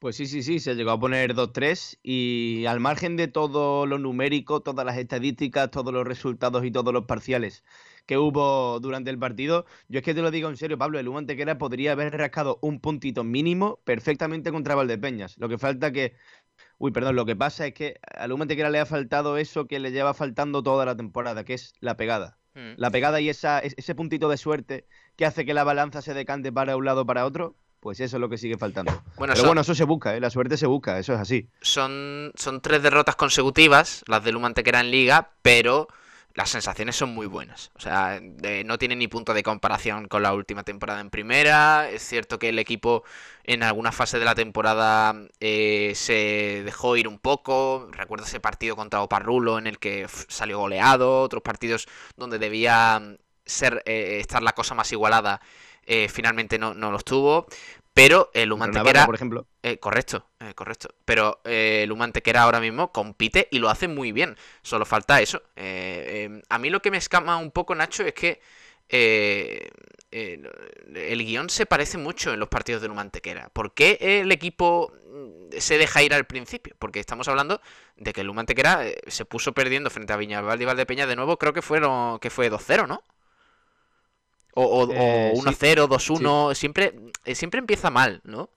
Pues 0.00 0.16
sí, 0.16 0.26
sí, 0.26 0.42
sí, 0.42 0.58
se 0.58 0.74
llegó 0.74 0.90
a 0.90 0.98
poner 0.98 1.36
2-3 1.36 2.00
y 2.02 2.66
al 2.66 2.80
margen 2.80 3.14
de 3.14 3.28
todo 3.28 3.86
lo 3.86 3.98
numérico, 3.98 4.60
todas 4.60 4.84
las 4.84 4.98
estadísticas, 4.98 5.70
todos 5.70 5.94
los 5.94 6.04
resultados 6.04 6.64
y 6.64 6.72
todos 6.72 6.92
los 6.92 7.04
parciales 7.04 7.62
que 8.06 8.18
hubo 8.18 8.80
durante 8.80 9.08
el 9.10 9.20
partido. 9.20 9.66
Yo 9.86 10.00
es 10.00 10.04
que 10.04 10.12
te 10.12 10.20
lo 10.20 10.32
digo 10.32 10.48
en 10.48 10.56
serio, 10.56 10.76
Pablo, 10.76 10.98
el 10.98 11.06
Hugo 11.06 11.24
Tequera 11.24 11.56
podría 11.58 11.92
haber 11.92 12.12
rascado 12.18 12.58
un 12.60 12.80
puntito 12.80 13.22
mínimo 13.22 13.78
perfectamente 13.84 14.50
contra 14.50 14.74
Valdepeñas. 14.74 15.38
Lo 15.38 15.48
que 15.48 15.58
falta 15.58 15.92
que 15.92 16.16
Uy, 16.78 16.90
perdón, 16.90 17.14
lo 17.14 17.24
que 17.24 17.36
pasa 17.36 17.68
es 17.68 17.74
que 17.74 18.00
al 18.02 18.32
Hugo 18.32 18.48
Tequera 18.48 18.68
le 18.68 18.80
ha 18.80 18.86
faltado 18.86 19.38
eso 19.38 19.68
que 19.68 19.78
le 19.78 19.92
lleva 19.92 20.12
faltando 20.12 20.60
toda 20.64 20.84
la 20.84 20.96
temporada, 20.96 21.44
que 21.44 21.54
es 21.54 21.72
la 21.78 21.96
pegada. 21.96 22.36
Hmm. 22.54 22.74
La 22.76 22.90
pegada 22.90 23.20
y 23.20 23.28
esa, 23.28 23.58
ese 23.58 23.94
puntito 23.94 24.28
de 24.28 24.36
suerte 24.36 24.86
que 25.16 25.26
hace 25.26 25.44
que 25.44 25.54
la 25.54 25.64
balanza 25.64 26.02
se 26.02 26.14
decante 26.14 26.52
para 26.52 26.76
un 26.76 26.84
lado 26.84 27.02
o 27.02 27.06
para 27.06 27.26
otro, 27.26 27.56
pues 27.80 28.00
eso 28.00 28.16
es 28.16 28.20
lo 28.20 28.28
que 28.28 28.38
sigue 28.38 28.56
faltando. 28.56 28.92
Bueno, 29.16 29.34
Pero 29.34 29.46
bueno, 29.46 29.60
eso 29.60 29.74
se 29.74 29.84
busca, 29.84 30.16
¿eh? 30.16 30.20
la 30.20 30.30
suerte 30.30 30.56
se 30.56 30.66
busca, 30.66 30.98
eso 30.98 31.12
es 31.14 31.20
así. 31.20 31.48
Son, 31.60 32.32
son 32.34 32.60
tres 32.60 32.82
derrotas 32.82 33.16
consecutivas, 33.16 34.02
las 34.06 34.24
del 34.24 34.36
Humantequera 34.36 34.80
en 34.80 34.90
Liga, 34.90 35.32
pero 35.42 35.88
las 36.34 36.50
sensaciones 36.50 36.96
son 36.96 37.14
muy 37.14 37.26
buenas. 37.26 37.70
O 37.74 37.80
sea, 37.80 38.20
no 38.64 38.78
tiene 38.78 38.96
ni 38.96 39.06
punto 39.06 39.34
de 39.34 39.44
comparación 39.44 40.08
con 40.08 40.22
la 40.22 40.34
última 40.34 40.64
temporada 40.64 41.00
en 41.00 41.10
primera. 41.10 41.88
Es 41.88 42.02
cierto 42.02 42.38
que 42.40 42.48
el 42.48 42.58
equipo 42.58 43.04
en 43.44 43.62
alguna 43.62 43.92
fase 43.92 44.18
de 44.18 44.24
la 44.24 44.34
temporada 44.34 45.14
eh, 45.38 45.92
se 45.94 46.62
dejó 46.64 46.96
ir 46.96 47.06
un 47.06 47.20
poco. 47.20 47.88
Recuerdo 47.92 48.26
ese 48.26 48.40
partido 48.40 48.74
contra 48.74 49.02
Oparrulo 49.02 49.58
en 49.58 49.68
el 49.68 49.78
que 49.78 50.08
salió 50.28 50.58
goleado. 50.58 51.22
Otros 51.22 51.42
partidos 51.42 51.86
donde 52.16 52.38
debía 52.40 53.00
ser 53.46 53.82
eh, 53.86 54.18
estar 54.20 54.42
la 54.42 54.52
cosa 54.52 54.74
más 54.74 54.90
igualada. 54.90 55.40
Eh, 55.86 56.08
finalmente 56.08 56.58
no, 56.58 56.74
no 56.74 56.90
los 56.90 57.04
tuvo. 57.04 57.46
Pero 57.94 58.30
el 58.34 58.52
Humantequera. 58.52 59.06
por 59.06 59.14
ejemplo. 59.14 59.46
Eh, 59.62 59.78
correcto, 59.78 60.26
eh, 60.40 60.52
correcto. 60.54 60.94
Pero 61.04 61.40
eh, 61.44 61.82
el 61.84 61.92
Humantequera 61.92 62.42
ahora 62.42 62.58
mismo 62.60 62.90
compite 62.92 63.46
y 63.52 63.60
lo 63.60 63.70
hace 63.70 63.86
muy 63.86 64.10
bien. 64.10 64.36
Solo 64.62 64.84
falta 64.84 65.22
eso. 65.22 65.40
a 65.56 66.58
mí 66.58 66.70
lo 66.70 66.82
que 66.82 66.90
me 66.90 66.98
escama 66.98 67.36
un 67.36 67.52
poco, 67.52 67.74
Nacho, 67.76 68.02
es 68.02 68.12
que 68.12 68.40
el 70.10 71.24
guion 71.24 71.48
se 71.48 71.66
parece 71.66 71.96
mucho 71.96 72.34
en 72.34 72.40
los 72.40 72.48
partidos 72.48 72.82
del 72.82 72.90
Humantequera. 72.90 73.48
¿Por 73.50 73.74
qué 73.74 73.98
el 74.00 74.32
equipo 74.32 74.92
mm, 75.06 75.56
se 75.58 75.78
deja 75.78 76.02
ir 76.02 76.14
al 76.14 76.26
principio? 76.26 76.74
Porque 76.80 76.98
estamos 76.98 77.28
hablando 77.28 77.60
de 77.96 78.12
que 78.12 78.22
el 78.22 78.28
Humantequera 78.28 78.84
se 79.06 79.24
puso 79.24 79.52
perdiendo 79.52 79.88
frente 79.88 80.12
a 80.12 80.16
Viñalbal 80.16 80.60
y 80.60 80.64
Valdepeña 80.64 81.06
de 81.06 81.14
nuevo. 81.14 81.38
Creo 81.38 81.52
que, 81.52 81.62
fueron, 81.62 82.18
que 82.18 82.30
fue 82.30 82.50
2-0, 82.50 82.88
¿no? 82.88 83.04
O, 84.54 84.86
1-0, 84.86 85.88
2-1, 85.88 86.52
eh, 86.52 86.54
siempre, 86.54 86.94
eh, 87.24 87.34
siempre 87.34 87.58
empieza 87.58 87.90
mal, 87.90 88.20
¿no? 88.24 88.50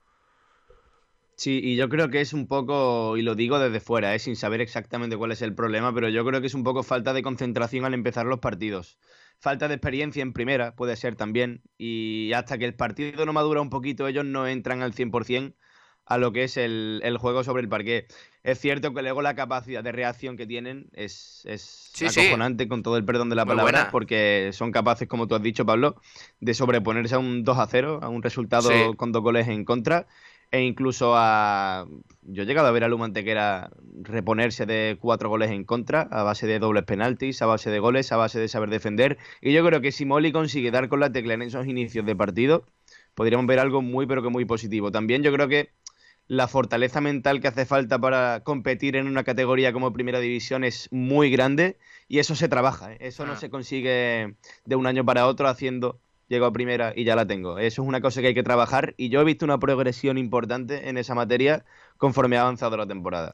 Sí, 1.36 1.60
y 1.64 1.76
yo 1.76 1.88
creo 1.88 2.10
que 2.10 2.22
es 2.22 2.34
un 2.34 2.48
poco, 2.48 3.16
y 3.16 3.22
lo 3.22 3.36
digo 3.36 3.60
desde 3.60 3.80
fuera, 3.80 4.16
¿eh? 4.16 4.20
sin 4.20 4.36
saber 4.36 4.60
exactamente 4.60 5.18
cuál 5.18 5.32
es 5.32 5.44
el 5.44 5.54
problema, 5.54 5.94
pero 5.94 6.10
yo 6.10 6.26
creo 6.26 6.42
que 6.42 6.48
es 6.48 6.56
un 6.56 6.64
poco 6.64 6.82
falta 6.82 7.14
de 7.14 7.22
concentración 7.22 7.86
al 7.86 7.94
empezar 7.94 8.26
los 8.26 8.40
partidos. 8.40 8.98
Falta 9.40 9.68
de 9.68 9.76
experiencia 9.76 10.24
en 10.24 10.34
primera, 10.34 10.76
puede 10.76 10.96
ser 10.96 11.16
también, 11.16 11.62
y 11.78 12.34
hasta 12.34 12.58
que 12.58 12.66
el 12.66 12.74
partido 12.74 13.26
no 13.28 13.34
madura 13.34 13.62
un 13.62 13.70
poquito, 13.70 14.08
ellos 14.08 14.26
no 14.26 14.48
entran 14.48 14.82
al 14.82 14.94
100% 14.94 15.54
a 16.08 16.18
lo 16.18 16.32
que 16.32 16.44
es 16.46 16.58
el, 16.58 17.18
juego 17.20 17.44
sobre 17.44 17.62
el 17.62 17.70
parque. 17.70 18.08
Es 18.48 18.62
cierto 18.62 18.94
que 18.94 19.02
luego 19.02 19.22
la 19.22 19.36
capacidad 19.36 19.84
de 19.84 19.92
reacción 19.92 20.38
que 20.38 20.48
tienen 20.48 20.88
es, 20.94 21.42
es 21.44 21.92
acojonante, 22.02 22.70
con 22.70 22.82
todo 22.82 22.96
el 22.96 23.04
perdón 23.04 23.30
de 23.30 23.36
la 23.36 23.46
palabra, 23.46 23.90
porque 23.92 24.52
son 24.54 24.72
capaces, 24.72 25.06
como 25.10 25.28
tú 25.28 25.36
has 25.36 25.42
dicho, 25.42 25.66
Pablo, 25.66 25.98
de 26.40 26.54
sobreponerse 26.54 27.16
a 27.16 27.20
un 27.20 27.44
2 27.44 27.58
a 27.58 27.68
0, 27.68 28.00
a 28.02 28.08
un 28.08 28.24
resultado 28.24 28.70
con 28.96 29.12
dos 29.12 29.22
goles 29.22 29.50
en 29.50 29.66
contra, 29.66 30.08
e 30.50 30.62
incluso 30.62 31.12
a. 31.18 31.88
Yo 32.22 32.44
he 32.44 32.46
llegado 32.46 32.70
a 32.70 32.72
ver 32.72 32.86
a 32.86 32.88
Lumantequera 32.88 33.70
reponerse 34.02 34.66
de 34.66 34.98
cuatro 34.98 35.28
goles 35.28 35.52
en 35.52 35.66
contra, 35.66 36.04
a 36.04 36.24
base 36.24 36.48
de 36.48 36.60
dobles 36.60 36.86
penaltis, 36.86 37.42
a 37.42 37.48
base 37.48 37.70
de 37.70 37.80
goles, 37.80 38.14
a 38.14 38.16
base 38.16 38.40
de 38.40 38.48
saber 38.48 38.70
defender. 38.70 39.18
Y 39.42 39.52
yo 39.52 39.66
creo 39.66 39.82
que 39.82 39.92
si 39.92 40.06
Molly 40.06 40.32
consigue 40.32 40.72
dar 40.72 40.88
con 40.88 41.02
la 41.02 41.12
tecla 41.12 41.34
en 41.34 41.42
esos 41.42 41.68
inicios 41.68 42.06
de 42.06 42.16
partido, 42.16 42.64
podríamos 43.14 43.46
ver 43.46 43.60
algo 43.60 43.82
muy, 43.82 44.06
pero 44.06 44.24
que 44.24 44.30
muy 44.30 44.46
positivo. 44.46 44.90
También 44.90 45.22
yo 45.22 45.34
creo 45.34 45.50
que 45.50 45.72
la 46.28 46.48
fortaleza 46.48 47.02
mental 47.02 47.42
que 47.42 47.48
hace 47.48 47.66
falta 47.66 48.00
para 48.00 48.42
competir 48.44 48.96
en 48.96 49.08
una 49.08 49.24
categoría 49.24 49.72
como 49.72 49.94
primera 49.94 50.20
división 50.20 50.64
es 50.64 50.90
muy 50.92 51.30
grande 51.30 51.78
y 52.08 52.20
eso 52.20 52.36
se 52.36 52.50
trabaja, 52.50 52.94
¿eh? 52.94 52.98
eso 53.02 53.26
no 53.26 53.34
ah. 53.34 53.38
se 53.38 53.50
consigue 53.50 54.36
de 54.66 54.76
un 54.76 54.88
año 54.88 55.06
para 55.06 55.28
otro 55.28 55.48
haciendo 55.48 56.00
llego 56.28 56.46
a 56.46 56.52
primera 56.52 56.92
y 56.94 57.06
ya 57.06 57.16
la 57.16 57.26
tengo. 57.26 57.58
Eso 57.58 57.82
es 57.82 57.88
una 57.88 58.02
cosa 58.02 58.20
que 58.22 58.28
hay 58.28 58.34
que 58.34 58.44
trabajar 58.44 58.94
y 58.98 59.10
yo 59.10 59.22
he 59.22 59.24
visto 59.24 59.46
una 59.46 59.60
progresión 59.60 60.18
importante 60.18 60.90
en 60.90 60.98
esa 60.98 61.16
materia 61.16 61.64
conforme 61.98 62.38
ha 62.38 62.42
avanzado 62.42 62.76
la 62.76 62.86
temporada. 62.86 63.34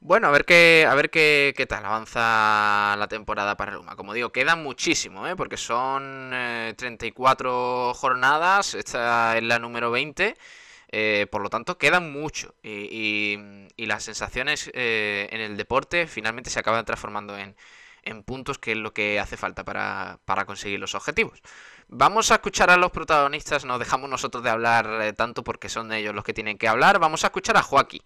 Bueno, 0.00 0.28
a 0.28 0.30
ver 0.30 0.44
qué, 0.44 0.86
a 0.88 0.94
ver 0.94 1.10
qué, 1.10 1.54
qué 1.56 1.66
tal 1.66 1.84
avanza 1.84 2.94
la 2.96 3.08
temporada 3.08 3.56
para 3.56 3.72
Luma. 3.72 3.96
Como 3.96 4.12
digo, 4.12 4.30
queda 4.30 4.54
muchísimo, 4.54 5.26
¿eh? 5.26 5.34
porque 5.34 5.56
son 5.56 6.30
34 6.76 7.90
eh, 7.90 7.94
jornadas, 7.96 8.74
esta 8.74 9.36
es 9.36 9.42
la 9.42 9.58
número 9.58 9.90
20 9.90 10.36
eh, 10.88 11.26
por 11.30 11.42
lo 11.42 11.50
tanto, 11.50 11.78
quedan 11.78 12.12
mucho. 12.12 12.54
Y, 12.62 13.38
las 13.76 14.04
sensaciones 14.04 14.70
eh, 14.74 15.28
en 15.32 15.40
el 15.40 15.56
deporte 15.56 16.06
finalmente 16.06 16.50
se 16.50 16.58
acaban 16.58 16.84
transformando 16.84 17.36
en, 17.38 17.54
puntos, 18.24 18.58
que 18.58 18.72
es 18.72 18.78
lo 18.78 18.92
que 18.94 19.20
hace 19.20 19.36
falta 19.36 19.64
para, 19.64 20.44
conseguir 20.46 20.80
los 20.80 20.94
objetivos. 20.94 21.40
Vamos 21.90 22.30
a 22.30 22.34
escuchar 22.34 22.68
a 22.68 22.76
los 22.76 22.90
protagonistas, 22.90 23.64
nos 23.64 23.78
dejamos 23.78 24.10
nosotros 24.10 24.44
de 24.44 24.50
hablar 24.50 25.00
eh, 25.00 25.14
tanto 25.14 25.42
porque 25.42 25.70
son 25.70 25.90
ellos 25.90 26.14
los 26.14 26.22
que 26.22 26.34
tienen 26.34 26.58
que 26.58 26.68
hablar. 26.68 26.98
Vamos 26.98 27.24
a 27.24 27.28
escuchar 27.28 27.56
a 27.56 27.62
Joaquín. 27.62 28.02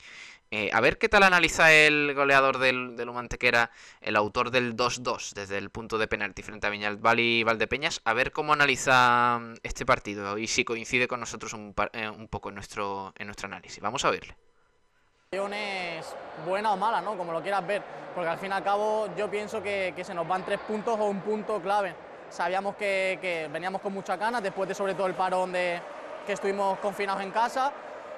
Eh, 0.53 0.71
a 0.73 0.81
ver 0.81 0.99
qué 0.99 1.09
tal 1.09 1.25
analiza 1.25 1.73
el 1.73 2.15
goleador 2.15 2.59
del, 2.59 2.95
del 2.95 3.09
Humantequera, 3.09 3.73
el 4.01 4.15
autor 4.15 4.53
del 4.53 4.77
2-2 4.77 5.33
desde 5.33 5.59
el 5.59 5.71
punto 5.71 5.99
de 5.99 6.07
penalti 6.07 6.43
frente 6.45 6.69
a 6.69 6.71
Viñalbal 6.71 7.19
y 7.19 7.43
Valdepeñas, 7.43 8.01
a 8.05 8.13
ver 8.13 8.31
cómo 8.31 8.53
analiza 8.53 9.41
mm, 9.41 9.55
este 9.65 9.85
partido 9.85 10.39
y 10.39 10.47
si 10.47 10.65
coincide 10.65 11.09
con 11.09 11.19
nosotros 11.19 11.53
un, 11.53 11.75
eh, 11.93 12.09
un 12.09 12.29
poco 12.29 12.51
en 12.51 12.55
nuestro, 12.55 13.13
en 13.19 13.27
nuestro 13.27 13.47
análisis. 13.47 13.83
Vamos 13.83 14.05
a 14.05 14.11
verle. 14.11 14.37
Buena 16.47 16.73
o 16.73 16.77
mala, 16.77 17.01
¿no? 17.01 17.17
Como 17.17 17.33
lo 17.33 17.43
quieras 17.43 17.67
ver, 17.67 17.83
porque 18.15 18.31
al 18.31 18.39
fin 18.39 18.51
y 18.51 18.55
al 18.55 18.63
cabo 18.63 19.09
yo 19.17 19.29
pienso 19.29 19.61
que 19.61 19.93
se 20.05 20.15
nos 20.15 20.29
van 20.29 20.45
tres 20.45 20.61
puntos 20.61 21.01
o 21.01 21.07
un 21.07 21.21
punto 21.21 21.61
clave. 21.61 22.12
Sabíamos 22.33 22.77
que, 22.77 23.19
que 23.21 23.49
veníamos 23.53 23.81
con 23.81 23.93
muchas 23.93 24.19
ganas 24.19 24.43
después 24.43 24.69
de 24.69 24.75
sobre 24.75 24.95
todo 24.95 25.07
el 25.07 25.15
parón 25.15 25.53
de 25.53 25.81
que 26.27 26.33
estuvimos 26.33 26.79
confinados 26.79 27.23
en 27.23 27.31
casa 27.31 27.73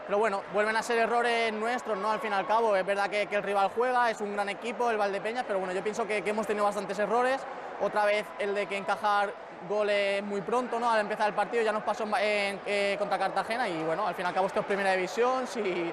pero 0.06 0.18
bueno, 0.18 0.42
vuelven 0.52 0.76
a 0.76 0.82
ser 0.82 0.98
errores 0.98 1.52
nuestros, 1.52 1.96
¿no? 1.96 2.10
Al 2.10 2.20
fin 2.20 2.30
y 2.30 2.34
al 2.34 2.46
cabo, 2.46 2.76
es 2.76 2.84
verdad 2.84 3.08
que, 3.08 3.22
el 3.22 3.42
rival 3.42 3.70
juega, 3.74 4.10
es 4.10 4.20
un 4.20 4.34
gran 4.34 4.48
equipo, 4.50 4.90
el 4.90 4.98
Valdepeñas, 4.98 5.44
pero 5.46 5.58
bueno, 5.58 5.72
yo 5.72 5.82
pienso 5.82 6.06
que, 6.06 6.18
hemos 6.18 6.46
tenido 6.46 6.64
bastantes 6.64 6.98
errores. 6.98 7.40
Otra 7.80 8.04
vez 8.04 8.26
el 8.38 8.54
de 8.54 8.66
que 8.66 8.76
encajar 8.76 9.32
goles 9.68 10.22
muy 10.22 10.42
pronto, 10.42 10.78
¿no? 10.78 10.90
Al 10.90 11.00
empezar 11.00 11.28
el 11.28 11.34
partido 11.34 11.62
ya 11.62 11.72
nos 11.72 11.82
pasó 11.82 12.04
en, 12.20 12.60
eh, 12.66 12.96
contra 12.98 13.18
Cartagena 13.18 13.66
y 13.66 13.82
bueno, 13.82 14.06
al 14.06 14.14
fin 14.14 14.26
y 14.26 14.28
al 14.28 14.34
cabo 14.34 14.46
esto 14.46 14.60
es 14.60 14.66
primera 14.66 14.92
división, 14.92 15.46
si, 15.46 15.90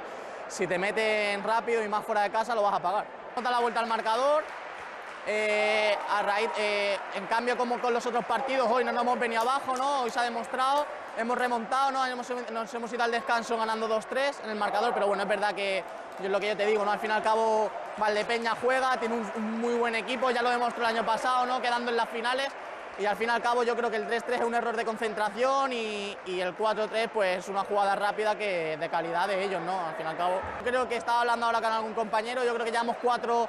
si 0.50 0.68
te 0.68 0.78
meten 0.78 1.42
rápido 1.44 1.82
y 1.84 1.88
más 1.88 2.04
fuera 2.04 2.24
de 2.24 2.32
casa 2.32 2.54
lo 2.54 2.64
vas 2.64 2.74
a 2.74 2.80
pagar. 2.82 3.06
Da 3.42 3.50
la 3.50 3.60
vuelta 3.60 3.80
al 3.80 3.88
marcador, 3.88 4.44
eh, 5.28 5.96
a 6.10 6.22
raíz, 6.24 6.50
eh, 6.58 6.98
en 7.16 7.26
cambio, 7.28 7.56
como 7.58 7.80
con 7.80 7.94
los 7.94 8.06
otros 8.06 8.26
partidos, 8.26 8.68
hoy 8.70 8.84
no 8.84 8.92
nos 8.92 9.04
hemos 9.04 9.20
venido 9.20 9.42
abajo, 9.42 9.78
¿no? 9.78 10.02
Hoy 10.02 10.10
se 10.10 10.20
ha 10.20 10.24
demostrado, 10.24 10.86
hemos 11.18 11.38
remontado, 11.38 11.92
¿no? 11.92 12.16
nos 12.52 12.74
hemos 12.74 12.94
ido 12.94 13.04
al 13.04 13.12
descanso 13.12 13.58
ganando 13.58 13.88
2-3 13.88 14.44
en 14.44 14.50
el 14.52 14.56
marcador, 14.56 14.94
pero 14.94 15.08
bueno, 15.08 15.24
es 15.24 15.30
verdad 15.30 15.54
que 15.54 15.84
es 16.24 16.30
lo 16.30 16.40
que 16.40 16.48
yo 16.48 16.58
te 16.58 16.66
digo, 16.66 16.84
¿no? 16.84 16.92
Al 16.92 17.00
fin 17.00 17.10
y 17.10 17.14
al 17.14 17.24
cabo, 17.24 17.70
Valdepeña 17.98 18.56
juega, 18.62 18.98
tiene 18.98 19.16
un, 19.16 19.60
muy 19.60 19.76
buen 19.76 19.96
equipo, 19.96 20.32
ya 20.32 20.42
lo 20.42 20.50
demostró 20.50 20.84
el 20.84 20.96
año 20.96 21.06
pasado, 21.06 21.46
¿no? 21.46 21.62
Quedando 21.62 21.92
en 21.92 21.98
las 21.98 22.10
finales. 22.10 22.50
Y 23.00 23.06
al 23.06 23.16
fin 23.16 23.30
y 23.30 23.32
al 23.32 23.42
cabo 23.42 23.64
yo 23.64 23.76
creo 23.76 23.90
que 23.90 23.96
el 23.96 24.08
3-3 24.08 24.34
es 24.34 24.42
un 24.42 24.54
error 24.54 24.76
de 24.76 24.86
concentración 24.86 25.72
y, 25.72 26.18
el 26.28 26.56
4-3 26.56 27.10
pues 27.10 27.40
es 27.40 27.48
una 27.48 27.64
jugada 27.64 27.96
rápida 27.96 28.36
que 28.36 28.78
de 28.78 28.90
calidad 28.90 29.28
de 29.28 29.44
ellos, 29.44 29.62
¿no? 29.62 29.88
Al 29.88 29.96
fin 29.96 30.06
y 30.06 30.10
al 30.10 30.18
cabo. 30.18 30.40
Creo 30.64 30.88
que 30.88 30.98
estaba 30.98 31.22
hablando 31.22 31.46
ahora 31.46 31.62
con 31.62 31.72
algún 31.72 31.94
compañero, 31.94 32.44
yo 32.44 32.54
creo 32.54 32.66
que 32.66 32.72
llevamos 32.72 32.98
cuatro 33.02 33.48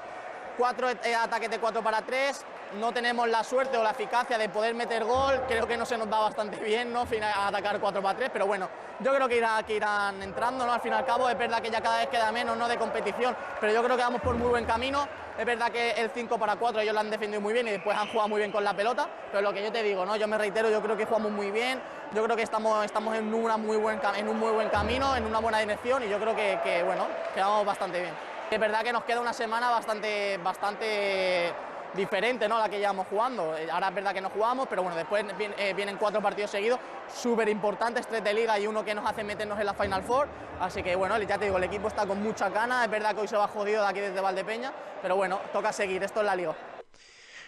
cuatro 0.57 0.91
eh, 0.91 1.15
ataques 1.15 1.51
de 1.51 1.59
4 1.59 1.83
para 1.83 2.03
3, 2.03 2.45
no 2.79 2.93
tenemos 2.93 3.29
la 3.29 3.45
suerte 3.45 3.77
o 3.77 3.83
la 3.83 3.91
eficacia 3.91 4.39
de 4.39 4.49
poder 4.49 4.75
meter 4.75 5.05
gol, 5.05 5.43
creo 5.47 5.67
que 5.67 5.77
no 5.77 5.85
se 5.85 5.99
nos 5.99 6.09
da 6.09 6.21
bastante 6.21 6.57
bien, 6.57 6.93
¿no? 6.93 7.07
atacar 7.37 7.81
4 7.81 8.03
para 8.03 8.17
3, 8.17 8.31
pero 8.33 8.47
bueno, 8.47 8.69
yo 9.01 9.15
creo 9.15 9.29
que 9.29 9.37
irán 9.37 10.23
entrando, 10.23 10.65
¿no? 10.65 10.73
Al 10.73 10.81
fin 10.81 10.93
y 10.93 10.97
al 10.97 11.05
cabo, 11.05 11.29
es 11.29 11.37
verdad 11.37 11.61
que 11.61 11.71
ya 11.71 11.81
cada 11.81 11.99
vez 11.99 12.09
queda 12.09 12.31
menos, 12.33 12.57
¿no? 12.57 12.69
De 12.69 12.77
competición, 12.77 13.37
pero 13.61 13.73
yo 13.73 13.83
creo 13.83 13.97
que 13.97 14.03
vamos 14.03 14.23
por 14.23 14.35
muy 14.37 14.49
buen 14.49 14.65
camino, 14.65 15.07
es 15.39 15.45
verdad 15.45 15.71
que 15.71 15.93
el 15.93 16.11
5 16.11 16.39
para 16.39 16.57
4 16.57 16.81
ellos 16.81 16.95
lo 16.95 17.01
han 17.01 17.11
defendido 17.11 17.41
muy 17.41 17.53
bien 17.53 17.67
y 17.69 17.73
después 17.73 17.97
han 17.97 18.09
jugado 18.09 18.29
muy 18.29 18.39
bien 18.39 18.53
con 18.53 18.65
la 18.65 18.75
pelota, 18.75 19.09
pero 19.31 19.43
lo 19.43 19.53
que 19.53 19.63
yo 19.63 19.73
te 19.73 19.83
digo, 19.83 20.07
¿no? 20.07 20.17
Yo 20.17 20.29
me 20.29 20.39
reitero, 20.39 20.71
yo 20.71 20.83
creo 20.83 20.97
que 20.97 21.07
jugamos 21.07 21.33
muy 21.33 21.51
bien, 21.51 21.81
yo 22.15 22.23
creo 22.25 22.37
que 22.37 22.43
estamos, 22.43 22.85
estamos 22.85 23.17
en, 23.17 23.33
una 23.33 23.57
muy 23.57 23.77
buen, 23.77 24.01
en 24.17 24.29
un 24.29 24.39
muy 24.39 24.53
buen 24.53 24.69
camino, 24.69 25.17
en 25.17 25.25
una 25.25 25.41
buena 25.41 25.59
dirección 25.59 26.03
y 26.03 26.09
yo 26.09 26.19
creo 26.19 26.37
que, 26.37 26.59
que 26.63 26.83
bueno, 26.83 27.07
quedamos 27.35 27.65
bastante 27.65 28.01
bien. 28.01 28.32
Es 28.53 28.61
verdad 28.61 28.85
que 28.85 28.93
nos 28.93 29.05
queda 29.05 29.19
una 29.19 29.33
semana 29.33 29.71
bastante, 29.71 30.37
bastante 30.37 31.51
diferente 31.95 32.47
¿no? 32.47 32.59
la 32.59 32.69
que 32.69 32.79
llevamos 32.79 33.07
jugando. 33.07 33.57
Eh, 33.57 33.67
ahora 33.71 33.89
es 33.89 33.95
verdad 33.95 34.13
que 34.13 34.21
no 34.21 34.29
jugamos, 34.29 34.69
pero 34.69 34.83
bueno, 34.83 34.95
después 34.95 35.25
eh, 35.57 35.73
vienen 35.75 35.97
cuatro 35.97 36.21
partidos 36.21 36.51
seguidos, 36.51 36.79
súper 37.11 37.49
importantes, 37.49 38.07
tres 38.07 38.23
de 38.23 38.35
liga 38.35 38.59
y 38.59 38.67
uno 38.67 38.85
que 38.85 38.95
nos 38.95 39.07
hace 39.07 39.25
meternos 39.25 39.59
en 39.59 39.65
la 39.65 39.73
Final 39.73 40.03
Four. 40.03 40.29
Así 40.61 40.83
que 40.83 40.95
bueno, 40.97 41.19
ya 41.23 41.39
te 41.39 41.47
digo, 41.47 41.57
el 41.57 41.65
equipo 41.65 41.89
está 41.89 42.07
con 42.07 42.23
mucha 42.23 42.51
gana, 42.51 42.85
es 42.85 42.91
verdad 42.91 43.15
que 43.15 43.23
hoy 43.23 43.29
se 43.29 43.39
va 43.39 43.49
jodido 43.49 43.81
de 43.85 43.89
aquí 43.89 44.01
desde 44.01 44.21
Valdepeña, 44.21 44.71
pero 45.01 45.17
bueno, 45.17 45.41
toca 45.51 45.73
seguir, 45.73 46.03
esto 46.03 46.21
es 46.21 46.27
la 46.27 46.37
liga. 46.37 46.55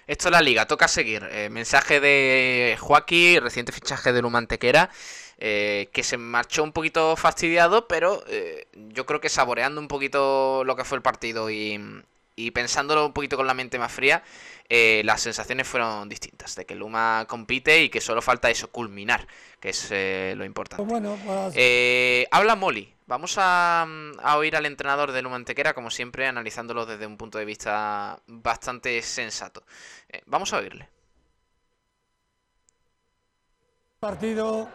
Esto 0.07 0.28
es 0.28 0.32
la 0.32 0.40
liga, 0.40 0.66
toca 0.66 0.88
seguir. 0.88 1.28
Eh, 1.30 1.50
mensaje 1.50 2.00
de 2.00 2.78
Joaquín, 2.80 3.42
reciente 3.42 3.72
fichaje 3.72 4.12
de 4.12 4.22
Lumantequera. 4.22 4.90
Eh, 5.39 5.89
que 5.93 6.03
se 6.03 6.16
marchó 6.16 6.62
un 6.62 6.72
poquito 6.72 7.16
fastidiado, 7.16 7.89
pero 7.89 8.22
eh, 8.28 8.68
yo 8.74 9.05
creo 9.05 9.20
que 9.20 9.28
saboreando 9.28 9.80
un 9.80 9.89
poquito 9.89 10.62
lo 10.64 10.76
que 10.76 10.85
fue 10.85 10.97
el 10.97 11.03
partido 11.03 11.51
y, 11.51 11.80
pensándolo 12.53 13.07
un 13.07 13.12
poquito 13.12 13.37
con 13.37 13.47
la 13.47 13.55
mente 13.55 13.78
más 13.78 13.93
fría, 13.93 14.22
eh, 14.68 15.03
las 15.05 15.22
sensaciones 15.22 15.66
fueron 15.66 16.09
distintas, 16.09 16.55
de 16.55 16.64
que 16.64 16.74
Luma 16.74 17.26
compite 17.28 17.82
y 17.82 17.89
que 17.89 18.01
solo 18.01 18.22
falta 18.22 18.49
eso, 18.49 18.68
culminar, 18.70 19.26
que 19.61 19.70
es 19.70 19.91
lo 20.37 20.45
importante. 20.45 20.85
Pues 20.85 21.03
pues 21.53 22.26
habla 22.30 22.55
Molly. 22.57 22.93
Vamos 23.07 23.37
a, 23.37 23.87
a, 24.22 24.39
oír 24.39 24.57
al 24.57 24.64
entrenador 24.64 25.12
de 25.12 25.20
Luma 25.20 25.37
Antequera, 25.37 25.74
como 25.74 25.91
siempre, 25.91 26.26
analizándolo 26.26 26.87
desde 26.87 27.07
un 27.07 27.18
punto 27.18 27.37
de 27.37 27.45
vista 27.45 28.18
bastante 28.26 29.03
sensato. 29.03 29.64
vamos 30.24 30.55
a 30.55 30.59
oírle. 30.59 30.89
Partido 34.01 34.70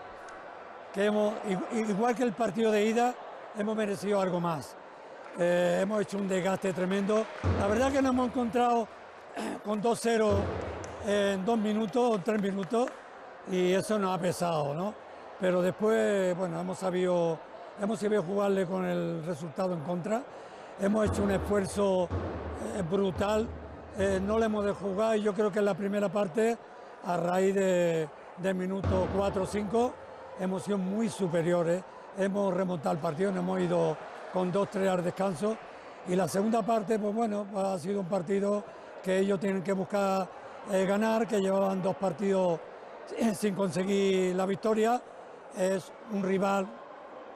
hemos, 1.05 1.33
igual 1.73 2.15
que 2.15 2.23
el 2.23 2.33
partido 2.33 2.71
de 2.71 2.85
ida, 2.85 3.13
hemos 3.57 3.75
merecido 3.75 4.19
algo 4.19 4.39
más. 4.39 4.75
Eh, 5.37 5.79
hemos 5.81 6.01
hecho 6.01 6.17
un 6.17 6.27
desgaste 6.27 6.73
tremendo. 6.73 7.25
La 7.59 7.67
verdad 7.67 7.91
que 7.91 8.01
nos 8.01 8.11
hemos 8.11 8.27
encontrado 8.27 8.87
con 9.63 9.81
2-0 9.81 10.33
en 11.07 11.45
dos 11.45 11.57
minutos 11.57 12.15
o 12.15 12.19
tres 12.19 12.41
minutos 12.41 12.89
y 13.49 13.71
eso 13.71 13.97
nos 13.97 14.17
ha 14.17 14.21
pesado, 14.21 14.73
¿no? 14.73 14.93
Pero 15.39 15.61
después, 15.61 16.35
bueno, 16.37 16.59
hemos 16.59 16.77
sabido, 16.77 17.39
hemos 17.81 17.99
sabido 17.99 18.23
jugarle 18.23 18.65
con 18.65 18.85
el 18.85 19.23
resultado 19.25 19.73
en 19.73 19.79
contra. 19.81 20.21
Hemos 20.81 21.09
hecho 21.09 21.23
un 21.23 21.31
esfuerzo 21.31 22.09
eh, 22.75 22.81
brutal. 22.81 23.47
Eh, 23.97 24.19
no 24.21 24.37
le 24.37 24.45
hemos 24.45 24.65
de 24.65 24.71
jugar 24.71 25.17
y 25.17 25.21
yo 25.21 25.33
creo 25.33 25.51
que 25.51 25.59
en 25.59 25.65
la 25.65 25.73
primera 25.73 26.09
parte, 26.09 26.57
a 27.05 27.17
raíz 27.17 27.55
de, 27.55 28.09
de 28.37 28.53
minuto 28.53 29.07
4 29.15 29.43
o 29.43 29.45
5, 29.45 29.93
hemos 30.39 30.63
sido 30.63 30.77
muy 30.77 31.09
superiores, 31.09 31.83
hemos 32.17 32.53
remontado 32.53 32.95
el 32.95 33.01
partido, 33.01 33.31
nos 33.31 33.43
hemos 33.43 33.59
ido 33.59 33.97
con 34.33 34.51
dos, 34.51 34.69
tres 34.69 34.89
al 34.89 35.03
descanso 35.03 35.57
y 36.07 36.15
la 36.15 36.27
segunda 36.27 36.61
parte, 36.61 36.97
pues 36.97 37.13
bueno, 37.13 37.45
ha 37.55 37.77
sido 37.77 37.99
un 38.01 38.07
partido 38.07 38.63
que 39.03 39.19
ellos 39.19 39.39
tienen 39.39 39.61
que 39.61 39.73
buscar 39.73 40.27
eh, 40.71 40.85
ganar, 40.85 41.27
que 41.27 41.41
llevaban 41.41 41.81
dos 41.81 41.95
partidos 41.95 42.59
sin 43.35 43.55
conseguir 43.55 44.35
la 44.35 44.45
victoria, 44.45 45.01
es 45.57 45.91
un 46.13 46.23
rival 46.23 46.67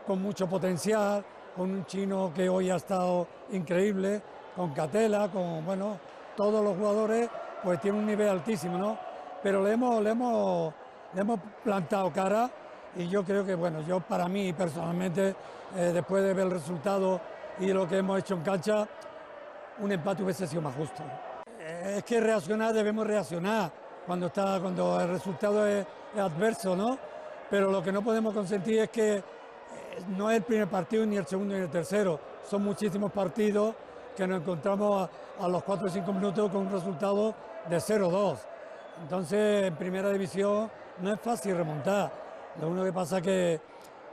con 0.08 0.22
mucho 0.22 0.48
potencial, 0.48 1.24
con 1.56 1.72
un 1.72 1.86
chino 1.86 2.32
que 2.34 2.48
hoy 2.48 2.70
ha 2.70 2.76
estado 2.76 3.28
increíble, 3.52 4.22
con 4.56 4.72
Catela, 4.74 5.30
con 5.30 5.66
bueno, 5.66 5.98
todos 6.36 6.64
los 6.64 6.78
jugadores, 6.78 7.30
pues 7.64 7.80
tiene 7.82 7.98
un 7.98 8.06
nivel 8.06 8.30
altísimo, 8.30 8.78
¿no? 8.78 8.98
Pero 9.42 9.64
le 9.64 9.74
hemos, 9.74 10.02
le 10.02 10.12
hemos, 10.12 10.74
le 11.14 11.22
hemos 11.22 11.40
plantado 11.64 12.12
cara 12.12 12.50
y 12.96 13.08
yo 13.08 13.24
creo 13.24 13.46
que, 13.46 13.56
bueno, 13.56 13.82
yo 13.82 14.00
para 14.00 14.28
mí 14.28 14.54
personalmente, 14.54 15.36
eh, 15.76 15.92
después 15.94 16.24
de 16.24 16.34
ver 16.34 16.46
el 16.46 16.52
resultado 16.52 17.20
y 17.60 17.68
lo 17.74 17.88
que 17.88 17.98
hemos 17.98 18.20
hecho 18.20 18.36
en 18.36 18.42
cancha, 18.42 18.88
un 19.80 19.92
empate 19.92 20.24
hubiese 20.24 20.48
sido 20.48 20.62
más 20.62 20.76
justo. 20.76 21.02
Eh, 21.60 21.96
es 21.98 22.04
que 22.04 22.20
reaccionar, 22.20 22.74
debemos 22.74 23.06
reaccionar 23.08 23.72
cuando, 24.06 24.28
está, 24.28 24.60
cuando 24.60 25.00
el 25.00 25.10
resultado 25.10 25.66
es, 25.66 25.86
adverso, 26.16 26.76
¿no? 26.76 26.98
Pero 27.50 27.72
lo 27.72 27.82
que 27.82 27.92
no 27.92 28.04
podemos 28.04 28.34
consentir 28.36 28.80
es 28.80 28.90
que 28.90 29.16
eh, 29.16 29.24
no 30.16 30.30
es 30.30 30.38
el 30.38 30.44
primer 30.44 30.68
partido, 30.68 31.06
ni 31.06 31.18
el 31.18 31.26
segundo, 31.26 31.56
ni 31.56 31.62
el 31.62 31.70
tercero. 31.70 32.20
Son 32.48 32.64
muchísimos 32.64 33.12
partidos 33.12 33.74
que 34.16 34.28
nos 34.28 34.42
encontramos 34.42 35.10
a, 35.40 35.46
a 35.46 35.48
los 35.48 35.64
4 35.64 35.88
o 35.88 35.90
5 35.90 36.14
minutos 36.14 36.52
con 36.52 36.68
un 36.68 36.72
resultado 36.72 37.34
de 37.68 37.78
0-2. 37.78 38.38
Entonces, 39.02 39.66
en 39.66 39.76
primera 39.76 40.12
división 40.12 40.70
no 41.02 41.14
es 41.14 41.20
fácil 41.20 41.58
remontar. 41.58 42.23
Lo 42.62 42.68
único 42.68 42.86
que 42.86 42.94
pasa 42.94 43.18
es 43.18 43.24
que, 43.24 43.62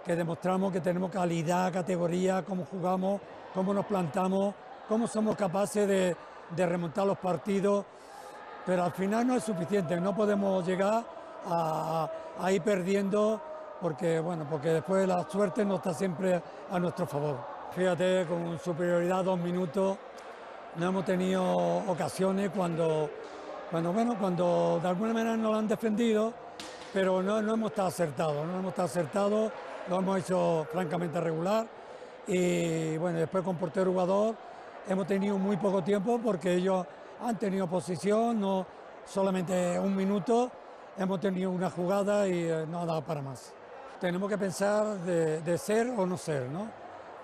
demostramos 0.06 0.72
que 0.72 0.80
tenemos 0.80 1.10
calidad, 1.10 1.72
categoría, 1.72 2.42
cómo 2.42 2.64
jugamos, 2.64 3.20
cómo 3.54 3.74
nos 3.74 3.84
plantamos, 3.84 4.54
cómo 4.88 5.06
somos 5.06 5.36
capaces 5.36 5.86
de, 5.86 6.16
remontar 6.66 7.06
los 7.06 7.18
partidos, 7.18 7.84
pero 8.66 8.84
al 8.84 8.92
final 8.92 9.26
no 9.26 9.36
es 9.36 9.44
suficiente, 9.44 10.00
no 10.00 10.14
podemos 10.16 10.66
llegar 10.66 11.04
a, 11.46 12.08
ir 12.50 12.62
perdiendo 12.62 13.40
porque, 13.80 14.18
bueno, 14.20 14.46
porque 14.48 14.70
después 14.70 15.06
la 15.06 15.28
suerte 15.28 15.64
no 15.64 15.76
está 15.76 15.94
siempre 15.94 16.42
a 16.70 16.78
nuestro 16.78 17.06
favor. 17.06 17.38
Fíjate, 17.72 18.26
con 18.26 18.58
superioridad 18.58 19.22
dos 19.22 19.38
minutos, 19.38 19.96
no 20.76 20.86
hemos 20.88 21.04
tenido 21.04 21.44
ocasiones 21.86 22.50
cuando, 22.50 23.10
cuando, 23.70 23.92
bueno, 23.92 24.16
cuando 24.18 24.80
de 24.82 24.88
alguna 24.88 25.12
manera 25.12 25.36
nos 25.36 25.56
han 25.56 25.68
defendido 25.68 26.32
pero 26.92 27.22
no, 27.22 27.40
no 27.40 27.54
hemos 27.54 27.70
estado 27.70 27.88
acertados, 27.88 28.46
no 28.46 28.58
hemos 28.58 28.70
estado 28.70 28.86
acertados, 28.86 29.52
lo 29.88 29.98
hemos 29.98 30.18
hecho 30.18 30.66
francamente 30.72 31.20
regular 31.20 31.66
y 32.26 32.96
bueno, 32.98 33.18
después 33.18 33.44
con 33.44 33.56
portero 33.56 33.90
jugador 33.90 34.34
hemos 34.88 35.06
tenido 35.06 35.38
muy 35.38 35.56
poco 35.56 35.82
tiempo 35.82 36.20
porque 36.22 36.54
ellos 36.54 36.86
han 37.22 37.38
tenido 37.38 37.66
posición, 37.66 38.40
no 38.40 38.66
solamente 39.06 39.78
un 39.78 39.94
minuto, 39.94 40.50
hemos 40.96 41.20
tenido 41.20 41.50
una 41.50 41.70
jugada 41.70 42.26
y 42.28 42.44
eh, 42.44 42.66
no 42.68 42.80
ha 42.80 42.86
dado 42.86 43.02
para 43.02 43.22
más. 43.22 43.52
Tenemos 44.00 44.28
que 44.28 44.38
pensar 44.38 44.98
de, 44.98 45.58
ser 45.58 45.88
o 45.96 46.06
no 46.06 46.16
ser, 46.16 46.48
¿no? 46.48 46.68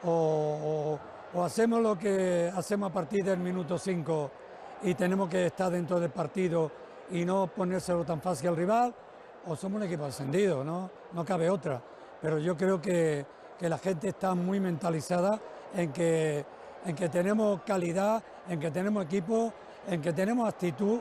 O, 0.04 0.98
o, 1.34 1.44
hacemos 1.44 1.80
lo 1.80 1.98
que 1.98 2.52
hacemos 2.54 2.90
a 2.90 2.92
partir 2.92 3.24
del 3.24 3.38
minuto 3.38 3.78
5 3.78 4.30
y 4.82 4.94
tenemos 4.94 5.28
que 5.28 5.46
estar 5.46 5.70
dentro 5.70 5.98
del 5.98 6.10
partido 6.10 6.70
y 7.10 7.24
no 7.24 7.46
ponérselo 7.46 8.04
tan 8.04 8.20
fácil 8.20 8.48
al 8.48 8.56
rival, 8.56 8.94
o 9.46 9.56
somos 9.56 9.80
un 9.80 9.86
equipo 9.86 10.04
ascendido, 10.04 10.64
¿no? 10.64 10.90
No 11.12 11.24
cabe 11.24 11.48
otra. 11.48 11.80
Pero 12.20 12.38
yo 12.38 12.56
creo 12.56 12.80
que, 12.80 13.24
la 13.60 13.78
gente 13.78 14.08
está 14.08 14.34
muy 14.34 14.60
mentalizada 14.60 15.40
en 15.74 15.90
que, 15.92 16.44
en 16.84 16.94
que 16.94 17.08
tenemos 17.08 17.62
calidad, 17.62 18.22
en 18.48 18.60
que 18.60 18.70
tenemos 18.70 19.04
equipo, 19.04 19.52
en 19.88 20.02
que 20.02 20.12
tenemos 20.12 20.46
actitud 20.46 21.00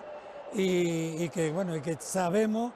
y, 0.53 1.27
que, 1.29 1.51
bueno, 1.51 1.75
y 1.75 1.81
que 1.81 1.97
sabemos, 1.99 2.71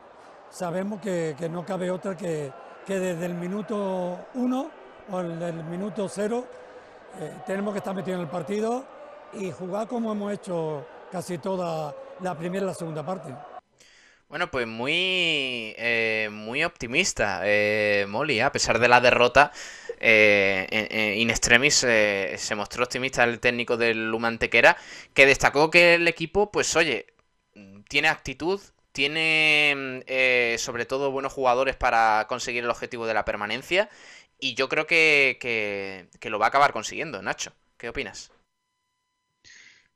sabemos 0.49 0.99
que, 0.99 1.35
no 1.49 1.65
cabe 1.65 1.91
otra 1.91 2.17
que, 2.17 2.51
que 2.85 2.99
desde 2.99 3.25
el 3.25 3.35
minuto 3.35 4.17
uno 4.33 4.69
o 5.11 5.21
en 5.21 5.41
el 5.41 5.63
minuto 5.63 6.09
cero, 6.09 6.45
eh, 7.19 7.33
tenemos 7.45 7.73
que 7.73 7.79
estar 7.79 7.95
metidos 7.95 8.17
en 8.17 8.25
el 8.25 8.29
partido 8.29 8.83
y 9.33 9.51
jugar 9.51 9.87
como 9.87 10.11
hemos 10.11 10.33
hecho 10.33 10.85
casi 11.11 11.37
toda 11.37 11.95
la 12.19 12.35
primera 12.35 12.65
y 12.65 12.67
la 12.67 12.73
segunda 12.73 13.05
parte. 13.05 13.33
Bueno, 14.29 14.51
pues 14.51 14.67
muy, 14.67 15.73
eh, 15.77 16.29
muy 16.31 16.63
optimista, 16.63 17.41
eh, 17.45 18.05
Molly, 18.07 18.41
a 18.41 18.51
pesar 18.51 18.77
de 18.77 18.87
la 18.87 19.01
derrota. 19.01 19.51
Eh, 19.99 21.15
in 21.17 21.31
extremis 21.31 21.73
se 21.75 22.55
mostró 22.55 22.83
optimista 22.83 23.23
el 23.23 23.39
técnico 23.39 23.75
del 23.75 24.11
Lumantequera, 24.11 24.77
que 25.15 25.25
destacó 25.25 25.71
que 25.71 25.95
el 25.95 26.07
equipo, 26.07 26.51
pues 26.51 26.75
oye, 26.75 27.07
tiene 27.89 28.07
actitud, 28.07 28.61
tiene 28.91 30.03
sobre 30.59 30.85
todo 30.85 31.11
buenos 31.11 31.33
jugadores 31.33 31.75
para 31.75 32.27
conseguir 32.29 32.63
el 32.63 32.69
objetivo 32.69 33.07
de 33.07 33.15
la 33.15 33.25
permanencia, 33.25 33.89
y 34.39 34.53
yo 34.53 34.69
creo 34.69 34.85
que, 34.87 35.37
que 36.19 36.29
lo 36.29 36.39
va 36.39 36.45
a 36.47 36.49
acabar 36.49 36.71
consiguiendo, 36.71 37.21
Nacho. 37.23 37.51
¿Qué 37.77 37.89
opinas? 37.89 38.31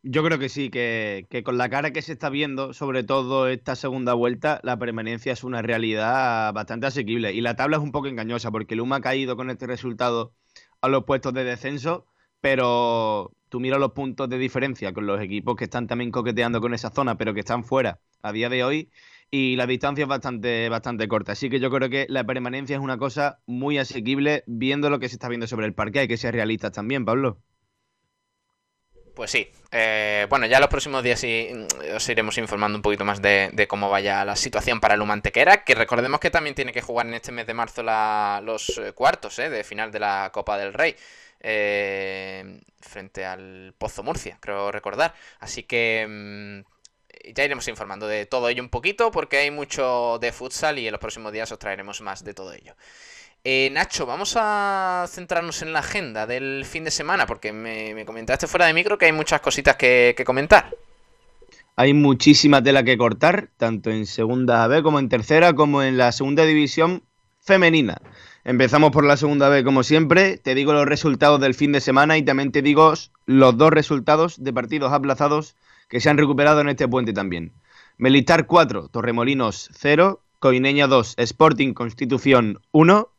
Yo 0.05 0.21
creo 0.21 0.37
que 0.37 0.49
sí, 0.49 0.69
que, 0.69 1.27
con 1.45 1.57
la 1.57 1.69
cara 1.69 1.91
que 1.93 2.01
se 2.01 2.11
está 2.11 2.29
viendo, 2.29 2.73
sobre 2.73 3.03
todo 3.05 3.47
esta 3.47 3.75
segunda 3.77 4.13
vuelta, 4.13 4.59
la 4.61 4.77
permanencia 4.77 5.31
es 5.31 5.45
una 5.45 5.61
realidad 5.61 6.51
bastante 6.53 6.87
asequible. 6.87 7.31
Y 7.31 7.39
la 7.39 7.55
tabla 7.55 7.77
es 7.77 7.83
un 7.83 7.93
poco 7.93 8.07
engañosa, 8.07 8.51
porque 8.51 8.73
el 8.73 8.81
UMA 8.81 8.97
ha 8.97 9.01
caído 9.01 9.37
con 9.37 9.49
este 9.49 9.65
resultado 9.65 10.33
a 10.81 10.89
los 10.89 11.05
puestos 11.05 11.33
de 11.33 11.45
descenso, 11.45 12.05
pero 12.41 13.31
tú 13.47 13.61
miras 13.61 13.79
los 13.79 13.93
puntos 13.93 14.27
de 14.27 14.37
diferencia 14.37 14.91
con 14.91 15.07
los 15.07 15.21
equipos 15.21 15.55
que 15.55 15.63
están 15.65 15.87
también 15.87 16.11
coqueteando 16.11 16.59
con 16.59 16.73
esa 16.73 16.89
zona, 16.91 17.17
pero 17.17 17.33
que 17.33 17.39
están 17.39 17.63
fuera 17.63 18.01
a 18.21 18.33
día 18.33 18.49
de 18.49 18.63
hoy, 18.65 18.91
y 19.31 19.55
la 19.55 19.67
distancia 19.67 20.03
es 20.03 20.09
bastante, 20.09 20.67
bastante 20.67 21.07
corta. 21.07 21.31
Así 21.31 21.49
que 21.49 21.61
yo 21.61 21.71
creo 21.71 21.89
que 21.89 22.07
la 22.09 22.25
permanencia 22.25 22.75
es 22.75 22.81
una 22.81 22.97
cosa 22.97 23.39
muy 23.45 23.77
asequible 23.77 24.43
viendo 24.47 24.89
lo 24.89 24.99
que 24.99 25.07
se 25.07 25.15
está 25.15 25.29
viendo 25.29 25.47
sobre 25.47 25.65
el 25.65 25.73
parque. 25.73 25.99
Hay 25.99 26.07
que 26.09 26.17
ser 26.17 26.33
realistas 26.33 26.73
también, 26.73 27.05
Pablo. 27.05 27.41
Pues 29.13 29.29
sí. 29.31 29.51
Eh, 29.71 30.25
bueno, 30.29 30.45
ya 30.47 30.59
los 30.59 30.69
próximos 30.69 31.03
días 31.03 31.19
sí 31.19 31.49
mm, 31.53 31.95
os 31.95 32.09
iremos 32.09 32.37
informando 32.37 32.77
un 32.77 32.81
poquito 32.81 33.05
más 33.05 33.21
de, 33.21 33.65
cómo 33.69 33.89
vaya 33.89 34.25
la 34.25 34.35
situación 34.35 34.79
para 34.79 34.95
el 34.95 35.01
Humantequera, 35.01 35.63
que 35.63 35.75
recordemos 35.75 36.19
que 36.19 36.31
también 36.31 36.55
tiene 36.55 36.71
que 36.73 36.81
jugar 36.81 37.05
en 37.07 37.13
este 37.13 37.31
mes 37.31 37.45
de 37.45 37.53
marzo 37.53 37.83
los 37.83 38.77
eh, 38.77 38.93
cuartos 38.93 39.37
eh, 39.39 39.49
de 39.49 39.63
final 39.63 39.91
de 39.91 39.99
la 39.99 40.31
Copa 40.33 40.57
del 40.57 40.73
Rey. 40.73 40.95
frente 42.81 43.25
al 43.25 43.73
Pozo 43.77 44.03
Murcia, 44.03 44.37
creo 44.39 44.71
recordar. 44.71 45.13
Así 45.39 45.63
que 45.63 46.05
mm, 46.07 47.33
ya 47.35 47.43
iremos 47.43 47.67
informando 47.67 48.07
de 48.07 48.25
todo 48.25 48.49
ello 48.49 48.63
un 48.63 48.69
poquito 48.69 49.11
porque 49.11 49.37
hay 49.37 49.51
mucho 49.51 50.17
de 50.19 50.31
futsal 50.31 50.79
y 50.79 50.87
en 50.87 50.91
los 50.91 50.99
próximos 50.99 51.31
días 51.31 51.51
os 51.51 51.59
traeremos 51.59 52.01
más 52.01 52.23
de 52.23 52.33
todo 52.33 52.53
ello. 52.53 52.75
Eh, 53.45 53.69
Nacho, 53.73 54.05
vamos 54.05 54.35
a 54.37 55.05
centrarnos 55.09 55.61
en 55.63 55.73
la 55.73 55.79
agenda 55.79 56.25
del 56.25 56.63
fin 56.63 56.85
de 56.85 56.91
semana, 56.91 57.27
porque 57.27 57.51
me, 57.51 58.05
comentaste 58.05 58.47
fuera 58.47 58.67
de 58.67 58.73
micro 58.73 58.97
que 58.97 59.07
hay 59.07 59.11
muchas 59.11 59.41
cositas 59.41 59.75
que, 59.75 60.15
comentar. 60.25 60.73
Hay 61.75 61.93
muchísima 61.93 62.63
tela 62.63 62.83
que 62.83 62.97
cortar, 62.97 63.49
tanto 63.57 63.89
en 63.89 64.05
segunda 64.05 64.65
B 64.67 64.81
como 64.81 64.97
en 64.97 65.09
tercera, 65.09 65.51
como 65.51 65.83
en 65.83 65.97
la 65.97 66.13
segunda 66.13 66.45
división 66.45 67.03
femenina. 67.41 67.97
Empezamos 68.45 68.91
por 68.91 69.03
la 69.03 69.17
segunda 69.17 69.49
B 69.49 69.65
como 69.65 69.83
siempre, 69.83 70.37
te 70.37 70.55
digo 70.55 70.71
los 70.71 70.85
resultados 70.85 71.41
del 71.41 71.53
fin 71.53 71.73
de 71.73 71.81
semana 71.81 72.17
y 72.17 72.23
también 72.23 72.53
te 72.53 72.61
digo 72.61 72.93
los 73.25 73.57
dos 73.57 73.71
resultados 73.71 74.41
de 74.41 74.53
partidos 74.53 74.93
aplazados 74.93 75.57
que 75.89 75.99
se 75.99 76.09
han 76.09 76.17
recuperado 76.17 76.61
en 76.61 76.69
este 76.69 76.87
puente 76.87 77.11
también. 77.11 77.51
Militar 77.97 78.47
4, 78.47 78.87
Torremolinos 78.87 79.69
0, 79.73 80.21
Coineña 80.39 80.87
2, 80.87 81.15
Sporting 81.17 81.73
Constitución 81.73 82.61
1, 82.71 83.09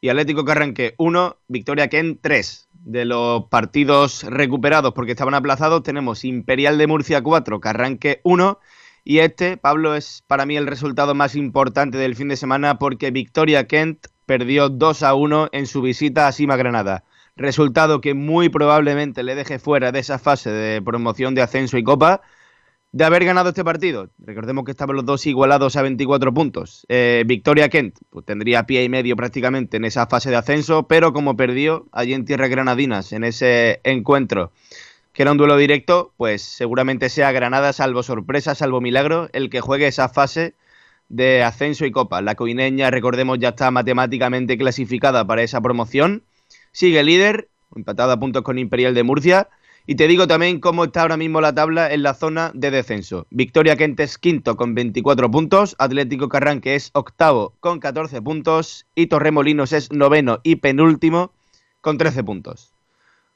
y 0.00 0.08
Atlético 0.08 0.44
Carranque 0.44 0.94
1, 0.98 1.36
Victoria 1.48 1.88
Ken 1.88 2.18
3. 2.20 2.68
De 2.72 3.04
los 3.04 3.44
partidos 3.50 4.22
recuperados 4.24 4.94
porque 4.94 5.12
estaban 5.12 5.34
aplazados 5.34 5.82
tenemos 5.82 6.24
Imperial 6.24 6.78
de 6.78 6.86
Murcia 6.86 7.22
4, 7.22 7.60
Carranque 7.60 8.20
1 8.24 8.58
y 9.04 9.18
este, 9.18 9.58
Pablo, 9.58 9.94
es 9.94 10.22
para 10.26 10.46
mí 10.46 10.56
el 10.56 10.66
resultado 10.66 11.14
más 11.14 11.34
importante 11.34 11.98
del 11.98 12.16
fin 12.16 12.28
de 12.28 12.36
semana 12.36 12.78
porque 12.78 13.10
Victoria 13.10 13.66
Kent 13.66 14.06
perdió 14.24 14.70
2 14.70 15.02
a 15.02 15.14
1 15.14 15.48
en 15.52 15.66
su 15.66 15.82
visita 15.82 16.26
a 16.26 16.32
Sima 16.32 16.56
Granada. 16.56 17.04
Resultado 17.36 18.00
que 18.00 18.14
muy 18.14 18.48
probablemente 18.48 19.22
le 19.22 19.34
deje 19.34 19.58
fuera 19.58 19.92
de 19.92 19.98
esa 19.98 20.18
fase 20.18 20.50
de 20.50 20.80
promoción 20.80 21.34
de 21.34 21.42
ascenso 21.42 21.76
y 21.76 21.84
copa 21.84 22.22
de 22.92 23.04
haber 23.04 23.24
ganado 23.24 23.50
este 23.50 23.64
partido. 23.64 24.10
Recordemos 24.18 24.64
que 24.64 24.72
estaban 24.72 24.96
los 24.96 25.04
dos 25.04 25.26
igualados 25.26 25.76
a 25.76 25.82
24 25.82 26.34
puntos. 26.34 26.86
Eh, 26.88 27.22
Victoria 27.26 27.68
Kent 27.68 27.98
pues, 28.10 28.24
tendría 28.24 28.64
pie 28.64 28.82
y 28.82 28.88
medio 28.88 29.16
prácticamente 29.16 29.76
en 29.76 29.84
esa 29.84 30.06
fase 30.06 30.30
de 30.30 30.36
ascenso, 30.36 30.88
pero 30.88 31.12
como 31.12 31.36
perdió 31.36 31.86
allí 31.92 32.14
en 32.14 32.24
Tierra 32.24 32.48
Granadinas 32.48 33.12
en 33.12 33.24
ese 33.24 33.80
encuentro, 33.84 34.52
que 35.12 35.22
era 35.22 35.32
un 35.32 35.38
duelo 35.38 35.56
directo, 35.56 36.12
pues 36.16 36.42
seguramente 36.42 37.08
sea 37.08 37.30
Granada, 37.32 37.72
salvo 37.72 38.02
sorpresa, 38.02 38.54
salvo 38.54 38.80
milagro, 38.80 39.28
el 39.32 39.50
que 39.50 39.60
juegue 39.60 39.86
esa 39.86 40.08
fase 40.08 40.54
de 41.08 41.42
ascenso 41.42 41.86
y 41.86 41.92
copa. 41.92 42.22
La 42.22 42.34
coineña, 42.34 42.90
recordemos, 42.90 43.38
ya 43.38 43.50
está 43.50 43.70
matemáticamente 43.70 44.58
clasificada 44.58 45.24
para 45.26 45.42
esa 45.42 45.60
promoción. 45.60 46.24
Sigue 46.72 47.02
líder, 47.04 47.48
empatada 47.74 48.14
a 48.14 48.20
puntos 48.20 48.42
con 48.42 48.58
Imperial 48.58 48.94
de 48.94 49.02
Murcia 49.04 49.48
y 49.86 49.94
te 49.94 50.06
digo 50.06 50.26
también 50.26 50.60
cómo 50.60 50.84
está 50.84 51.02
ahora 51.02 51.16
mismo 51.16 51.40
la 51.40 51.54
tabla 51.54 51.92
en 51.92 52.02
la 52.02 52.14
zona 52.14 52.50
de 52.54 52.70
descenso. 52.70 53.26
Victoria 53.30 53.76
Kent 53.76 54.00
es 54.00 54.18
quinto 54.18 54.56
con 54.56 54.74
24 54.74 55.30
puntos, 55.30 55.76
Atlético 55.78 56.28
Carranque 56.28 56.74
es 56.74 56.90
octavo 56.94 57.54
con 57.60 57.80
14 57.80 58.22
puntos 58.22 58.86
y 58.94 59.06
Torremolinos 59.06 59.72
es 59.72 59.90
noveno 59.92 60.40
y 60.42 60.56
penúltimo 60.56 61.32
con 61.80 61.98
13 61.98 62.24
puntos. 62.24 62.74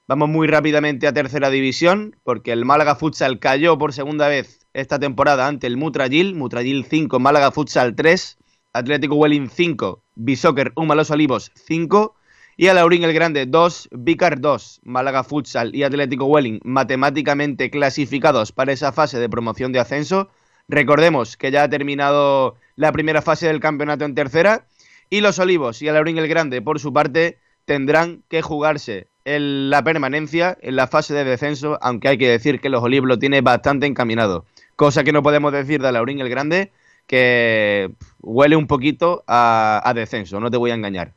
Vamos 0.06 0.28
muy 0.28 0.46
rápidamente 0.46 1.06
a 1.06 1.14
tercera 1.14 1.48
división 1.48 2.16
porque 2.24 2.52
el 2.52 2.66
Málaga 2.66 2.94
Futsal 2.94 3.38
cayó 3.38 3.78
por 3.78 3.94
segunda 3.94 4.28
vez 4.28 4.66
esta 4.74 4.98
temporada 4.98 5.46
ante 5.46 5.66
el 5.66 5.78
Mutrayil, 5.78 6.34
Mutrayil 6.34 6.84
5, 6.84 7.18
Málaga 7.20 7.50
Futsal 7.52 7.94
3, 7.94 8.36
Atlético 8.74 9.14
Welling 9.14 9.48
5, 9.48 10.02
Bisoccer 10.16 10.72
Humalos 10.76 11.10
Olivos 11.10 11.52
5 11.54 12.14
y 12.56 12.68
a 12.68 12.74
Laurín 12.74 13.02
el 13.02 13.12
Grande 13.12 13.46
2, 13.46 13.88
Vicar 13.92 14.40
2, 14.40 14.80
Málaga 14.84 15.24
Futsal 15.24 15.74
y 15.74 15.82
Atlético 15.82 16.26
Welling 16.26 16.60
matemáticamente 16.62 17.70
clasificados 17.70 18.52
para 18.52 18.72
esa 18.72 18.92
fase 18.92 19.18
de 19.18 19.28
promoción 19.28 19.72
de 19.72 19.80
ascenso. 19.80 20.28
Recordemos 20.68 21.36
que 21.36 21.50
ya 21.50 21.64
ha 21.64 21.68
terminado 21.68 22.56
la 22.76 22.92
primera 22.92 23.22
fase 23.22 23.48
del 23.48 23.60
campeonato 23.60 24.04
en 24.04 24.14
tercera 24.14 24.66
y 25.10 25.20
los 25.20 25.38
Olivos 25.38 25.82
y 25.82 25.88
Alaurín 25.88 26.18
el 26.18 26.28
Grande 26.28 26.62
por 26.62 26.78
su 26.78 26.92
parte 26.92 27.38
tendrán 27.64 28.22
que 28.28 28.40
jugarse 28.40 29.08
en 29.24 29.70
la 29.70 29.82
permanencia 29.82 30.56
en 30.60 30.76
la 30.76 30.86
fase 30.86 31.14
de 31.14 31.24
descenso, 31.24 31.78
aunque 31.82 32.08
hay 32.08 32.18
que 32.18 32.28
decir 32.28 32.60
que 32.60 32.68
los 32.68 32.82
Olivos 32.82 33.08
lo 33.08 33.18
tiene 33.18 33.40
bastante 33.40 33.86
encaminado. 33.86 34.44
Cosa 34.76 35.02
que 35.02 35.12
no 35.12 35.22
podemos 35.22 35.52
decir 35.52 35.82
de 35.82 35.88
Alaurín 35.88 36.20
el 36.20 36.28
Grande, 36.28 36.70
que 37.06 37.90
huele 38.20 38.54
un 38.54 38.66
poquito 38.66 39.24
a 39.26 39.92
descenso, 39.94 40.38
no 40.40 40.50
te 40.50 40.56
voy 40.56 40.70
a 40.70 40.74
engañar. 40.74 41.12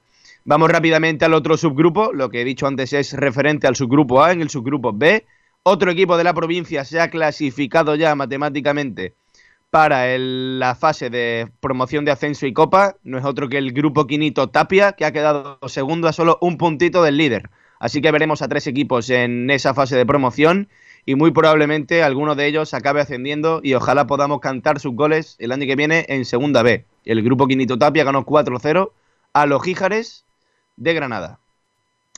Vamos 0.50 0.72
rápidamente 0.72 1.26
al 1.26 1.34
otro 1.34 1.58
subgrupo. 1.58 2.14
Lo 2.14 2.30
que 2.30 2.40
he 2.40 2.46
dicho 2.46 2.68
antes 2.68 2.94
es 2.94 3.12
referente 3.12 3.68
al 3.68 3.76
subgrupo 3.76 4.24
A. 4.24 4.32
En 4.32 4.42
el 4.42 4.50
subgrupo 4.50 4.94
B, 4.94 5.26
otro 5.64 5.92
equipo 5.92 6.16
de 6.16 6.24
la 6.24 6.34
provincia 6.34 6.86
se 6.86 7.02
ha 7.02 7.10
clasificado 7.10 7.96
ya 7.96 8.16
matemáticamente 8.16 9.14
para 9.72 10.18
la 10.18 10.74
fase 10.76 11.10
de 11.10 11.52
promoción 11.60 12.06
de 12.06 12.12
ascenso 12.12 12.48
y 12.48 12.54
copa. 12.54 12.96
No 13.04 13.18
es 13.18 13.26
otro 13.26 13.50
que 13.50 13.58
el 13.58 13.74
grupo 13.74 14.08
Quinito 14.08 14.48
Tapia, 14.48 14.94
que 14.94 15.04
ha 15.04 15.12
quedado 15.12 15.60
segundo 15.68 16.08
a 16.08 16.14
solo 16.14 16.38
un 16.40 16.58
puntito 16.58 17.04
del 17.04 17.18
líder. 17.18 17.50
Así 17.82 18.02
que 18.02 18.12
veremos 18.12 18.42
a 18.42 18.48
tres 18.48 18.68
equipos 18.68 19.10
en 19.10 19.50
esa 19.50 19.74
fase 19.74 19.98
de 19.98 20.06
promoción 20.06 20.70
y 21.06 21.16
muy 21.16 21.32
probablemente 21.32 22.04
alguno 22.04 22.36
de 22.36 22.48
ellos 22.48 22.74
acabe 22.74 23.02
ascendiendo 23.02 23.60
y 23.64 23.74
ojalá 23.74 24.08
podamos 24.08 24.40
cantar 24.40 24.80
sus 24.80 24.96
goles 24.96 25.36
el 25.40 25.52
año 25.52 25.68
que 25.68 25.76
viene 25.76 26.06
en 26.08 26.24
segunda 26.24 26.64
B. 26.64 26.86
El 27.04 27.22
grupo 27.22 27.48
Quinito 27.48 27.78
Tapia 27.78 28.06
ganó 28.06 28.26
4-0 28.26 28.92
a 29.34 29.46
los 29.46 29.62
Gíjares 29.62 30.24
de 30.78 30.94
Granada. 30.94 31.40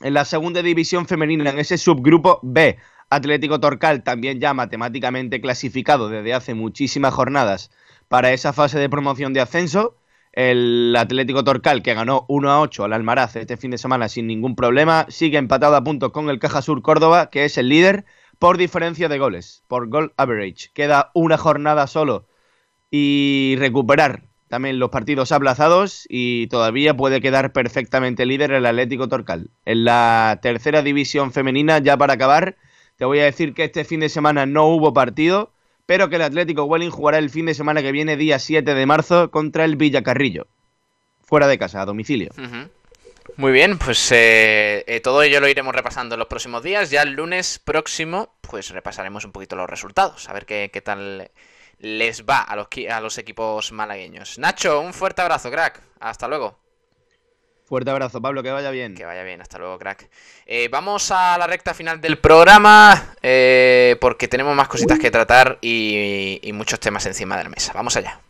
En 0.02 0.14
la 0.14 0.24
segunda 0.24 0.62
división 0.62 1.06
femenina, 1.06 1.50
en 1.50 1.58
ese 1.58 1.76
subgrupo 1.76 2.40
B, 2.42 2.78
Atlético 3.10 3.58
Torcal, 3.58 4.02
también 4.04 4.40
ya 4.40 4.54
matemáticamente 4.54 5.40
clasificado 5.40 6.08
desde 6.08 6.32
hace 6.32 6.54
muchísimas 6.54 7.12
jornadas 7.12 7.70
para 8.08 8.32
esa 8.32 8.52
fase 8.52 8.78
de 8.78 8.88
promoción 8.88 9.32
de 9.32 9.40
ascenso. 9.40 9.96
El 10.32 10.94
Atlético 10.96 11.42
Torcal, 11.42 11.82
que 11.82 11.94
ganó 11.94 12.24
1 12.28 12.50
a 12.50 12.60
8 12.60 12.84
al 12.84 12.92
Almaraz 12.92 13.34
este 13.34 13.56
fin 13.56 13.72
de 13.72 13.78
semana 13.78 14.08
sin 14.08 14.28
ningún 14.28 14.54
problema, 14.54 15.06
sigue 15.08 15.38
empatado 15.38 15.74
a 15.74 15.82
punto 15.82 16.12
con 16.12 16.30
el 16.30 16.38
Caja 16.38 16.62
Sur 16.62 16.82
Córdoba, 16.82 17.30
que 17.30 17.44
es 17.44 17.58
el 17.58 17.68
líder 17.68 18.04
por 18.38 18.56
diferencia 18.56 19.08
de 19.08 19.18
goles, 19.18 19.64
por 19.66 19.88
goal 19.88 20.14
average. 20.16 20.70
Queda 20.72 21.10
una 21.14 21.36
jornada 21.36 21.86
solo 21.88 22.26
y 22.90 23.56
recuperar 23.58 24.29
también 24.50 24.80
los 24.80 24.90
partidos 24.90 25.30
aplazados 25.30 26.06
y 26.08 26.48
todavía 26.48 26.96
puede 26.96 27.20
quedar 27.20 27.52
perfectamente 27.52 28.26
líder 28.26 28.50
el 28.50 28.66
Atlético 28.66 29.08
Torcal. 29.08 29.48
En 29.64 29.84
la 29.84 30.40
tercera 30.42 30.82
división 30.82 31.32
femenina, 31.32 31.78
ya 31.78 31.96
para 31.96 32.14
acabar, 32.14 32.56
te 32.96 33.04
voy 33.04 33.20
a 33.20 33.24
decir 33.24 33.54
que 33.54 33.62
este 33.62 33.84
fin 33.84 34.00
de 34.00 34.08
semana 34.08 34.46
no 34.46 34.66
hubo 34.66 34.92
partido, 34.92 35.52
pero 35.86 36.08
que 36.08 36.16
el 36.16 36.22
Atlético 36.22 36.64
Welling 36.64 36.90
jugará 36.90 37.18
el 37.18 37.30
fin 37.30 37.46
de 37.46 37.54
semana 37.54 37.80
que 37.80 37.92
viene, 37.92 38.16
día 38.16 38.40
7 38.40 38.74
de 38.74 38.86
marzo, 38.86 39.30
contra 39.30 39.64
el 39.64 39.76
Villacarrillo. 39.76 40.48
Fuera 41.22 41.46
de 41.46 41.56
casa, 41.56 41.80
a 41.80 41.86
domicilio. 41.86 42.30
Muy 43.36 43.52
bien, 43.52 43.78
pues 43.78 44.10
eh, 44.10 44.82
eh, 44.88 44.98
todo 44.98 45.22
ello 45.22 45.38
lo 45.38 45.46
iremos 45.46 45.72
repasando 45.72 46.16
en 46.16 46.18
los 46.18 46.26
próximos 46.26 46.64
días. 46.64 46.90
Ya 46.90 47.02
el 47.02 47.12
lunes 47.12 47.60
próximo, 47.60 48.34
pues 48.40 48.70
repasaremos 48.70 49.24
un 49.24 49.30
poquito 49.30 49.54
los 49.54 49.70
resultados, 49.70 50.28
a 50.28 50.32
ver 50.32 50.44
qué, 50.44 50.70
qué 50.72 50.80
tal 50.80 51.30
les 51.80 52.24
va 52.24 52.42
a 52.42 52.56
los, 52.56 52.68
a 52.90 53.00
los 53.00 53.18
equipos 53.18 53.72
malagueños. 53.72 54.38
Nacho, 54.38 54.80
un 54.80 54.92
fuerte 54.94 55.22
abrazo, 55.22 55.50
crack. 55.50 55.80
Hasta 55.98 56.28
luego. 56.28 56.58
Fuerte 57.64 57.90
abrazo, 57.90 58.20
Pablo, 58.20 58.42
que 58.42 58.50
vaya 58.50 58.70
bien. 58.70 58.94
Que 58.94 59.04
vaya 59.04 59.22
bien, 59.22 59.40
hasta 59.40 59.58
luego, 59.58 59.78
crack. 59.78 60.10
Eh, 60.44 60.68
vamos 60.68 61.10
a 61.12 61.38
la 61.38 61.46
recta 61.46 61.72
final 61.72 62.00
del 62.00 62.18
programa 62.18 63.14
eh, 63.22 63.96
porque 64.00 64.26
tenemos 64.26 64.56
más 64.56 64.68
cositas 64.68 64.98
que 64.98 65.10
tratar 65.10 65.58
y, 65.60 66.40
y 66.42 66.52
muchos 66.52 66.80
temas 66.80 67.06
encima 67.06 67.36
de 67.36 67.44
la 67.44 67.50
mesa. 67.50 67.72
Vamos 67.72 67.96
allá. 67.96 68.20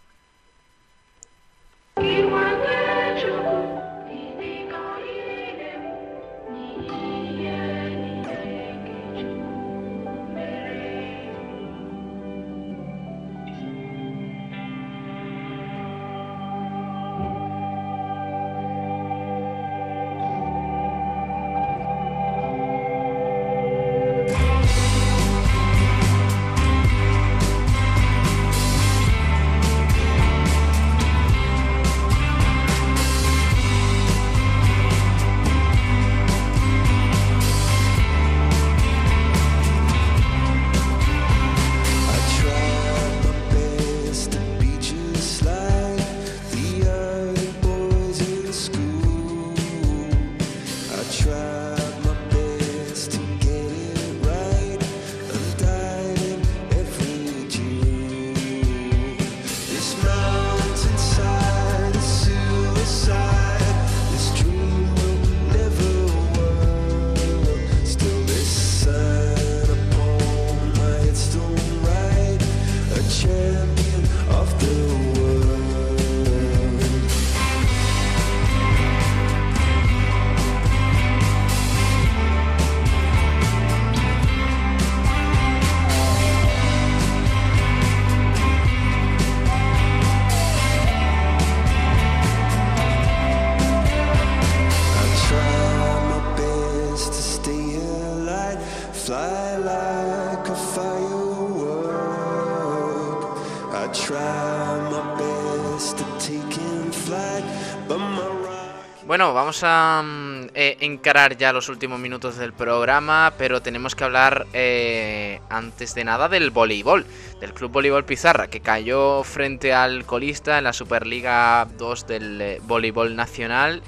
Bueno, 109.20 109.34
vamos 109.34 109.60
a 109.64 110.02
mm, 110.02 110.46
eh, 110.54 110.78
encarar 110.80 111.36
ya 111.36 111.52
los 111.52 111.68
últimos 111.68 112.00
minutos 112.00 112.38
del 112.38 112.54
programa, 112.54 113.34
pero 113.36 113.60
tenemos 113.60 113.94
que 113.94 114.04
hablar 114.04 114.46
eh, 114.54 115.42
antes 115.50 115.94
de 115.94 116.04
nada 116.04 116.30
del 116.30 116.48
voleibol, 116.48 117.04
del 117.38 117.52
Club 117.52 117.70
Voleibol 117.70 118.06
Pizarra, 118.06 118.48
que 118.48 118.60
cayó 118.60 119.22
frente 119.22 119.74
al 119.74 120.06
colista 120.06 120.56
en 120.56 120.64
la 120.64 120.72
Superliga 120.72 121.68
2 121.76 122.06
del 122.06 122.40
eh, 122.40 122.60
voleibol 122.62 123.14
nacional. 123.14 123.82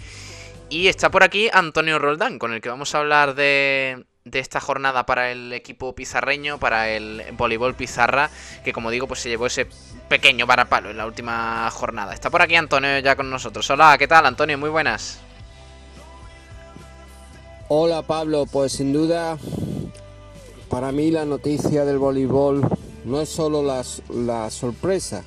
Y 0.69 0.89
está 0.89 1.11
por 1.11 1.23
aquí 1.23 1.49
Antonio 1.51 1.99
Roldán, 1.99 2.39
con 2.39 2.53
el 2.53 2.61
que 2.61 2.69
vamos 2.69 2.95
a 2.95 2.99
hablar 2.99 3.35
de, 3.35 4.05
de 4.25 4.39
esta 4.39 4.61
jornada 4.61 5.05
para 5.05 5.33
el 5.33 5.53
equipo 5.53 5.95
pizarreño, 5.95 6.59
para 6.59 6.89
el 6.89 7.25
voleibol 7.37 7.75
pizarra, 7.75 8.31
que 8.65 8.73
como 8.73 8.91
digo, 8.91 9.09
pues 9.09 9.21
se 9.21 9.29
llevó 9.29 9.47
ese 9.47 9.67
pequeño 10.09 10.47
varapalo 10.47 10.91
en 10.91 10.97
la 10.97 11.07
última 11.07 11.69
jornada. 11.71 12.15
Está 12.15 12.31
por 12.31 12.43
aquí 12.43 12.55
Antonio 12.55 12.99
ya 13.01 13.17
con 13.17 13.31
nosotros. 13.31 13.69
Hola, 13.71 13.97
¿qué 13.99 14.07
tal 14.07 14.27
Antonio? 14.27 14.57
Muy 14.59 14.71
buenas. 14.71 15.21
Hola 17.69 18.03
Pablo, 18.03 18.47
pues 18.47 18.73
sin 18.73 18.93
duda 18.93 19.39
para 20.69 20.93
mí 20.93 21.11
la 21.11 21.25
noticia 21.25 21.85
del 21.85 21.99
voleibol 21.99 22.67
no 23.05 23.21
es 23.21 23.29
solo 23.29 23.63
la, 23.63 23.83
la 24.11 24.51
sorpresa, 24.51 25.25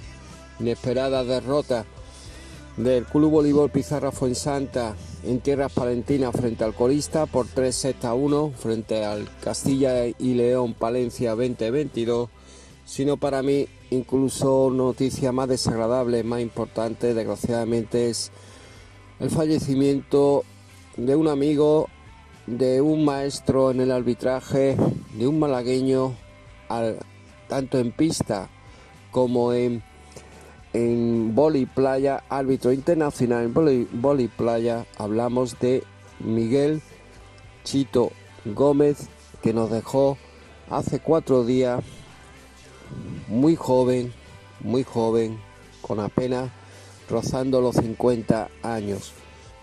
inesperada 0.60 1.24
derrota 1.24 1.86
del 2.78 3.06
Club 3.06 3.32
Voleibol 3.32 3.72
Pizarra 3.72 4.12
Fuensanta 4.12 4.96
en 5.26 5.40
tierras 5.40 5.72
palentinas 5.72 6.32
frente 6.36 6.64
al 6.64 6.76
colista 6.76 7.26
por 7.26 7.48
3 7.48 7.76
sets 7.76 8.06
a 8.06 8.14
1 8.14 8.52
frente 8.58 9.04
al 9.04 9.28
Castilla 9.42 10.06
y 10.06 10.34
León 10.36 10.74
Palencia 10.74 11.32
2022, 11.32 12.30
sino 12.86 13.18
para 13.18 13.42
mí 13.42 13.68
incluso 13.90 14.70
noticia 14.72 15.32
más 15.32 15.50
desagradable, 15.50 16.24
más 16.24 16.42
importante, 16.42 17.14
desgraciadamente, 17.14 18.10
es 18.10 18.32
el 19.20 19.30
fallecimiento 19.30 20.44
de 20.96 21.16
un 21.16 21.28
amigo, 21.28 21.88
de 22.46 22.82
un 22.82 23.04
maestro 23.04 23.72
en 23.72 23.82
el 23.82 23.92
arbitraje, 23.92 24.78
de 25.18 25.28
un 25.28 25.40
malagueño, 25.40 26.16
tanto 27.48 27.80
en 27.80 27.92
pista 27.92 28.50
como 29.12 29.54
en 29.54 29.82
en 30.76 31.34
Boli 31.34 31.66
Playa, 31.66 32.26
árbitro 32.28 32.74
internacional 32.74 33.46
en 33.46 33.54
Boli, 33.94 34.28
Playa, 34.28 34.86
hablamos 34.98 35.58
de 35.62 35.86
Miguel 36.20 36.82
Chito 37.64 38.12
Gómez, 38.44 39.08
que 39.42 39.54
nos 39.54 39.72
dejó 39.72 40.18
hace 40.70 41.00
cuatro 41.00 41.46
días, 41.46 41.82
muy 43.30 43.56
joven, 43.56 44.12
muy 44.60 44.84
joven, 44.84 45.40
con 45.82 46.02
apenas 46.02 46.52
rozando 47.10 47.62
los 47.62 47.78
50 47.78 48.50
años. 48.62 49.14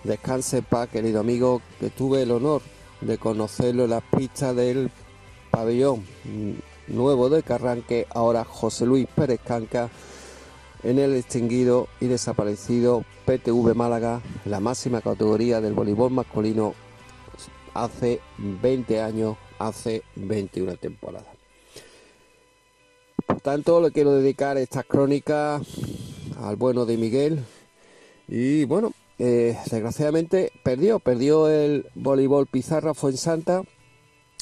Descanse 0.05 0.63
paz, 0.63 0.89
querido 0.89 1.21
amigo, 1.21 1.61
que 1.79 1.91
tuve 1.91 2.23
el 2.23 2.31
honor 2.31 2.63
de 3.03 3.19
conocerlo 3.19 3.85
en 3.85 3.91
las 3.91 4.03
pistas 4.03 4.57
del 4.57 4.91
pabellón 5.51 6.07
nuevo 6.89 7.29
de 7.29 7.43
Carranque, 7.43 8.07
ahora 8.15 8.45
José 8.45 8.87
Luis 8.87 9.07
Pérez 9.15 9.41
Canca 9.45 9.91
en 10.83 10.99
el 10.99 11.15
extinguido 11.15 11.89
y 12.01 12.07
desaparecido 12.07 13.05
PTV 13.25 13.75
Málaga, 13.75 14.21
la 14.45 14.61
máxima 14.61 15.01
categoría 15.01 15.61
del 15.61 15.75
voleibol 15.75 16.11
masculino 16.11 16.75
hace 17.75 18.21
20 18.39 19.01
años, 19.01 19.37
hace 19.59 20.03
21 20.17 20.77
temporadas. 20.77 21.27
Por 23.27 23.41
tanto, 23.41 23.81
le 23.81 23.93
quiero 23.93 24.13
dedicar 24.13 24.59
esta 24.59 24.83
crónica 24.83 25.61
al 26.41 26.57
bueno 26.57 26.85
de 26.85 26.97
Miguel. 26.97 27.45
Y 28.29 28.65
bueno, 28.65 28.93
eh, 29.19 29.57
desgraciadamente 29.71 30.53
perdió, 30.65 30.99
perdió 30.99 31.49
el 31.49 31.87
voleibol 31.95 32.47
Pizarra 32.47 32.95
fue 32.95 33.13
en 33.13 33.17
Santa, 33.17 33.63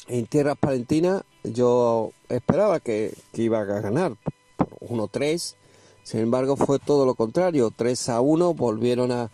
en 0.07 0.25
tierras 0.25 0.57
palentinas. 0.57 1.23
Yo 1.43 2.11
esperaba 2.29 2.79
que, 2.79 3.13
que 3.33 3.43
iba 3.43 3.61
a 3.61 3.65
ganar 3.65 4.15
por 4.57 4.69
1-3 4.79 5.55
sin 6.03 6.21
embargo, 6.21 6.55
fue 6.55 6.79
todo 6.79 7.05
lo 7.05 7.15
contrario. 7.15 7.71
3 7.75 8.09
a 8.09 8.21
1 8.21 8.53
volvieron 8.53 9.11
a, 9.11 9.29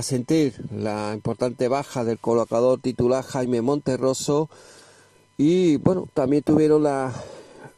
sentir 0.00 0.54
la 0.74 1.12
importante 1.12 1.68
baja 1.68 2.02
del 2.04 2.18
colocador 2.18 2.80
titular 2.80 3.22
Jaime 3.24 3.60
Monterroso. 3.60 4.48
Y 5.36 5.76
bueno, 5.76 6.08
también 6.14 6.42
tuvieron 6.42 6.82
la, 6.82 7.12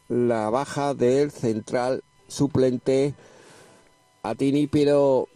la 0.07 0.49
baja 0.49 0.93
del 0.93 1.31
central 1.31 2.03
suplente 2.27 3.13
Atini, 4.23 4.67
pero 4.67 5.27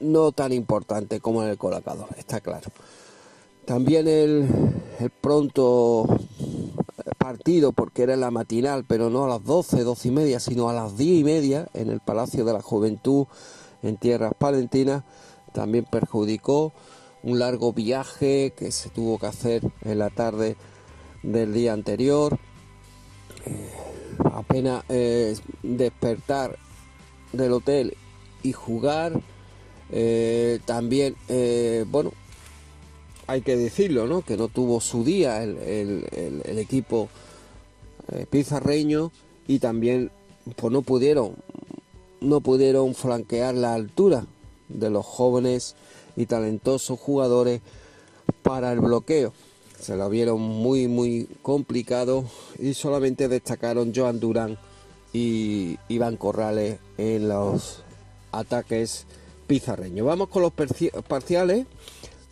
no 0.00 0.32
tan 0.32 0.52
importante 0.52 1.20
como 1.20 1.42
en 1.42 1.50
el 1.50 1.58
colocador, 1.58 2.08
está 2.16 2.40
claro. 2.40 2.70
También 3.64 4.08
el, 4.08 4.48
el 4.98 5.10
pronto 5.10 6.06
partido 7.24 7.72
porque 7.72 8.02
era 8.02 8.16
la 8.16 8.30
matinal, 8.30 8.84
pero 8.86 9.08
no 9.08 9.24
a 9.24 9.28
las 9.28 9.44
12, 9.44 9.82
12 9.82 10.08
y 10.08 10.10
media, 10.10 10.40
sino 10.40 10.68
a 10.68 10.74
las 10.74 10.98
10 10.98 11.20
y 11.20 11.24
media 11.24 11.68
en 11.72 11.88
el 11.88 12.00
Palacio 12.00 12.44
de 12.44 12.52
la 12.52 12.60
Juventud 12.60 13.24
en 13.82 13.96
Tierras 13.96 14.34
Palentinas, 14.38 15.04
también 15.54 15.86
perjudicó 15.90 16.74
un 17.22 17.38
largo 17.38 17.72
viaje 17.72 18.52
que 18.54 18.70
se 18.70 18.90
tuvo 18.90 19.18
que 19.18 19.24
hacer 19.24 19.62
en 19.80 20.00
la 20.00 20.10
tarde 20.10 20.56
del 21.22 21.54
día 21.54 21.72
anterior. 21.72 22.38
Eh, 23.46 23.72
apenas 24.30 24.84
eh, 24.90 25.34
despertar 25.62 26.58
del 27.32 27.52
hotel 27.52 27.96
y 28.42 28.52
jugar. 28.52 29.18
Eh, 29.90 30.60
también, 30.66 31.16
bueno, 31.90 32.12
hay 33.26 33.42
que 33.42 33.56
decirlo, 33.56 34.06
¿no? 34.06 34.22
Que 34.22 34.36
no 34.36 34.48
tuvo 34.48 34.80
su 34.80 35.04
día 35.04 35.42
el, 35.42 35.58
el 36.44 36.58
equipo 36.58 37.08
pizarreño 38.30 39.12
y 39.46 39.58
también 39.58 40.10
pues 40.56 40.72
no 40.72 40.82
pudieron 40.82 41.36
no 42.20 42.40
pudieron 42.40 42.94
flanquear 42.94 43.54
la 43.54 43.74
altura 43.74 44.26
de 44.68 44.90
los 44.90 45.04
jóvenes 45.04 45.76
y 46.16 46.26
talentosos 46.26 46.98
jugadores 46.98 47.60
para 48.42 48.72
el 48.72 48.80
bloqueo. 48.80 49.32
Se 49.78 49.96
lo 49.96 50.08
vieron 50.08 50.40
muy 50.40 50.88
muy 50.88 51.28
complicado 51.42 52.24
y 52.58 52.74
solamente 52.74 53.28
destacaron 53.28 53.92
Joan 53.94 54.20
Durán 54.20 54.58
y 55.12 55.78
Iván 55.88 56.16
Corrales 56.16 56.78
en 56.96 57.28
los 57.28 57.82
ataques 58.32 59.06
pizarreños. 59.46 60.06
Vamos 60.06 60.28
con 60.28 60.42
los 60.42 60.52
parciales. 60.52 61.66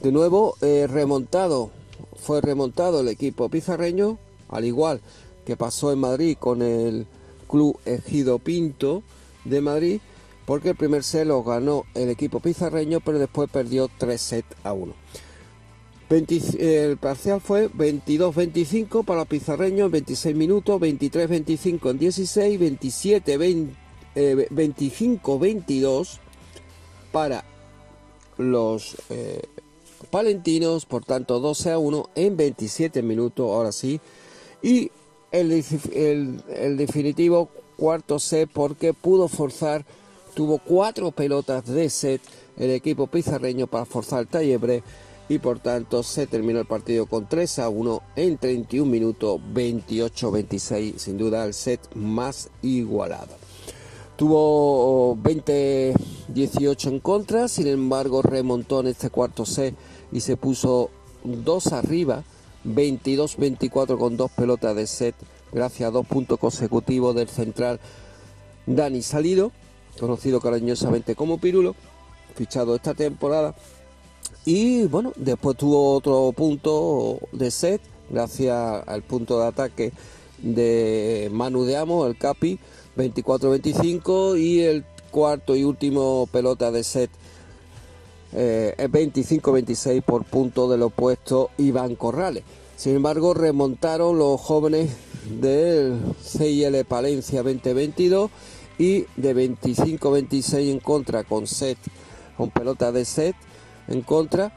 De 0.03 0.11
nuevo, 0.11 0.57
eh, 0.63 0.89
remontado, 0.91 1.71
fue 2.17 2.41
remontado 2.41 3.01
el 3.01 3.09
equipo 3.09 3.49
pizarreño, 3.49 4.19
al 4.49 4.65
igual 4.65 5.01
que 5.47 5.57
pasó 5.57 5.93
en 5.93 6.01
Madrid 6.01 6.37
con 6.41 6.61
el 6.61 7.07
Club 7.49 7.79
Ejido 7.85 8.41
Pinto 8.41 9.05
de 9.45 9.61
Madrid, 9.61 10.01
porque 10.45 10.71
el 10.71 10.77
primer 10.77 11.05
set 11.05 11.25
lo 11.25 11.45
ganó 11.45 11.85
el 11.95 12.09
equipo 12.09 12.41
pizarreño, 12.41 12.99
pero 12.99 13.21
después 13.21 13.49
perdió 13.49 13.89
3 13.97 14.21
sets 14.21 14.57
a 14.65 14.73
1. 14.73 14.93
el 16.59 16.97
parcial 16.97 17.41
fue 17.41 17.71
22-25 17.71 19.05
para 19.05 19.21
los 19.21 19.29
pizarreños 19.29 19.87
en 19.87 19.93
26 19.93 20.35
minutos, 20.35 20.81
23-25 20.81 21.91
en 21.91 21.99
16, 22.01 22.59
27 22.59 23.39
25-22 24.17 26.19
para 27.13 27.45
los 28.37 28.97
eh, 29.11 29.43
palentinos, 30.13 30.85
por 30.85 31.07
tanto 31.07 31.41
12 31.41 31.73
a 31.73 31.79
1 31.79 32.11
en 32.15 32.37
27 32.37 33.03
minutos, 33.03 33.51
ahora 33.51 33.73
sí. 33.73 33.99
Y 34.63 34.91
el, 35.33 36.77
definitivo 36.77 37.49
cuarto 37.79 38.19
set 38.19 38.49
porque 38.53 38.93
pudo 38.93 39.27
forzar, 39.27 39.87
tuvo 40.35 40.59
cuatro 40.59 41.11
pelotas 41.13 41.65
de 41.67 41.89
set 41.89 42.21
el 42.59 42.71
equipo 42.71 43.07
pizarreño 43.07 43.67
para 43.67 43.87
forzar 43.87 44.21
el 44.21 44.29
tallebre 44.29 44.83
y 45.31 45.39
por 45.39 45.61
tanto 45.61 46.03
se 46.03 46.27
terminó 46.27 46.61
el 46.61 46.67
partido 46.67 47.07
con 47.07 47.27
3 47.27 47.61
a 47.61 47.71
1 47.71 48.03
en 48.17 48.37
31 48.37 48.91
minutos 48.91 49.41
28-26, 49.55 50.99
sin 50.99 51.17
duda 51.17 51.47
el 51.47 51.55
set 51.55 51.81
más 51.95 52.51
igualado. 52.61 53.42
Tuvo 54.23 55.17
20-18 55.17 56.87
en 56.87 57.01
contra, 57.01 57.49
sin 57.49 57.67
embargo 57.67 58.23
remontó 58.23 58.79
en 58.79 58.87
este 58.87 59.11
cuarto 59.11 59.45
set 59.45 59.75
y 60.13 60.21
se 60.21 60.37
puso 60.37 60.91
dos 61.25 61.73
arriba 61.73 62.23
22-24 62.65 63.99
con 63.99 64.17
dos 64.17 64.31
pelotas 64.31 64.77
de 64.77 64.87
set, 64.87 65.17
gracias 65.51 65.89
a 65.89 65.91
dos 65.91 66.07
puntos 66.07 66.39
consecutivos 66.39 67.17
del 67.17 67.29
central 67.29 67.81
Dani 68.65 69.03
Salido, 69.03 69.51
conocido 69.99 70.41
cariñosamente 70.41 71.17
como 71.17 71.39
Pirulo, 71.39 71.75
fichado 72.37 72.77
esta 72.77 72.95
temporada. 72.95 73.57
Y 74.45 74.85
bueno, 74.85 75.13
después 75.17 75.57
tuvo 75.57 75.97
otro 75.97 76.31
punto 76.31 77.19
de 77.33 77.51
set, 77.51 77.81
gracias 78.09 78.85
al 78.87 79.03
punto 79.03 79.41
de 79.41 79.47
ataque 79.49 79.93
de 80.39 81.29
Manu 81.33 81.65
de 81.65 81.77
Amo, 81.77 82.07
el 82.07 82.17
Capi, 82.17 82.61
24-25, 82.97 84.39
y 84.39 84.61
el 84.61 84.85
cuarto 85.11 85.55
y 85.55 85.65
último 85.65 86.29
pelota 86.33 86.71
de 86.71 86.85
set 86.85 87.11
eh, 88.33 88.75
25-26 88.79 90.03
por 90.03 90.25
punto 90.25 90.69
del 90.69 90.83
opuesto 90.83 91.51
Iván 91.59 91.95
Corrales. 91.97 92.45
Sin 92.77 92.97
embargo, 92.97 93.35
remontaron 93.35 94.19
los 94.19 94.41
jóvenes 94.41 94.91
del 95.41 96.01
CIL 96.21 96.85
Palencia 96.85 97.43
2022 97.43 98.31
y 98.79 99.05
de 99.17 99.37
25-26 99.37 100.71
en 100.71 100.81
contra 100.81 101.23
con 101.25 101.47
set, 101.47 101.79
con 102.37 102.51
pelota 102.51 102.91
de 102.91 103.05
set 103.05 103.37
en 103.89 104.03
contra. 104.03 104.53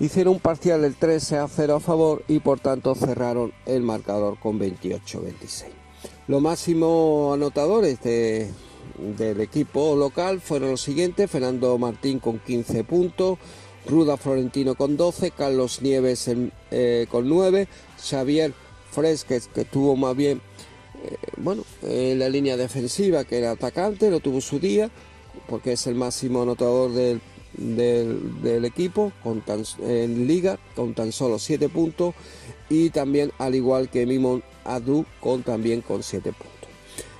Hicieron 0.00 0.34
un 0.34 0.40
parcial 0.40 0.82
del 0.82 0.94
13 0.94 1.38
a 1.38 1.48
0 1.48 1.76
a 1.76 1.80
favor 1.80 2.22
y 2.28 2.40
por 2.40 2.60
tanto 2.60 2.94
cerraron 2.94 3.52
el 3.66 3.82
marcador 3.82 4.38
con 4.38 4.60
28-26. 4.60 5.77
Los 6.28 6.42
máximos 6.42 7.34
anotadores 7.34 8.02
de, 8.02 8.50
del 9.16 9.40
equipo 9.40 9.96
local 9.96 10.42
fueron 10.42 10.72
los 10.72 10.82
siguientes, 10.82 11.30
Fernando 11.30 11.78
Martín 11.78 12.18
con 12.18 12.38
15 12.38 12.84
puntos, 12.84 13.38
Ruda 13.86 14.18
Florentino 14.18 14.74
con 14.74 14.98
12, 14.98 15.30
Carlos 15.30 15.80
Nieves 15.80 16.30
eh, 16.70 17.06
con 17.10 17.30
9, 17.30 17.66
Xavier 17.98 18.52
Fresques 18.90 19.48
que 19.54 19.64
tuvo 19.64 19.96
más 19.96 20.14
bien 20.14 20.42
eh, 21.02 21.16
bueno, 21.38 21.64
en 21.82 22.18
la 22.18 22.28
línea 22.28 22.58
defensiva 22.58 23.24
que 23.24 23.38
era 23.38 23.52
atacante, 23.52 24.10
no 24.10 24.20
tuvo 24.20 24.42
su 24.42 24.58
día 24.58 24.90
porque 25.48 25.72
es 25.72 25.86
el 25.86 25.94
máximo 25.94 26.42
anotador 26.42 26.92
del, 26.92 27.22
del, 27.58 28.64
equipo 28.64 29.12
con 29.22 29.42
en 29.82 30.26
liga 30.26 30.58
con 30.74 30.94
tan 30.94 31.12
solo 31.12 31.38
7 31.38 31.68
puntos 31.68 32.14
y 32.70 32.90
también 32.90 33.32
al 33.38 33.54
igual 33.54 33.88
que 33.88 34.06
Mimon 34.06 34.42
Adu 34.64 35.04
con 35.20 35.42
también 35.42 35.80
con 35.80 36.02
7 36.02 36.32
puntos. 36.32 36.70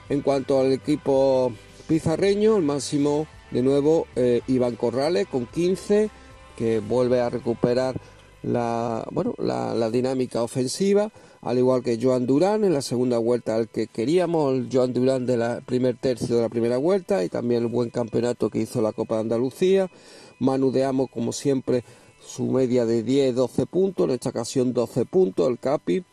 En 0.08 0.22
cuanto 0.22 0.60
al 0.60 0.72
equipo 0.72 1.52
pizarreño, 1.86 2.56
el 2.56 2.62
máximo 2.62 3.26
de 3.50 3.62
nuevo 3.62 4.06
eh, 4.16 4.40
Iván 4.46 4.76
Corrales 4.76 5.26
con 5.26 5.46
15, 5.46 6.10
que 6.56 6.80
vuelve 6.80 7.20
a 7.20 7.30
recuperar 7.30 7.94
la, 8.42 9.06
bueno, 9.10 9.34
la, 9.38 9.90
dinámica 9.90 10.42
ofensiva, 10.42 11.10
al 11.42 11.58
igual 11.58 11.82
que 11.82 11.98
Joan 12.00 12.26
Durán 12.26 12.64
en 12.64 12.72
la 12.72 12.82
segunda 12.82 13.18
vuelta 13.18 13.56
al 13.56 13.68
que 13.68 13.86
queríamos, 13.86 14.54
el 14.54 14.68
Joan 14.72 14.92
Durán 14.92 15.26
del 15.26 15.62
primer 15.62 15.96
tercio 15.96 16.36
de 16.36 16.42
la 16.42 16.48
primera 16.48 16.76
vuelta 16.76 17.24
y 17.24 17.28
también 17.28 17.62
el 17.62 17.68
buen 17.68 17.90
campeonato 17.90 18.50
que 18.50 18.60
hizo 18.60 18.80
la 18.80 18.92
Copa 18.92 19.16
de 19.16 19.20
Andalucía. 19.22 19.90
Manu 20.38 20.70
de 20.70 20.84
Amo, 20.84 21.06
como 21.06 21.32
siempre, 21.32 21.84
su 22.24 22.44
media 22.44 22.84
de 22.84 23.04
10-12 23.04 23.66
puntos, 23.66 24.06
en 24.06 24.14
esta 24.14 24.30
ocasión 24.30 24.72
12 24.72 25.04
puntos, 25.06 25.48
el 25.48 25.58
Capi. 25.58 26.04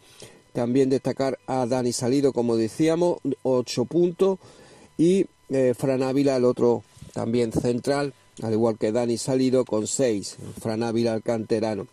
También 0.54 0.90
destacar 0.90 1.38
a 1.48 1.66
Dani 1.66 1.92
Salido, 1.92 2.32
como 2.32 2.56
decíamos, 2.56 3.18
8 3.44 3.86
puntos 3.86 4.40
y 4.98 5.26
eh, 5.50 5.74
Fran 5.78 6.02
Ávila, 6.02 6.38
el 6.38 6.46
otro 6.46 6.84
también 7.14 7.52
central, 7.52 8.14
al 8.42 8.54
igual 8.54 8.78
que 8.78 8.92
Dani 8.92 9.18
Salido 9.18 9.66
con 9.66 9.88
6, 9.88 10.38
Fran 10.62 10.84
Ávila 10.84 11.14
el 11.14 11.24
canterano. 11.24 11.88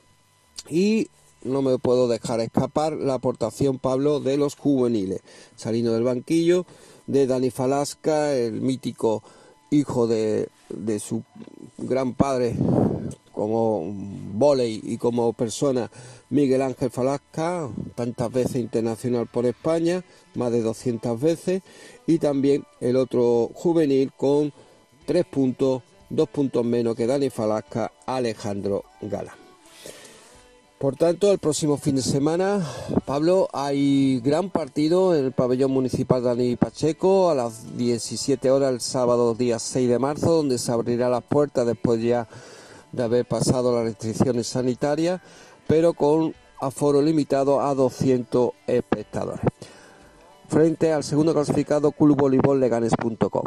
Y 0.70 1.08
no 1.42 1.60
me 1.62 1.78
puedo 1.78 2.08
dejar 2.08 2.40
escapar 2.40 2.92
la 2.92 3.14
aportación, 3.14 3.78
Pablo, 3.78 4.20
de 4.20 4.36
los 4.36 4.54
juveniles, 4.54 5.20
saliendo 5.56 5.92
del 5.92 6.04
banquillo 6.04 6.66
de 7.06 7.26
Dani 7.26 7.50
Falasca, 7.50 8.32
el 8.32 8.60
mítico 8.60 9.22
hijo 9.70 10.06
de, 10.06 10.48
de 10.68 11.00
su 11.00 11.22
gran 11.82 12.14
padre 12.14 12.54
como 13.32 13.82
volei 14.34 14.80
y 14.82 14.98
como 14.98 15.32
persona 15.32 15.90
Miguel 16.30 16.62
Ángel 16.62 16.90
Falasca, 16.90 17.68
tantas 17.94 18.30
veces 18.30 18.56
internacional 18.56 19.26
por 19.26 19.46
España, 19.46 20.04
más 20.34 20.52
de 20.52 20.62
200 20.62 21.20
veces, 21.20 21.62
y 22.06 22.18
también 22.18 22.64
el 22.80 22.96
otro 22.96 23.50
juvenil 23.54 24.12
con 24.16 24.52
tres 25.06 25.24
puntos, 25.26 25.82
dos 26.08 26.28
puntos 26.28 26.64
menos 26.64 26.94
que 26.94 27.06
Dani 27.06 27.30
Falasca, 27.30 27.92
Alejandro 28.06 28.84
Gala. 29.00 29.41
Por 30.82 30.96
tanto, 30.96 31.30
el 31.30 31.38
próximo 31.38 31.76
fin 31.76 31.94
de 31.94 32.02
semana, 32.02 32.60
Pablo, 33.04 33.48
hay 33.52 34.18
gran 34.18 34.50
partido 34.50 35.14
en 35.14 35.26
el 35.26 35.30
pabellón 35.30 35.70
municipal 35.70 36.24
Dani 36.24 36.56
Pacheco 36.56 37.30
a 37.30 37.36
las 37.36 37.76
17 37.76 38.50
horas 38.50 38.72
el 38.72 38.80
sábado 38.80 39.36
día 39.36 39.60
6 39.60 39.88
de 39.88 40.00
marzo, 40.00 40.32
donde 40.32 40.58
se 40.58 40.72
abrirá 40.72 41.08
las 41.08 41.22
puertas 41.22 41.68
después 41.68 42.02
ya 42.02 42.26
de 42.90 43.00
haber 43.00 43.26
pasado 43.26 43.72
las 43.72 43.84
restricciones 43.84 44.48
sanitarias 44.48 45.20
pero 45.68 45.94
con 45.94 46.34
aforo 46.60 47.00
limitado 47.00 47.60
a 47.60 47.76
200 47.76 48.50
espectadores. 48.66 49.44
Frente 50.48 50.92
al 50.92 51.04
segundo 51.04 51.32
clasificado 51.32 51.92
clubvoleibolleganes.com. 51.92 53.44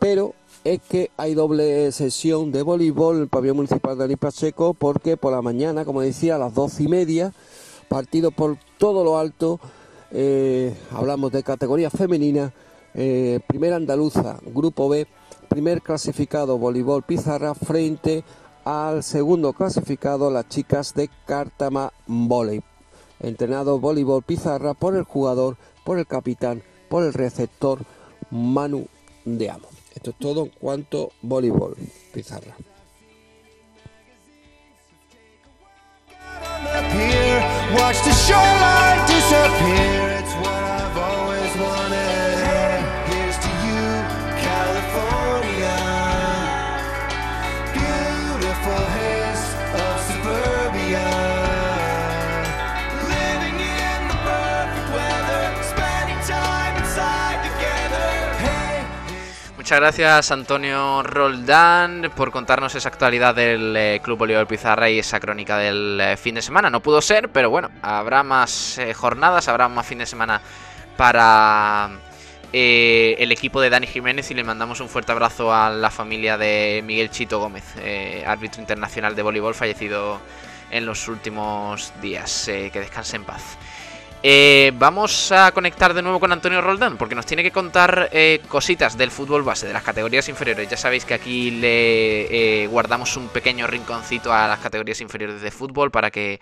Pero 0.00 0.34
es 0.72 0.80
que 0.80 1.10
hay 1.16 1.34
doble 1.34 1.92
sesión 1.92 2.50
de 2.50 2.62
voleibol 2.62 3.16
en 3.16 3.22
el 3.22 3.28
pabellón 3.28 3.58
municipal 3.58 3.96
de 3.96 4.04
Anipacheco 4.04 4.74
porque 4.74 5.16
por 5.16 5.32
la 5.32 5.40
mañana, 5.40 5.84
como 5.84 6.00
decía, 6.00 6.34
a 6.34 6.38
las 6.38 6.54
doce 6.54 6.82
y 6.82 6.88
media, 6.88 7.32
partido 7.88 8.32
por 8.32 8.58
todo 8.76 9.04
lo 9.04 9.16
alto, 9.16 9.60
eh, 10.10 10.74
hablamos 10.90 11.30
de 11.30 11.44
categoría 11.44 11.88
femenina, 11.88 12.52
eh, 12.94 13.38
primera 13.46 13.76
andaluza, 13.76 14.40
grupo 14.44 14.88
B, 14.88 15.06
primer 15.48 15.82
clasificado 15.82 16.58
voleibol 16.58 17.04
Pizarra 17.04 17.54
frente 17.54 18.24
al 18.64 19.04
segundo 19.04 19.52
clasificado, 19.52 20.32
las 20.32 20.48
chicas 20.48 20.94
de 20.94 21.08
Cártama 21.26 21.92
Volley. 22.08 22.60
Entrenado 23.20 23.78
voleibol 23.78 24.24
pizarra 24.24 24.74
por 24.74 24.96
el 24.96 25.04
jugador, 25.04 25.56
por 25.84 25.98
el 26.00 26.06
capitán, 26.08 26.62
por 26.88 27.04
el 27.04 27.12
receptor 27.12 27.78
Manu 28.32 28.88
de 29.24 29.50
Amo. 29.50 29.75
Es 30.06 30.14
todo 30.20 30.48
cuanto 30.60 31.10
voleibol 31.20 31.74
pizarra. 32.14 32.56
Disappear. 39.08 40.35
Muchas 59.66 59.80
gracias 59.80 60.30
Antonio 60.30 61.02
Roldán 61.02 62.12
por 62.14 62.30
contarnos 62.30 62.76
esa 62.76 62.88
actualidad 62.88 63.34
del 63.34 63.76
eh, 63.76 64.00
Club 64.00 64.16
Bolívar 64.16 64.46
Pizarra 64.46 64.88
y 64.88 65.00
esa 65.00 65.18
crónica 65.18 65.58
del 65.58 66.00
eh, 66.00 66.16
fin 66.16 66.36
de 66.36 66.42
semana. 66.42 66.70
No 66.70 66.78
pudo 66.78 67.02
ser, 67.02 67.30
pero 67.30 67.50
bueno, 67.50 67.72
habrá 67.82 68.22
más 68.22 68.78
eh, 68.78 68.94
jornadas, 68.94 69.48
habrá 69.48 69.66
más 69.68 69.84
fin 69.84 69.98
de 69.98 70.06
semana 70.06 70.40
para 70.96 71.90
el 72.52 73.32
equipo 73.32 73.60
de 73.60 73.68
Dani 73.68 73.88
Jiménez 73.88 74.30
y 74.30 74.34
le 74.34 74.44
mandamos 74.44 74.78
un 74.78 74.88
fuerte 74.88 75.10
abrazo 75.10 75.52
a 75.52 75.68
la 75.68 75.90
familia 75.90 76.38
de 76.38 76.84
Miguel 76.86 77.10
Chito 77.10 77.40
Gómez, 77.40 77.64
árbitro 78.24 78.60
internacional 78.60 79.16
de 79.16 79.22
voleibol 79.22 79.56
fallecido 79.56 80.20
en 80.70 80.86
los 80.86 81.08
últimos 81.08 81.92
días. 82.00 82.44
Que 82.46 82.70
descanse 82.72 83.16
en 83.16 83.24
paz. 83.24 83.58
Eh, 84.22 84.72
vamos 84.76 85.30
a 85.30 85.52
conectar 85.52 85.94
de 85.94 86.02
nuevo 86.02 86.18
con 86.18 86.32
Antonio 86.32 86.60
Roldán 86.60 86.96
porque 86.96 87.14
nos 87.14 87.26
tiene 87.26 87.42
que 87.42 87.52
contar 87.52 88.08
eh, 88.12 88.40
cositas 88.48 88.96
del 88.96 89.10
fútbol 89.10 89.42
base, 89.42 89.66
de 89.66 89.72
las 89.72 89.82
categorías 89.82 90.28
inferiores. 90.28 90.68
Ya 90.68 90.76
sabéis 90.76 91.04
que 91.04 91.14
aquí 91.14 91.50
le 91.50 92.62
eh, 92.62 92.66
guardamos 92.66 93.16
un 93.16 93.28
pequeño 93.28 93.66
rinconcito 93.66 94.32
a 94.32 94.48
las 94.48 94.58
categorías 94.58 95.00
inferiores 95.00 95.40
de 95.40 95.50
fútbol 95.50 95.90
para 95.90 96.10
que 96.10 96.40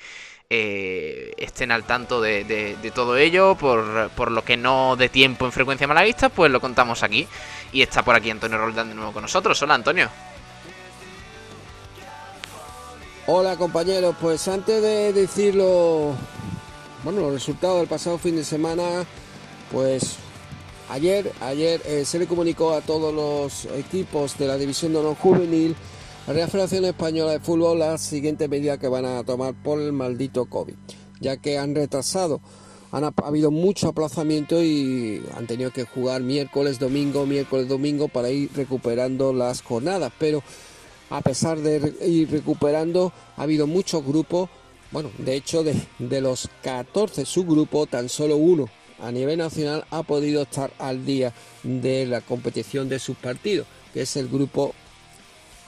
estén 0.48 1.72
al 1.72 1.82
tanto 1.82 2.20
de 2.20 2.92
todo 2.94 3.16
ello. 3.16 3.56
Por, 3.56 4.08
por 4.10 4.30
lo 4.30 4.44
que 4.44 4.56
no 4.56 4.94
de 4.94 5.08
tiempo 5.08 5.46
en 5.46 5.52
frecuencia 5.52 5.88
malaguista, 5.88 6.28
pues 6.28 6.50
lo 6.52 6.60
contamos 6.60 7.02
aquí. 7.02 7.26
Y 7.72 7.82
está 7.82 8.04
por 8.04 8.14
aquí 8.14 8.30
Antonio 8.30 8.56
Roldán 8.56 8.88
de 8.88 8.94
nuevo 8.94 9.12
con 9.12 9.22
nosotros. 9.22 9.60
Hola 9.62 9.74
Antonio. 9.74 10.08
Hola 13.26 13.56
compañeros, 13.56 14.14
pues 14.20 14.46
antes 14.48 14.82
de 14.82 15.14
decirlo, 15.14 16.14
bueno, 17.04 17.20
los 17.20 17.34
resultados 17.34 17.80
del 17.80 17.88
pasado 17.88 18.16
fin 18.16 18.34
de 18.34 18.44
semana, 18.44 19.04
pues 19.70 20.16
ayer, 20.88 21.30
ayer 21.42 21.82
eh, 21.84 22.06
se 22.06 22.18
le 22.18 22.26
comunicó 22.26 22.72
a 22.72 22.80
todos 22.80 23.14
los 23.14 23.66
equipos 23.76 24.38
de 24.38 24.46
la 24.46 24.56
División 24.56 24.92
de 24.92 25.00
Honor 25.00 25.16
Juvenil, 25.16 25.76
la 26.26 26.48
Federación 26.48 26.86
Española 26.86 27.32
de 27.32 27.40
Fútbol, 27.40 27.78
las 27.78 28.00
siguientes 28.00 28.48
medidas 28.48 28.78
que 28.78 28.88
van 28.88 29.04
a 29.04 29.22
tomar 29.22 29.52
por 29.52 29.80
el 29.80 29.92
maldito 29.92 30.46
COVID, 30.46 30.74
ya 31.20 31.36
que 31.36 31.58
han 31.58 31.74
retrasado, 31.74 32.40
han 32.90 33.04
ha 33.04 33.12
habido 33.22 33.50
mucho 33.50 33.88
aplazamiento 33.88 34.62
y 34.62 35.22
han 35.36 35.46
tenido 35.46 35.72
que 35.72 35.84
jugar 35.84 36.22
miércoles, 36.22 36.78
domingo, 36.78 37.26
miércoles, 37.26 37.68
domingo 37.68 38.08
para 38.08 38.30
ir 38.30 38.50
recuperando 38.54 39.34
las 39.34 39.60
jornadas, 39.60 40.10
pero 40.18 40.42
a 41.10 41.20
pesar 41.20 41.58
de 41.58 41.94
ir 42.06 42.30
recuperando, 42.30 43.12
ha 43.36 43.42
habido 43.42 43.66
muchos 43.66 44.02
grupos. 44.06 44.48
Bueno, 44.94 45.10
de 45.18 45.34
hecho, 45.34 45.64
de, 45.64 45.74
de 45.98 46.20
los 46.20 46.48
14 46.62 47.24
subgrupos, 47.24 47.88
tan 47.88 48.08
solo 48.08 48.36
uno 48.36 48.66
a 49.00 49.10
nivel 49.10 49.38
nacional 49.38 49.84
ha 49.90 50.04
podido 50.04 50.42
estar 50.42 50.72
al 50.78 51.04
día 51.04 51.34
de 51.64 52.06
la 52.06 52.20
competición 52.20 52.88
de 52.88 53.00
sus 53.00 53.16
partidos, 53.16 53.66
que 53.92 54.02
es 54.02 54.14
el 54.14 54.28
grupo 54.28 54.72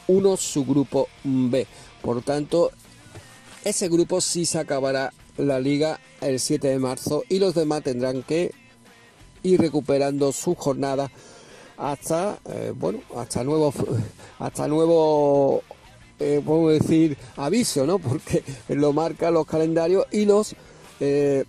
1, 0.06 0.36
subgrupo 0.36 1.08
B. 1.24 1.66
Por 2.02 2.22
tanto, 2.22 2.70
ese 3.64 3.88
grupo 3.88 4.20
sí 4.20 4.46
se 4.46 4.60
acabará 4.60 5.12
la 5.38 5.58
liga 5.58 5.98
el 6.20 6.38
7 6.38 6.68
de 6.68 6.78
marzo 6.78 7.24
y 7.28 7.40
los 7.40 7.56
demás 7.56 7.82
tendrán 7.82 8.22
que 8.22 8.52
ir 9.42 9.60
recuperando 9.60 10.30
su 10.30 10.54
jornada 10.54 11.10
hasta 11.76 12.38
eh, 12.48 12.72
bueno 12.74 13.00
hasta 13.16 13.42
nuevo 13.42 13.74
hasta 14.38 14.68
nuevo 14.68 15.64
eh, 16.18 16.40
podemos 16.44 16.72
decir 16.72 17.16
aviso 17.36 17.86
no 17.86 17.98
porque 18.00 18.42
lo 18.68 18.92
marcan 18.92 19.34
los 19.34 19.46
calendarios 19.46 20.06
y 20.10 20.24
los 20.24 20.54
eh, 21.00 21.44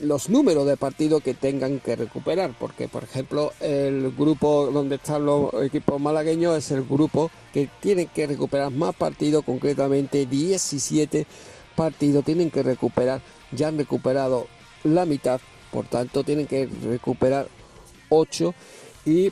los 0.00 0.30
números 0.30 0.66
de 0.66 0.76
partidos 0.76 1.22
que 1.22 1.34
tengan 1.34 1.80
que 1.80 1.96
recuperar. 1.96 2.54
Porque 2.58 2.88
por 2.88 3.04
ejemplo 3.04 3.52
el 3.60 4.12
grupo 4.16 4.70
donde 4.72 4.96
están 4.96 5.26
los 5.26 5.52
equipos 5.62 6.00
malagueños 6.00 6.56
es 6.56 6.70
el 6.70 6.84
grupo 6.84 7.30
que 7.52 7.68
tiene 7.80 8.06
que 8.06 8.26
recuperar 8.26 8.70
más 8.70 8.94
partidos 8.94 9.44
concretamente 9.44 10.26
17 10.26 11.26
partidos 11.76 12.24
tienen 12.24 12.50
que 12.50 12.62
recuperar. 12.62 13.20
Ya 13.52 13.68
han 13.68 13.78
recuperado 13.78 14.46
la 14.84 15.04
mitad 15.04 15.40
por 15.72 15.86
tanto 15.86 16.24
tienen 16.24 16.46
que 16.46 16.68
recuperar 16.84 17.48
8 18.08 18.54
y 19.04 19.30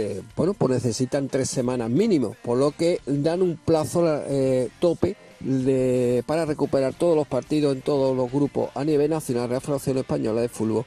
eh, 0.00 0.22
bueno, 0.36 0.54
pues 0.54 0.72
necesitan 0.72 1.28
tres 1.28 1.50
semanas 1.50 1.90
mínimo, 1.90 2.34
por 2.42 2.58
lo 2.58 2.70
que 2.72 3.00
dan 3.06 3.42
un 3.42 3.56
plazo 3.56 4.04
eh, 4.26 4.68
tope 4.80 5.16
de- 5.40 6.22
para 6.26 6.44
recuperar 6.44 6.94
todos 6.94 7.16
los 7.16 7.26
partidos 7.26 7.74
en 7.74 7.82
todos 7.82 8.16
los 8.16 8.30
grupos 8.30 8.70
a 8.74 8.84
nivel 8.84 9.10
nacional, 9.10 9.48
Real 9.48 9.60
Federación 9.60 9.98
Española 9.98 10.40
de 10.40 10.48
Fútbol, 10.48 10.84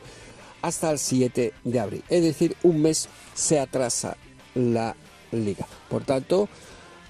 hasta 0.62 0.92
el 0.92 1.00
7 1.00 1.54
de 1.64 1.80
abril. 1.80 2.04
Es 2.10 2.24
decir, 2.24 2.56
un 2.64 2.82
mes 2.82 3.08
se 3.34 3.60
atrasa 3.60 4.16
la 4.56 4.96
liga. 5.32 5.68
Por 5.90 6.04
tanto, 6.04 6.48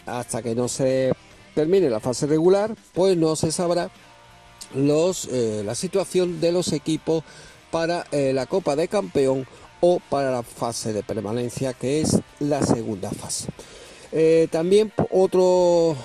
hasta 0.05 0.41
que 0.41 0.55
no 0.55 0.67
se 0.67 1.13
termine 1.55 1.89
la 1.89 1.99
fase 1.99 2.25
regular, 2.27 2.75
pues 2.93 3.15
no 3.17 3.35
se 3.35 3.51
sabrá 3.51 3.89
eh, 4.75 5.63
la 5.65 5.75
situación 5.75 6.41
de 6.41 6.51
los 6.51 6.71
equipos 6.73 7.23
para 7.71 8.05
la 8.11 8.45
Copa 8.45 8.75
de 8.75 8.87
Campeón 8.87 9.47
o 9.85 9.99
para 10.09 10.31
la 10.31 10.43
fase 10.43 10.93
de 10.93 11.03
permanencia, 11.03 11.73
que 11.73 11.99
es 11.99 12.17
la 12.39 12.65
segunda 12.65 13.11
fase. 13.11 13.49
Eh, 14.13 14.47
también 14.49 14.93
otro, 15.11 15.97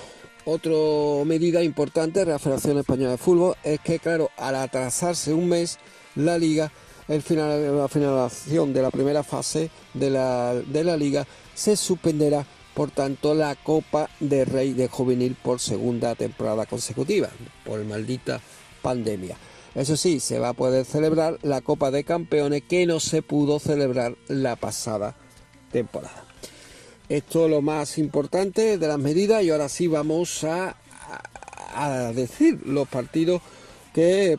otra 0.44 1.24
medida 1.24 1.62
importante 1.62 2.24
de 2.24 2.32
la 2.32 2.40
Federación 2.40 2.78
Española 2.78 3.12
de 3.12 3.18
Fútbol 3.18 3.54
es 3.62 3.78
que, 3.78 4.00
claro, 4.00 4.30
al 4.36 4.56
atrasarse 4.56 5.32
un 5.32 5.48
mes 5.48 5.78
la 6.16 6.38
liga, 6.38 6.72
el 7.06 7.22
final, 7.22 7.78
la 7.78 7.86
finalización 7.86 8.72
de 8.72 8.82
la 8.82 8.90
primera 8.90 9.22
fase 9.22 9.70
de 9.94 10.10
la, 10.10 10.54
de 10.54 10.82
la 10.82 10.96
liga 10.96 11.24
se 11.54 11.76
suspenderá, 11.76 12.44
por 12.74 12.90
tanto, 12.90 13.32
la 13.32 13.54
Copa 13.54 14.10
de 14.18 14.44
Rey 14.44 14.72
de 14.72 14.88
Juvenil 14.88 15.36
por 15.40 15.60
segunda 15.60 16.16
temporada 16.16 16.66
consecutiva, 16.66 17.28
por 17.64 17.84
maldita 17.84 18.40
pandemia. 18.82 19.36
Eso 19.74 19.96
sí, 19.96 20.18
se 20.20 20.38
va 20.38 20.50
a 20.50 20.52
poder 20.54 20.84
celebrar 20.84 21.38
la 21.42 21.60
Copa 21.60 21.90
de 21.90 22.04
Campeones 22.04 22.62
que 22.68 22.86
no 22.86 23.00
se 23.00 23.22
pudo 23.22 23.58
celebrar 23.58 24.16
la 24.28 24.56
pasada 24.56 25.14
temporada. 25.70 26.24
Esto 27.08 27.44
es 27.46 27.50
lo 27.50 27.62
más 27.62 27.96
importante 27.98 28.76
de 28.76 28.88
las 28.88 28.98
medidas 28.98 29.42
y 29.42 29.50
ahora 29.50 29.68
sí 29.68 29.86
vamos 29.86 30.44
a, 30.44 30.76
a- 31.74 32.12
decir 32.12 32.60
los 32.66 32.88
partidos 32.88 33.40
que, 33.94 34.36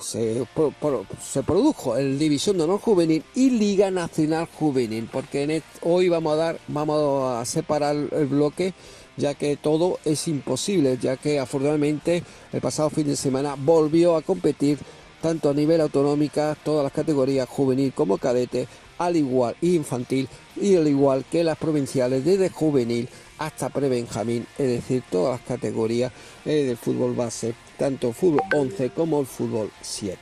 se, 0.00 0.44
pro- 0.54 0.72
pro- 0.80 1.06
se 1.22 1.42
produjo 1.42 1.96
en 1.96 2.18
División 2.18 2.56
de 2.58 2.64
Honor 2.64 2.80
Juvenil 2.80 3.22
y 3.34 3.50
Liga 3.50 3.90
Nacional 3.90 4.48
Juvenil, 4.58 5.08
porque 5.12 5.42
en 5.44 5.62
hoy 5.82 6.08
vamos 6.08 6.32
a 6.34 6.36
dar, 6.36 6.58
vamos 6.68 7.32
a 7.32 7.44
separar 7.44 7.94
el 7.96 8.26
bloque, 8.26 8.74
ya 9.16 9.34
que 9.34 9.56
todo 9.56 9.98
es 10.04 10.28
imposible, 10.28 10.98
ya 11.00 11.16
que 11.16 11.38
afortunadamente 11.38 12.22
el 12.52 12.60
pasado 12.60 12.90
fin 12.90 13.06
de 13.06 13.16
semana 13.16 13.56
volvió 13.56 14.16
a 14.16 14.22
competir 14.22 14.78
tanto 15.20 15.50
a 15.50 15.54
nivel 15.54 15.80
autonómica, 15.80 16.56
todas 16.64 16.84
las 16.84 16.92
categorías 16.92 17.48
juvenil 17.48 17.92
como 17.94 18.18
cadete, 18.18 18.68
al 18.98 19.16
igual 19.16 19.56
infantil 19.62 20.28
y 20.60 20.76
al 20.76 20.86
igual 20.86 21.24
que 21.30 21.42
las 21.42 21.58
provinciales 21.58 22.24
desde 22.24 22.50
juvenil 22.50 23.08
hasta 23.38 23.68
prebenjamín, 23.68 24.46
es 24.58 24.68
decir, 24.68 25.02
todas 25.10 25.40
las 25.40 25.48
categorías 25.48 26.12
eh, 26.44 26.64
del 26.64 26.76
fútbol 26.76 27.14
base, 27.14 27.54
tanto 27.78 28.12
fútbol 28.12 28.42
11 28.54 28.90
como 28.90 29.20
el 29.20 29.26
fútbol 29.26 29.70
7. 29.80 30.18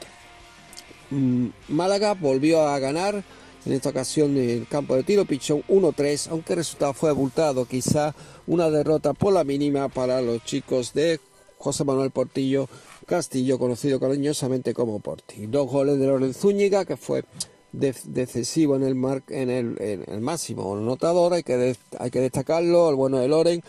Mm, 1.10 1.48
Málaga 1.68 2.14
volvió 2.14 2.66
a 2.66 2.78
ganar 2.78 3.22
en 3.66 3.72
esta 3.72 3.90
ocasión 3.90 4.36
en 4.36 4.50
el 4.50 4.68
campo 4.68 4.94
de 4.96 5.02
tiro 5.04 5.24
pichón 5.24 5.62
1-3, 5.68 6.28
aunque 6.30 6.52
el 6.54 6.58
resultado 6.58 6.92
fue 6.94 7.10
abultado, 7.10 7.64
quizá 7.64 8.14
una 8.46 8.70
derrota 8.70 9.12
por 9.14 9.32
la 9.32 9.44
mínima 9.44 9.88
para 9.88 10.20
los 10.20 10.44
chicos 10.44 10.92
de 10.92 11.20
José 11.58 11.84
Manuel 11.84 12.10
Portillo 12.10 12.68
Castillo, 13.06 13.58
conocido 13.58 13.98
cariñosamente 14.00 14.74
como 14.74 15.00
Porti. 15.00 15.46
Dos 15.46 15.68
goles 15.70 15.98
de 15.98 16.06
Lorenzo 16.06 16.40
Zúñiga, 16.42 16.84
que 16.84 16.96
fue 16.96 17.24
de- 17.72 17.94
decisivo 18.04 18.76
en 18.76 18.82
el, 18.84 18.94
mar- 18.94 19.22
el, 19.28 20.20
máximo 20.20 20.76
anotador, 20.76 21.34
hay 21.34 21.42
que, 21.42 21.76
hay 21.98 22.10
que 22.10 22.20
destacarlo, 22.20 22.90
el 22.90 22.96
bueno 22.96 23.18
de 23.18 23.28
Loren, 23.28 23.62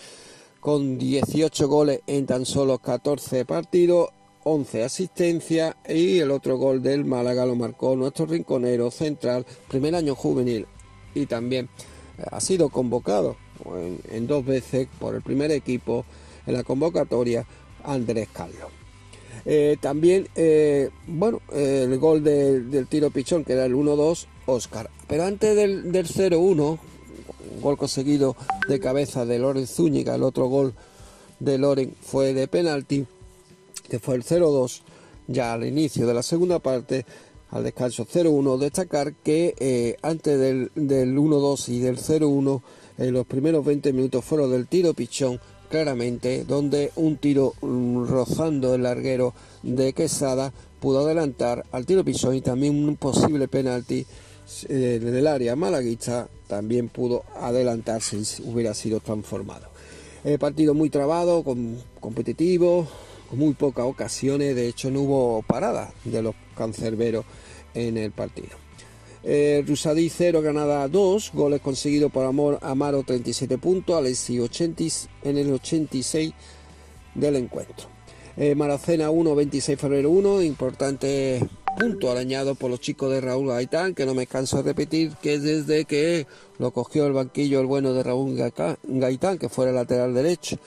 con 0.60 0.98
18 0.98 1.68
goles 1.68 2.02
en 2.08 2.26
tan 2.26 2.46
solo 2.46 2.78
14 2.80 3.44
partidos, 3.46 4.10
11 4.44 4.84
asistencias 4.84 5.76
y 5.88 6.20
el 6.20 6.32
otro 6.32 6.58
gol 6.58 6.82
del 6.82 7.06
Málaga 7.06 7.46
lo 7.46 7.56
marcó 7.56 7.96
nuestro 7.96 8.26
rinconero 8.26 8.92
central, 8.92 9.46
primer 9.68 9.96
año 9.96 10.16
juvenil 10.16 10.66
y 11.16 11.26
también 11.26 11.70
eh, 12.18 12.24
ha 12.32 12.40
sido 12.42 12.70
convocado 12.70 13.38
en, 14.12 14.28
dos 14.28 14.46
veces 14.46 14.88
por 15.00 15.16
el 15.16 15.22
primer 15.22 15.52
equipo 15.52 16.06
en 16.46 16.54
la 16.54 16.64
convocatoria 16.64 17.46
Andrés 17.84 18.28
Carlos. 18.34 18.70
Eh, 19.46 19.78
también, 19.82 20.28
eh, 20.36 20.90
bueno, 21.08 21.42
el 21.54 21.98
gol 22.00 22.24
de- 22.24 22.62
del 22.62 22.88
tiro 22.88 23.12
pichón, 23.12 23.44
que 23.44 23.54
era 23.54 23.66
el 23.66 23.74
1-2, 23.76 24.28
Oscar. 24.46 24.90
Pero 25.08 25.24
antes 25.26 25.56
del, 25.56 25.92
del 25.92 26.08
0-1, 26.08 26.78
gol 27.62 27.78
conseguido 27.78 28.36
de 28.68 28.80
cabeza 28.80 29.26
de 29.26 29.40
Loren 29.40 29.68
Zúñiga, 29.68 30.16
el 30.16 30.24
otro 30.24 30.48
gol 30.48 30.74
de 31.40 31.58
Loren 31.58 31.94
fue 32.02 32.34
de 32.34 32.48
penalti, 32.48 33.06
que 33.90 34.00
fue 34.00 34.16
el 34.16 34.24
0-2, 34.24 34.82
ya 35.28 35.54
al 35.54 35.66
inicio 35.66 36.06
de 36.08 36.14
la 36.14 36.24
segunda 36.24 36.60
parte, 36.60 37.06
al 37.52 37.64
descanso 37.64 38.06
0-1, 38.06 38.58
destacar 38.58 39.14
que 39.14 39.54
eh, 39.60 39.96
antes 40.02 40.40
del, 40.40 40.72
del 40.76 41.16
1-2 41.18 41.70
y 41.70 41.80
del 41.80 41.98
0-1, 41.98 42.62
en 42.98 43.12
los 43.14 43.26
primeros 43.26 43.66
20 43.66 43.94
minutos 43.94 44.24
fueron 44.26 44.52
del 44.52 44.68
tiro 44.68 44.94
pichón, 44.94 45.40
claramente, 45.70 46.44
donde 46.46 46.92
un 46.96 47.18
tiro 47.18 47.54
mm, 47.62 48.06
rozando 48.06 48.76
el 48.76 48.84
larguero 48.84 49.34
de 49.64 49.94
Quesada 49.94 50.54
pudo 50.80 51.00
adelantar 51.06 51.66
al 51.72 51.86
tiro 51.86 52.04
pichón 52.04 52.36
y 52.36 52.42
también 52.42 52.76
un 52.88 52.96
posible 52.98 53.48
penalti 53.48 54.06
eh, 54.68 55.00
del 55.02 55.26
área 55.28 55.56
malaguista 55.56 56.28
también 56.48 56.90
pudo 56.90 57.24
adelantarse 57.40 58.24
si 58.26 58.44
hubiera 58.44 58.74
sido 58.74 59.00
transformado. 59.00 59.68
Eh, 60.24 60.38
partido 60.38 60.74
muy 60.74 60.90
trabado, 60.90 61.44
con- 61.44 61.78
competitivo, 62.00 62.86
muy 63.36 63.54
pocas 63.54 63.86
ocasiones, 63.86 64.56
de 64.56 64.68
hecho 64.68 64.90
no 64.92 65.02
hubo 65.02 65.42
parada 65.44 65.94
de 66.04 66.22
los 66.22 66.36
cancerberos 66.56 67.26
en 67.74 67.98
el 67.98 68.12
partido. 68.12 68.64
Eh, 69.24 69.64
Rusadí 69.66 70.10
0, 70.10 70.42
Granada 70.42 70.88
2, 70.88 71.32
goles 71.34 71.62
conseguidos 71.62 72.12
por 72.12 72.26
Amor, 72.26 72.60
Amaro 72.62 73.04
37 73.04 73.58
puntos, 73.58 73.96
Alessi 73.96 74.40
80 74.40 74.84
en 75.24 75.38
el 75.38 75.54
86 75.54 76.34
del 77.16 77.36
encuentro. 77.38 77.88
Eh, 78.36 78.56
Maracena 78.56 79.12
1, 79.12 79.36
26 79.36 79.80
febrero 79.80 80.10
1, 80.10 80.42
importante 80.42 81.48
punto 81.80 82.12
arañado 82.12 82.56
por 82.56 82.70
los 82.70 82.80
chicos 82.82 83.12
de 83.12 83.22
Raúl 83.22 83.48
Gaitán, 83.48 83.96
que 83.96 84.06
no 84.06 84.14
me 84.14 84.28
canso 84.28 84.58
de 84.58 84.64
repetir 84.64 85.14
que 85.22 85.40
desde 85.40 85.86
que 85.86 86.28
lo 86.60 86.72
cogió 86.72 87.06
el 87.08 87.14
banquillo 87.14 87.60
el 87.60 87.66
bueno 87.66 87.94
de 87.94 88.04
Raúl 88.04 88.36
Gaitán, 88.36 89.38
que 89.38 89.50
fuera 89.50 89.72
lateral 89.72 90.14
derecho 90.14 90.58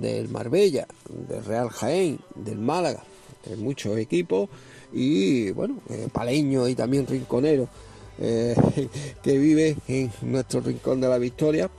del 0.00 0.28
Marbella, 0.28 0.86
del 1.28 1.44
Real 1.44 1.68
Jaén, 1.70 2.18
del 2.34 2.58
Málaga, 2.58 3.02
de 3.48 3.56
muchos 3.56 3.96
equipos, 3.98 4.48
y 4.92 5.50
bueno, 5.52 5.78
eh, 5.90 6.08
Paleño 6.12 6.68
y 6.68 6.74
también 6.74 7.06
Rinconero, 7.06 7.68
eh, 8.20 8.54
que 9.22 9.38
vive 9.38 9.76
en 9.88 10.10
nuestro 10.22 10.60
rincón 10.60 11.00
de 11.00 11.08
la 11.08 11.18
victoria, 11.18 11.70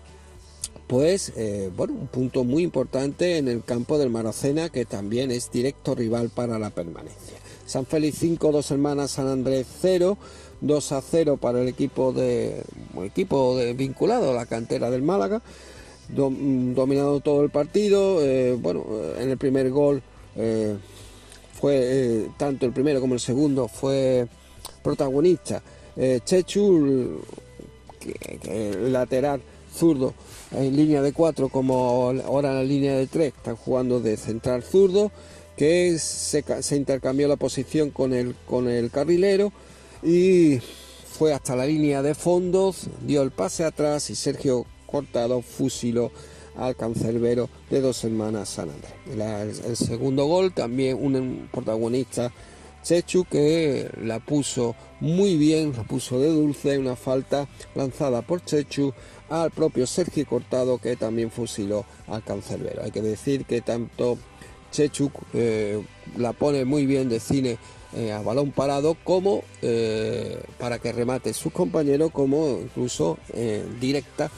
pues 0.88 1.34
eh, 1.36 1.70
bueno, 1.76 1.94
un 1.94 2.08
punto 2.08 2.44
muy 2.44 2.64
importante 2.64 3.38
en 3.38 3.48
el 3.48 3.64
campo 3.64 3.98
del 3.98 4.10
Maracena, 4.10 4.70
que 4.70 4.86
también 4.86 5.30
es 5.32 5.52
directo 5.52 5.94
rival 5.96 6.30
para 6.30 6.58
la 6.58 6.72
permanencia. 6.72 7.38
San 7.68 7.86
Félix 7.86 8.18
5, 8.20 8.52
dos 8.52 8.72
hermanas 8.72 9.12
San 9.12 9.28
Andrés 9.28 9.68
0, 9.82 10.18
2 10.62 10.92
a 10.92 11.02
0 11.02 11.38
para 11.38 11.62
el 11.62 11.68
equipo 11.68 12.12
de 12.12 12.64
equipo 13.06 13.56
de- 13.56 13.74
vinculado 13.74 14.32
a 14.32 14.34
la 14.34 14.48
cantera 14.48 14.90
del 14.90 15.04
Málaga, 15.04 15.44
dominado 16.16 17.20
todo 17.20 17.44
el 17.44 17.50
partido. 17.50 18.20
eh, 18.22 18.58
bueno, 18.60 18.86
eh, 18.90 19.16
en 19.20 19.30
el 19.30 19.38
primer 19.38 19.70
gol 19.70 20.02
eh, 20.36 20.76
fue 21.60 22.28
tanto 22.38 22.66
el 22.66 22.74
primero 22.74 23.02
como 23.02 23.14
el 23.14 23.20
segundo 23.20 23.68
fue 23.68 24.28
protagonista. 24.84 25.62
Chechu, 26.24 27.22
que, 28.00 28.14
que 28.14 28.70
el 28.70 28.94
lateral 28.94 29.42
zurdo 29.76 30.14
en 30.52 30.76
línea 30.76 31.02
de 31.02 31.12
4 31.12 31.50
como 31.50 32.10
ahora 32.26 32.52
en 32.52 32.56
la 32.56 32.64
línea 32.64 32.96
de 32.96 33.08
3 33.08 33.34
están 33.36 33.58
jugando 33.58 34.00
de 34.00 34.16
central 34.16 34.64
zurdo 34.64 35.12
que 35.58 36.00
se, 36.00 36.44
se 36.62 36.76
intercambió 36.78 37.28
la 37.28 37.36
posición 37.36 37.92
con 37.92 38.14
el, 38.14 38.34
con 38.48 38.70
el 38.70 38.90
carrilero 38.92 39.52
y 40.02 40.60
fue 41.20 41.34
hasta 41.34 41.54
la 41.54 41.66
línea 41.66 42.02
de 42.02 42.16
fondos, 42.16 42.88
dio 43.06 43.22
el 43.22 43.32
pase 43.32 43.66
atrás 43.66 44.10
y 44.10 44.16
Sergio 44.16 44.66
Cortado 44.90 45.42
fusiló 45.42 46.12
al 46.56 46.76
cancerbero 46.76 47.50
de 47.70 47.82
dos 47.82 48.04
hermanas 48.04 48.50
San 48.50 48.70
Andrés. 48.70 49.62
El, 49.66 49.78
segundo 49.78 50.26
gol 50.26 50.54
también 50.54 50.98
un 51.00 51.50
protagonista 51.52 52.32
Chechu 52.84 53.26
que 53.26 53.90
la 54.02 54.20
puso 54.20 54.76
muy 55.00 55.38
bien, 55.38 55.74
la 55.76 55.84
puso 55.84 56.20
de 56.20 56.30
dulce, 56.30 56.78
una 56.78 56.96
falta 56.96 57.48
lanzada 57.76 58.22
por 58.22 58.44
Chechu 58.44 58.94
al 59.30 59.52
propio 59.52 59.86
Sergio 59.86 60.26
Cortado 60.26 60.78
que 60.78 60.96
también 60.96 61.30
fusiló 61.30 61.86
al 62.08 62.24
cancerbero. 62.24 62.84
Hay 62.84 62.92
que 62.92 63.02
decir 63.02 63.46
que 63.46 63.62
tanto 63.62 64.18
Chechu 64.72 65.12
eh, 65.34 65.84
la 66.18 66.34
pone 66.34 66.66
muy 66.66 66.86
bien 66.86 67.10
de 67.10 67.20
cine 67.20 67.58
eh, 67.96 68.12
a 68.12 68.22
balón 68.22 68.52
parado 68.52 68.96
como 69.04 69.44
eh, 69.62 70.42
para 70.58 70.80
que 70.80 70.92
remate 70.92 71.34
sus 71.34 71.52
compañeros 71.52 72.12
como 72.12 72.60
incluso 72.62 73.18
directa 73.80 74.30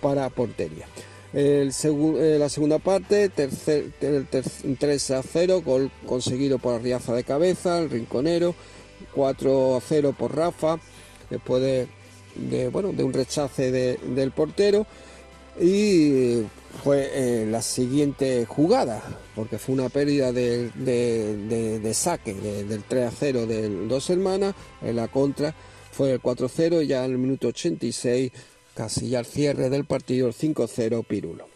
para 0.00 0.28
portería. 0.30 0.86
El 1.32 1.72
segu- 1.72 2.18
eh, 2.18 2.38
la 2.38 2.48
segunda 2.48 2.78
parte, 2.78 3.28
tercer, 3.28 3.90
el 4.00 4.26
ter- 4.26 4.44
3 4.78 5.10
a 5.10 5.22
0, 5.22 5.62
gol 5.64 5.90
conseguido 6.06 6.58
por 6.58 6.74
Arriaza 6.74 7.14
de 7.14 7.24
cabeza, 7.24 7.78
el 7.80 7.90
rinconero, 7.90 8.54
4 9.14 9.76
a 9.76 9.80
0 9.80 10.14
por 10.18 10.34
Rafa, 10.34 10.78
después 11.28 11.62
de, 11.62 11.86
de, 12.34 12.68
bueno, 12.68 12.92
de 12.92 13.04
un 13.04 13.12
rechace 13.12 13.70
de- 13.70 13.98
del 14.14 14.30
portero. 14.32 14.86
Y 15.60 16.42
fue 16.84 17.10
eh, 17.12 17.46
la 17.50 17.62
siguiente 17.62 18.46
jugada, 18.46 19.02
porque 19.34 19.58
fue 19.58 19.74
una 19.74 19.88
pérdida 19.88 20.32
de, 20.32 20.70
de- 20.74 21.36
de- 21.48 21.80
de 21.80 21.94
saque 21.94 22.32
de- 22.34 22.64
del 22.64 22.84
3 22.84 23.08
a 23.08 23.10
0 23.10 23.46
del 23.46 23.88
Dos 23.88 24.08
Hermanas, 24.10 24.54
en 24.82 24.96
la 24.96 25.08
contra 25.08 25.54
fue 25.90 26.12
el 26.12 26.20
4 26.20 26.46
a 26.46 26.48
0, 26.48 26.82
ya 26.82 27.04
en 27.04 27.10
el 27.12 27.18
minuto 27.18 27.48
86, 27.48 28.30
casi 28.78 29.08
ya 29.08 29.18
al 29.18 29.26
cierre 29.26 29.70
del 29.70 29.86
partido, 29.86 30.28
el 30.28 30.34
5 30.34 30.62
a 30.62 30.68
0 30.68 31.02
Pirulo. 31.08 31.48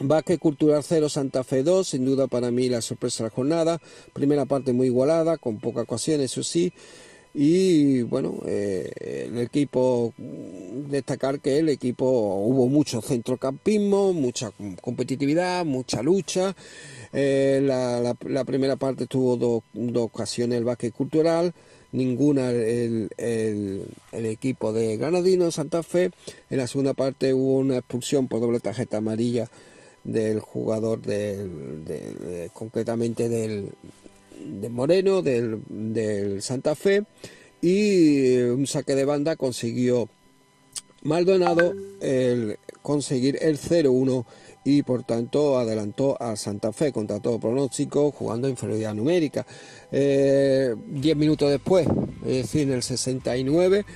Vázquez 0.00 0.38
Cultural 0.38 0.82
0, 0.82 1.10
Santa 1.10 1.44
Fe 1.44 1.62
2, 1.62 1.86
sin 1.86 2.06
duda 2.06 2.28
para 2.28 2.50
mí 2.50 2.70
la 2.70 2.80
sorpresa 2.80 3.22
de 3.24 3.28
la 3.28 3.34
jornada. 3.34 3.78
Primera 4.14 4.46
parte 4.46 4.72
muy 4.72 4.86
igualada, 4.86 5.36
con 5.36 5.58
pocas 5.58 5.82
ocasiones, 5.82 6.32
eso 6.32 6.42
sí. 6.42 6.72
Y 7.34 8.00
bueno, 8.04 8.40
eh, 8.46 8.90
el 9.28 9.38
equipo, 9.38 10.14
destacar 10.16 11.40
que 11.40 11.58
el 11.58 11.68
equipo 11.68 12.06
hubo 12.06 12.68
mucho 12.68 13.02
centrocampismo, 13.02 14.14
mucha 14.14 14.50
competitividad, 14.80 15.66
mucha 15.66 16.02
lucha. 16.02 16.56
Eh, 17.12 17.60
la, 17.62 18.44
primera 18.44 18.76
parte 18.76 19.06
tuvo 19.06 19.36
dos, 19.36 19.62
dos 19.74 20.04
ocasiones 20.04 20.56
el 20.56 20.64
Vázquez 20.64 20.94
Cultural, 20.94 21.52
ninguna 21.96 22.50
el, 22.50 23.08
el- 23.16 23.86
equipo 24.26 24.72
de 24.72 24.96
Granadino 24.96 25.50
Santa 25.50 25.82
Fe. 25.82 26.10
En 26.50 26.58
la 26.58 26.66
segunda 26.66 26.94
parte 26.94 27.32
hubo 27.34 27.58
una 27.58 27.78
expulsión 27.78 28.28
por 28.28 28.40
doble 28.40 28.60
tarjeta 28.60 28.98
amarilla 28.98 29.48
del 30.04 30.40
jugador 30.40 31.00
del, 31.02 31.84
de- 31.84 32.14
de- 32.14 32.50
concretamente 32.52 33.28
del, 33.28 33.70
de 34.44 34.68
Moreno 34.68 35.22
del, 35.22 35.60
del 35.68 36.42
Santa 36.42 36.74
Fe 36.74 37.04
y 37.62 38.36
un 38.36 38.66
saque 38.66 38.94
de 38.94 39.04
banda 39.04 39.34
consiguió 39.36 40.08
Maldonado 41.02 41.72
el 42.00 42.58
conseguir 42.82 43.38
el 43.40 43.58
0-1 43.58 44.24
y 44.66 44.82
por 44.82 45.04
tanto 45.04 45.58
adelantó 45.58 46.20
a 46.20 46.34
Santa 46.34 46.72
Fe 46.72 46.92
contra 46.92 47.20
todo 47.20 47.38
pronóstico 47.38 48.10
jugando 48.10 48.48
inferioridad 48.48 48.94
numérica. 48.94 49.46
Eh, 49.92 50.74
diez 50.88 51.16
minutos 51.16 51.48
después, 51.50 51.86
es 52.22 52.32
decir, 52.42 52.62
en 52.62 52.72
el 52.72 52.82
69, 52.82 53.86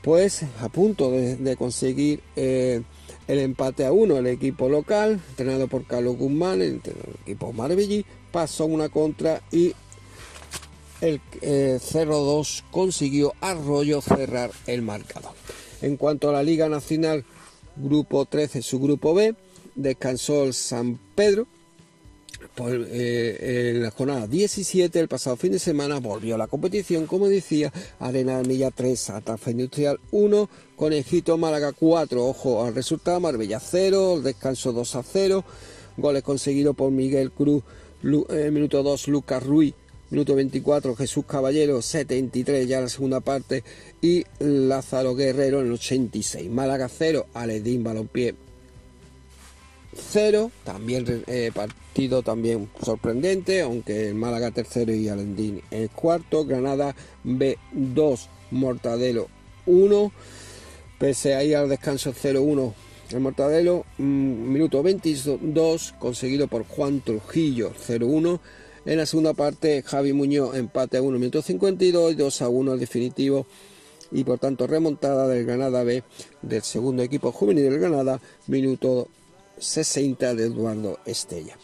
pues 0.00 0.42
a 0.62 0.70
punto 0.70 1.10
de, 1.10 1.56
conseguir 1.56 2.20
eh, 2.36 2.80
el 3.28 3.38
empate 3.38 3.84
a 3.84 3.92
uno 3.92 4.16
el 4.16 4.26
equipo 4.26 4.70
local, 4.70 5.20
entrenado 5.28 5.68
por 5.68 5.86
Carlos 5.86 6.16
Guzmán, 6.16 6.62
el, 6.62 6.80
equipo 7.22 7.52
Marbellí, 7.52 8.06
pasó 8.32 8.64
una 8.64 8.88
contra 8.88 9.42
y 9.52 9.74
el 11.02 11.20
eh, 11.42 11.78
0-2 11.82 12.62
consiguió 12.70 13.34
Arroyo 13.42 14.00
cerrar 14.00 14.52
el 14.66 14.80
marcador. 14.80 15.32
En 15.82 15.98
cuanto 15.98 16.30
a 16.30 16.32
la 16.32 16.42
Liga 16.42 16.70
Nacional, 16.70 17.26
Grupo 17.76 18.24
13, 18.24 18.62
su 18.62 18.80
Grupo 18.80 19.12
B, 19.12 19.34
descansó 19.74 20.44
el 20.44 20.54
San 20.54 20.98
Pedro. 21.14 21.46
Por, 22.54 22.72
eh, 22.72 23.70
en 23.70 23.82
la 23.82 23.90
jornada 23.90 24.26
17, 24.26 25.00
el 25.00 25.08
pasado 25.08 25.36
fin 25.36 25.52
de 25.52 25.58
semana, 25.58 25.98
volvió 25.98 26.34
a 26.34 26.38
la 26.38 26.46
competición, 26.46 27.06
como 27.06 27.28
decía, 27.28 27.72
Arena 27.98 28.40
Milla 28.42 28.70
3, 28.70 29.00
Santa 29.00 29.36
Fe 29.38 29.52
Industrial 29.52 29.98
1, 30.12 30.48
Conejito 30.76 31.36
Málaga 31.38 31.72
4, 31.72 32.24
ojo 32.24 32.64
al 32.64 32.74
resultado, 32.74 33.18
Marbella 33.18 33.58
0, 33.58 34.16
el 34.18 34.22
descanso 34.22 34.72
2 34.72 34.96
a 34.96 35.02
0, 35.02 35.44
Goles 35.96 36.22
conseguidos 36.22 36.76
por 36.76 36.92
Miguel 36.92 37.32
Cruz, 37.32 37.62
eh, 38.02 38.50
minuto 38.52 38.82
2 38.82 39.08
Lucas 39.08 39.42
Ruiz, 39.42 39.74
minuto 40.10 40.36
24 40.36 40.94
Jesús 40.94 41.24
Caballero, 41.26 41.82
73 41.82 42.68
ya 42.68 42.80
la 42.80 42.88
segunda 42.88 43.20
parte 43.20 43.64
y 44.00 44.24
Lázaro 44.38 45.14
Guerrero 45.16 45.60
en 45.60 45.66
el 45.66 45.72
86. 45.72 46.50
Málaga 46.50 46.88
0, 46.88 47.26
Aledín 47.32 47.82
Balompié 47.82 48.43
0, 49.96 50.50
también 50.64 51.24
eh, 51.26 51.50
partido 51.54 52.22
también 52.22 52.70
sorprendente, 52.82 53.62
aunque 53.62 54.08
el 54.08 54.14
Málaga 54.14 54.50
tercero 54.50 54.92
y 54.94 55.08
Alendín 55.08 55.62
es 55.70 55.90
cuarto, 55.90 56.44
Granada 56.44 56.94
B2, 57.24 58.26
Mortadelo 58.50 59.28
1, 59.66 60.12
pese 60.98 61.34
a 61.34 61.44
ir 61.44 61.56
al 61.56 61.68
descanso 61.68 62.12
0-1 62.12 62.74
el 63.10 63.20
Mortadelo, 63.20 63.84
mm, 63.98 64.52
minuto 64.52 64.82
22, 64.82 65.94
conseguido 65.98 66.48
por 66.48 66.64
Juan 66.64 67.00
Trujillo 67.00 67.72
0-1. 67.74 68.40
En 68.86 68.98
la 68.98 69.06
segunda 69.06 69.34
parte, 69.34 69.82
Javi 69.82 70.12
Muñoz 70.12 70.56
empate 70.56 70.96
a 70.96 71.02
1, 71.02 71.18
minuto 71.18 71.42
52 71.42 72.12
y 72.12 72.16
2 72.16 72.42
a 72.42 72.48
1 72.48 72.72
al 72.72 72.80
definitivo. 72.80 73.46
Y 74.10 74.24
por 74.24 74.38
tanto, 74.38 74.66
remontada 74.66 75.28
del 75.28 75.44
Granada 75.44 75.82
B 75.84 76.02
del 76.42 76.62
segundo 76.62 77.02
equipo 77.02 77.32
juvenil 77.32 77.64
del 77.64 77.78
Granada, 77.78 78.20
minuto 78.46 79.08
60 79.58 80.34
de 80.34 80.44
Eduardo 80.44 80.98
Estella. 81.04 81.56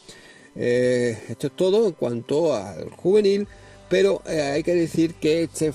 Eh, 0.56 1.18
esto 1.28 1.48
es 1.48 1.56
todo 1.56 1.86
en 1.86 1.92
cuanto 1.92 2.54
al 2.54 2.90
juvenil, 2.90 3.46
pero 3.88 4.22
eh, 4.26 4.42
hay 4.42 4.62
que 4.62 4.74
decir 4.74 5.14
que 5.14 5.42
este, 5.42 5.72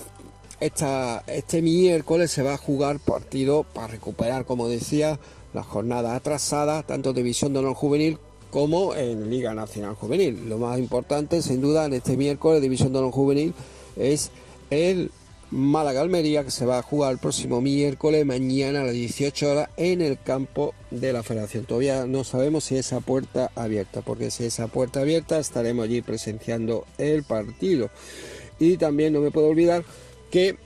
este 0.60 1.62
miércoles 1.62 2.32
se 2.32 2.44
va 2.44 2.54
a 2.54 2.58
jugar 2.58 3.00
partido 3.00 3.64
para 3.64 3.88
recuperar, 3.88 4.46
como 4.46 4.68
decía, 4.68 5.20
la 5.54 5.64
jornada 5.64 6.16
atrasada, 6.16 6.84
tanto 6.84 7.14
de 7.14 7.22
División 7.22 7.54
de 7.54 7.60
Honor 7.60 7.76
Juvenil 7.76 8.18
como 8.52 8.96
en 8.96 9.30
Liga 9.30 9.54
Nacional 9.54 9.96
Juvenil. 9.96 10.48
Lo 10.48 10.58
más 10.58 10.80
importante, 10.80 11.42
sin 11.42 11.62
duda, 11.62 11.86
en 11.86 11.94
este 11.94 12.18
miércoles 12.18 12.62
División 12.62 12.94
de 12.94 13.00
Honor 13.00 13.12
Juvenil 13.12 13.54
es 13.96 14.32
el 14.70 15.12
Málaga 15.52 16.02
Almería 16.02 16.44
que 16.44 16.52
se 16.52 16.66
va 16.66 16.80
a 16.80 16.82
jugar 16.82 17.14
el 17.14 17.18
próximo 17.20 17.62
miércoles, 17.62 18.26
mañana 18.26 18.82
a 18.82 18.86
las 18.86 18.94
18 18.94 19.52
horas 19.52 19.70
en 19.78 20.02
el 20.02 20.20
campo 20.20 20.74
de 20.92 21.14
la 21.14 21.24
Federación. 21.24 21.66
Todavía 21.66 22.06
no 22.06 22.24
sabemos 22.24 22.66
si 22.66 22.78
esa 22.78 23.00
puerta 23.00 23.52
abierta, 23.56 24.02
porque 24.02 24.32
si 24.32 24.46
esa 24.46 24.68
puerta 24.68 25.02
abierta 25.02 25.40
estaremos 25.40 25.86
allí 25.86 26.02
presenciando 26.02 26.86
el 26.98 27.24
partido. 27.24 27.90
Y 28.60 28.78
también 28.78 29.14
no 29.14 29.22
me 29.22 29.32
puedo 29.32 29.48
olvidar 29.48 29.84
que 30.32 30.58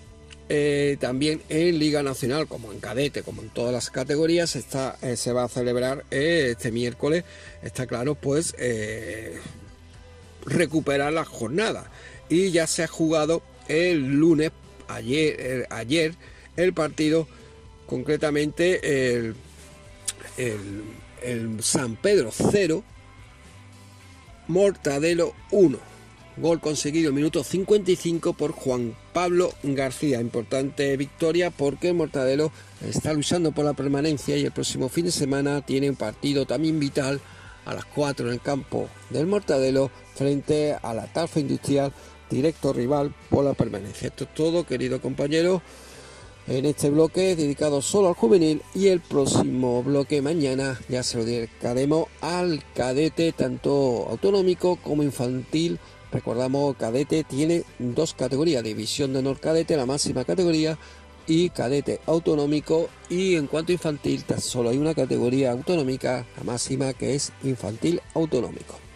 eh, 0.52 0.98
también 1.00 1.44
en 1.50 1.78
Liga 1.78 2.02
Nacional, 2.02 2.48
como 2.48 2.72
en 2.72 2.80
cadete, 2.80 3.22
como 3.22 3.44
en 3.44 3.50
todas 3.50 3.72
las 3.72 3.92
categorías, 3.92 4.56
está, 4.56 4.98
eh, 5.04 5.16
se 5.16 5.32
va 5.32 5.44
a 5.44 5.48
celebrar 5.48 6.06
eh, 6.10 6.50
este 6.52 6.72
miércoles, 6.72 7.24
está 7.62 7.86
claro, 7.86 8.16
pues 8.16 8.56
recuperar 10.46 11.14
la 11.14 11.26
jornada. 11.26 11.92
Y 12.30 12.50
ya 12.52 12.66
se 12.66 12.84
ha 12.84 12.88
jugado 12.88 13.44
el 13.68 14.20
lunes, 14.20 14.52
ayer, 14.90 15.68
ayer 15.70 16.16
el 16.58 16.74
partido, 16.74 17.28
concretamente 17.88 19.16
el, 19.16 19.36
el, 20.38 21.64
San 21.64 21.96
Pedro 21.96 22.32
0, 22.32 22.84
Mortadelo 24.48 25.34
1 25.52 25.90
Gol 26.38 26.62
conseguido 26.62 27.12
minuto 27.12 27.44
55 27.44 28.32
por 28.32 28.54
Juan 28.54 28.96
Pablo 29.12 29.52
García. 29.62 30.22
Importante 30.22 30.96
victoria 30.96 31.52
porque 31.52 31.90
el 31.90 31.96
Mortadelo 31.96 32.54
está 32.82 33.12
luchando 33.12 33.52
por 33.52 33.66
la 33.66 33.74
permanencia 33.74 34.38
y 34.38 34.46
el 34.46 34.54
próximo 34.54 34.88
fin 34.88 35.06
de 35.06 35.12
semana 35.12 35.62
tiene 35.62 35.90
un 35.90 35.98
partido 35.98 36.46
también 36.46 36.80
vital 36.80 37.20
a 37.66 37.74
las 37.74 37.84
4 37.84 38.28
en 38.28 38.34
el 38.34 38.42
campo 38.42 38.88
del 39.10 39.28
Mortadelo 39.28 39.92
frente 40.16 40.78
a 40.82 40.94
la 40.94 41.12
Talfa 41.12 41.42
Industrial, 41.42 41.92
directo 42.30 42.74
rival 42.74 43.14
por 43.30 43.46
la 43.46 43.54
permanencia. 43.54 44.08
Esto 44.08 44.26
es 44.26 44.34
todo, 44.34 44.66
querido 44.66 45.02
compañero, 45.02 45.62
en 46.48 46.66
este 46.66 46.90
bloque 46.90 47.36
dedicado 47.36 47.82
solo 47.82 48.08
al 48.08 48.16
juvenil 48.16 48.62
y 48.74 48.88
el 48.88 49.02
próximo 49.02 49.84
bloque 49.84 50.22
mañana 50.22 50.80
ya 50.90 51.04
se 51.04 51.18
lo 51.18 51.26
dedicaremos 51.26 52.08
al 52.22 52.64
cadete 52.74 53.32
tanto 53.32 54.08
autonómico 54.10 54.78
como 54.78 55.04
infantil 55.04 55.80
Recordamos, 56.12 56.76
cadete 56.76 57.24
tiene 57.24 57.64
dos 57.78 58.14
categorías, 58.14 58.64
división 58.64 59.14
de 59.14 59.20
honor 59.20 59.40
cadete, 59.40 59.78
la 59.78 59.86
máxima 59.86 60.26
categoría, 60.26 60.78
y 61.28 61.52
cadete 61.52 62.00
autonómico. 62.08 62.90
Y 63.10 63.36
en 63.36 63.48
cuanto 63.48 63.72
a 63.72 63.74
infantil, 63.74 64.26
solo 64.40 64.70
hay 64.70 64.78
una 64.78 64.96
categoría 64.96 65.52
autonómica, 65.52 66.26
la 66.38 66.44
máxima, 66.44 66.94
que 66.94 67.14
es 67.16 67.32
infantil 67.44 68.02
autonómico. 68.16 68.89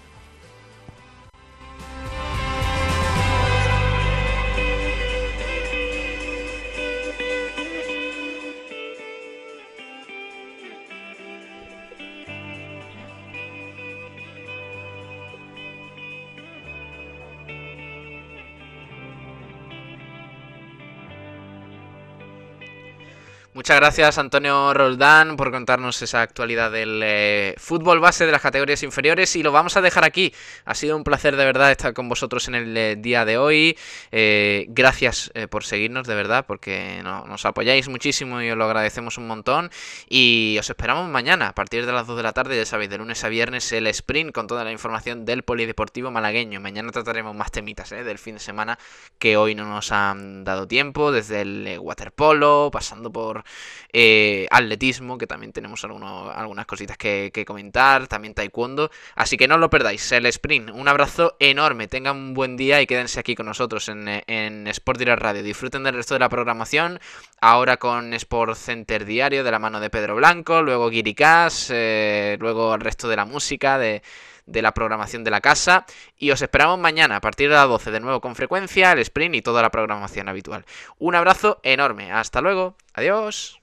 Muchas 23.63 23.77
gracias 23.77 24.17
Antonio 24.17 24.73
Roldán 24.73 25.37
por 25.37 25.49
contarnos 25.49 26.01
esa 26.01 26.21
actualidad 26.21 26.69
del 26.69 26.99
eh, 27.01 27.55
fútbol 27.57 28.01
base 28.01 28.25
de 28.25 28.33
las 28.33 28.41
categorías 28.41 28.83
inferiores 28.83 29.37
y 29.37 29.41
lo 29.41 29.53
vamos 29.53 29.77
a 29.77 29.81
dejar 29.81 30.03
aquí. 30.03 30.33
Ha 30.65 30.75
sido 30.75 30.97
un 30.97 31.05
placer 31.05 31.37
de 31.37 31.45
verdad 31.45 31.71
estar 31.71 31.93
con 31.93 32.09
vosotros 32.09 32.49
en 32.49 32.55
el 32.55 32.75
eh, 32.75 32.97
día 32.97 33.23
de 33.23 33.37
hoy. 33.37 33.77
Eh, 34.11 34.65
gracias 34.67 35.31
por 35.49 35.63
seguirnos 35.63 36.07
de 36.07 36.13
verdad 36.13 36.43
porque 36.45 37.01
nos 37.03 37.45
apoyáis 37.45 37.87
muchísimo 37.87 38.41
y 38.41 38.51
os 38.51 38.57
lo 38.57 38.65
agradecemos 38.65 39.17
un 39.17 39.27
montón. 39.27 39.71
Y 40.09 40.57
os 40.59 40.69
esperamos 40.69 41.09
mañana 41.09 41.47
a 41.47 41.55
partir 41.55 41.85
de 41.85 41.93
las 41.93 42.05
2 42.05 42.17
de 42.17 42.23
la 42.23 42.33
tarde, 42.33 42.57
ya 42.57 42.65
sabéis, 42.65 42.89
de 42.89 42.97
lunes 42.97 43.23
a 43.23 43.29
viernes 43.29 43.71
el 43.71 43.87
sprint 43.87 44.33
con 44.33 44.45
toda 44.45 44.65
la 44.65 44.73
información 44.73 45.23
del 45.23 45.43
polideportivo 45.43 46.11
malagueño. 46.11 46.59
Mañana 46.59 46.91
trataremos 46.91 47.33
más 47.33 47.49
temitas 47.49 47.91
del 47.91 48.19
fin 48.19 48.33
de 48.33 48.41
semana 48.41 48.77
que 49.17 49.37
hoy 49.37 49.55
no 49.55 49.63
nos 49.63 49.93
han 49.93 50.43
dado 50.43 50.67
tiempo, 50.67 51.13
desde 51.13 51.43
el 51.43 51.77
waterpolo, 51.79 52.69
pasando 52.69 53.09
por 53.09 53.45
eh, 53.91 54.47
atletismo, 54.49 55.17
que 55.17 55.27
también 55.27 55.53
tenemos 55.53 55.83
algunas 55.83 56.65
cositas 56.65 56.97
que, 56.97 57.43
comentar, 57.45 58.07
también 58.07 58.33
taekwondo, 58.33 58.89
así 59.15 59.37
que 59.37 59.47
no 59.47 59.57
lo 59.57 59.69
perdáis, 59.69 60.11
el 60.11 60.25
sprint, 60.25 60.71
un 60.71 60.87
abrazo 60.87 61.35
enorme, 61.39 61.87
tengan 61.87 62.17
un 62.17 62.33
buen 62.33 62.57
día 62.57 62.81
y 62.81 62.87
quédense 62.87 63.19
aquí 63.19 63.35
con 63.35 63.45
nosotros 63.45 63.89
en, 63.89 64.67
Sport 64.67 64.99
Direct 64.99 65.21
Radio, 65.21 65.43
disfruten 65.43 65.83
del 65.83 65.95
resto 65.95 66.15
de 66.15 66.19
la 66.19 66.29
programación, 66.29 66.99
ahora 67.39 67.77
con 67.77 68.13
Sport 68.13 68.55
Center 68.55 69.05
Diario 69.05 69.43
de 69.43 69.51
la 69.51 69.59
mano 69.59 69.79
de 69.79 69.89
Pedro 69.89 70.15
Blanco, 70.15 70.63
luego 70.63 70.89
Guiricas, 70.89 71.69
eh, 71.71 72.37
luego 72.39 72.73
el 72.73 72.81
resto 72.81 73.07
de 73.07 73.15
la 73.15 73.25
música, 73.25 73.77
de 73.77 74.01
de 74.45 74.61
la 74.61 74.73
programación 74.73 75.23
de 75.23 75.31
la 75.31 75.41
casa 75.41 75.85
y 76.17 76.31
os 76.31 76.41
esperamos 76.41 76.79
mañana 76.79 77.17
a 77.17 77.21
partir 77.21 77.49
de 77.49 77.55
las 77.55 77.67
12 77.67 77.91
de 77.91 77.99
nuevo 77.99 78.21
con 78.21 78.35
frecuencia, 78.35 78.91
el 78.91 78.99
sprint 78.99 79.35
y 79.35 79.41
toda 79.41 79.61
la 79.61 79.71
programación 79.71 80.29
habitual. 80.29 80.65
Un 80.99 81.15
abrazo 81.15 81.59
enorme, 81.63 82.11
hasta 82.11 82.41
luego, 82.41 82.75
adiós. 82.93 83.51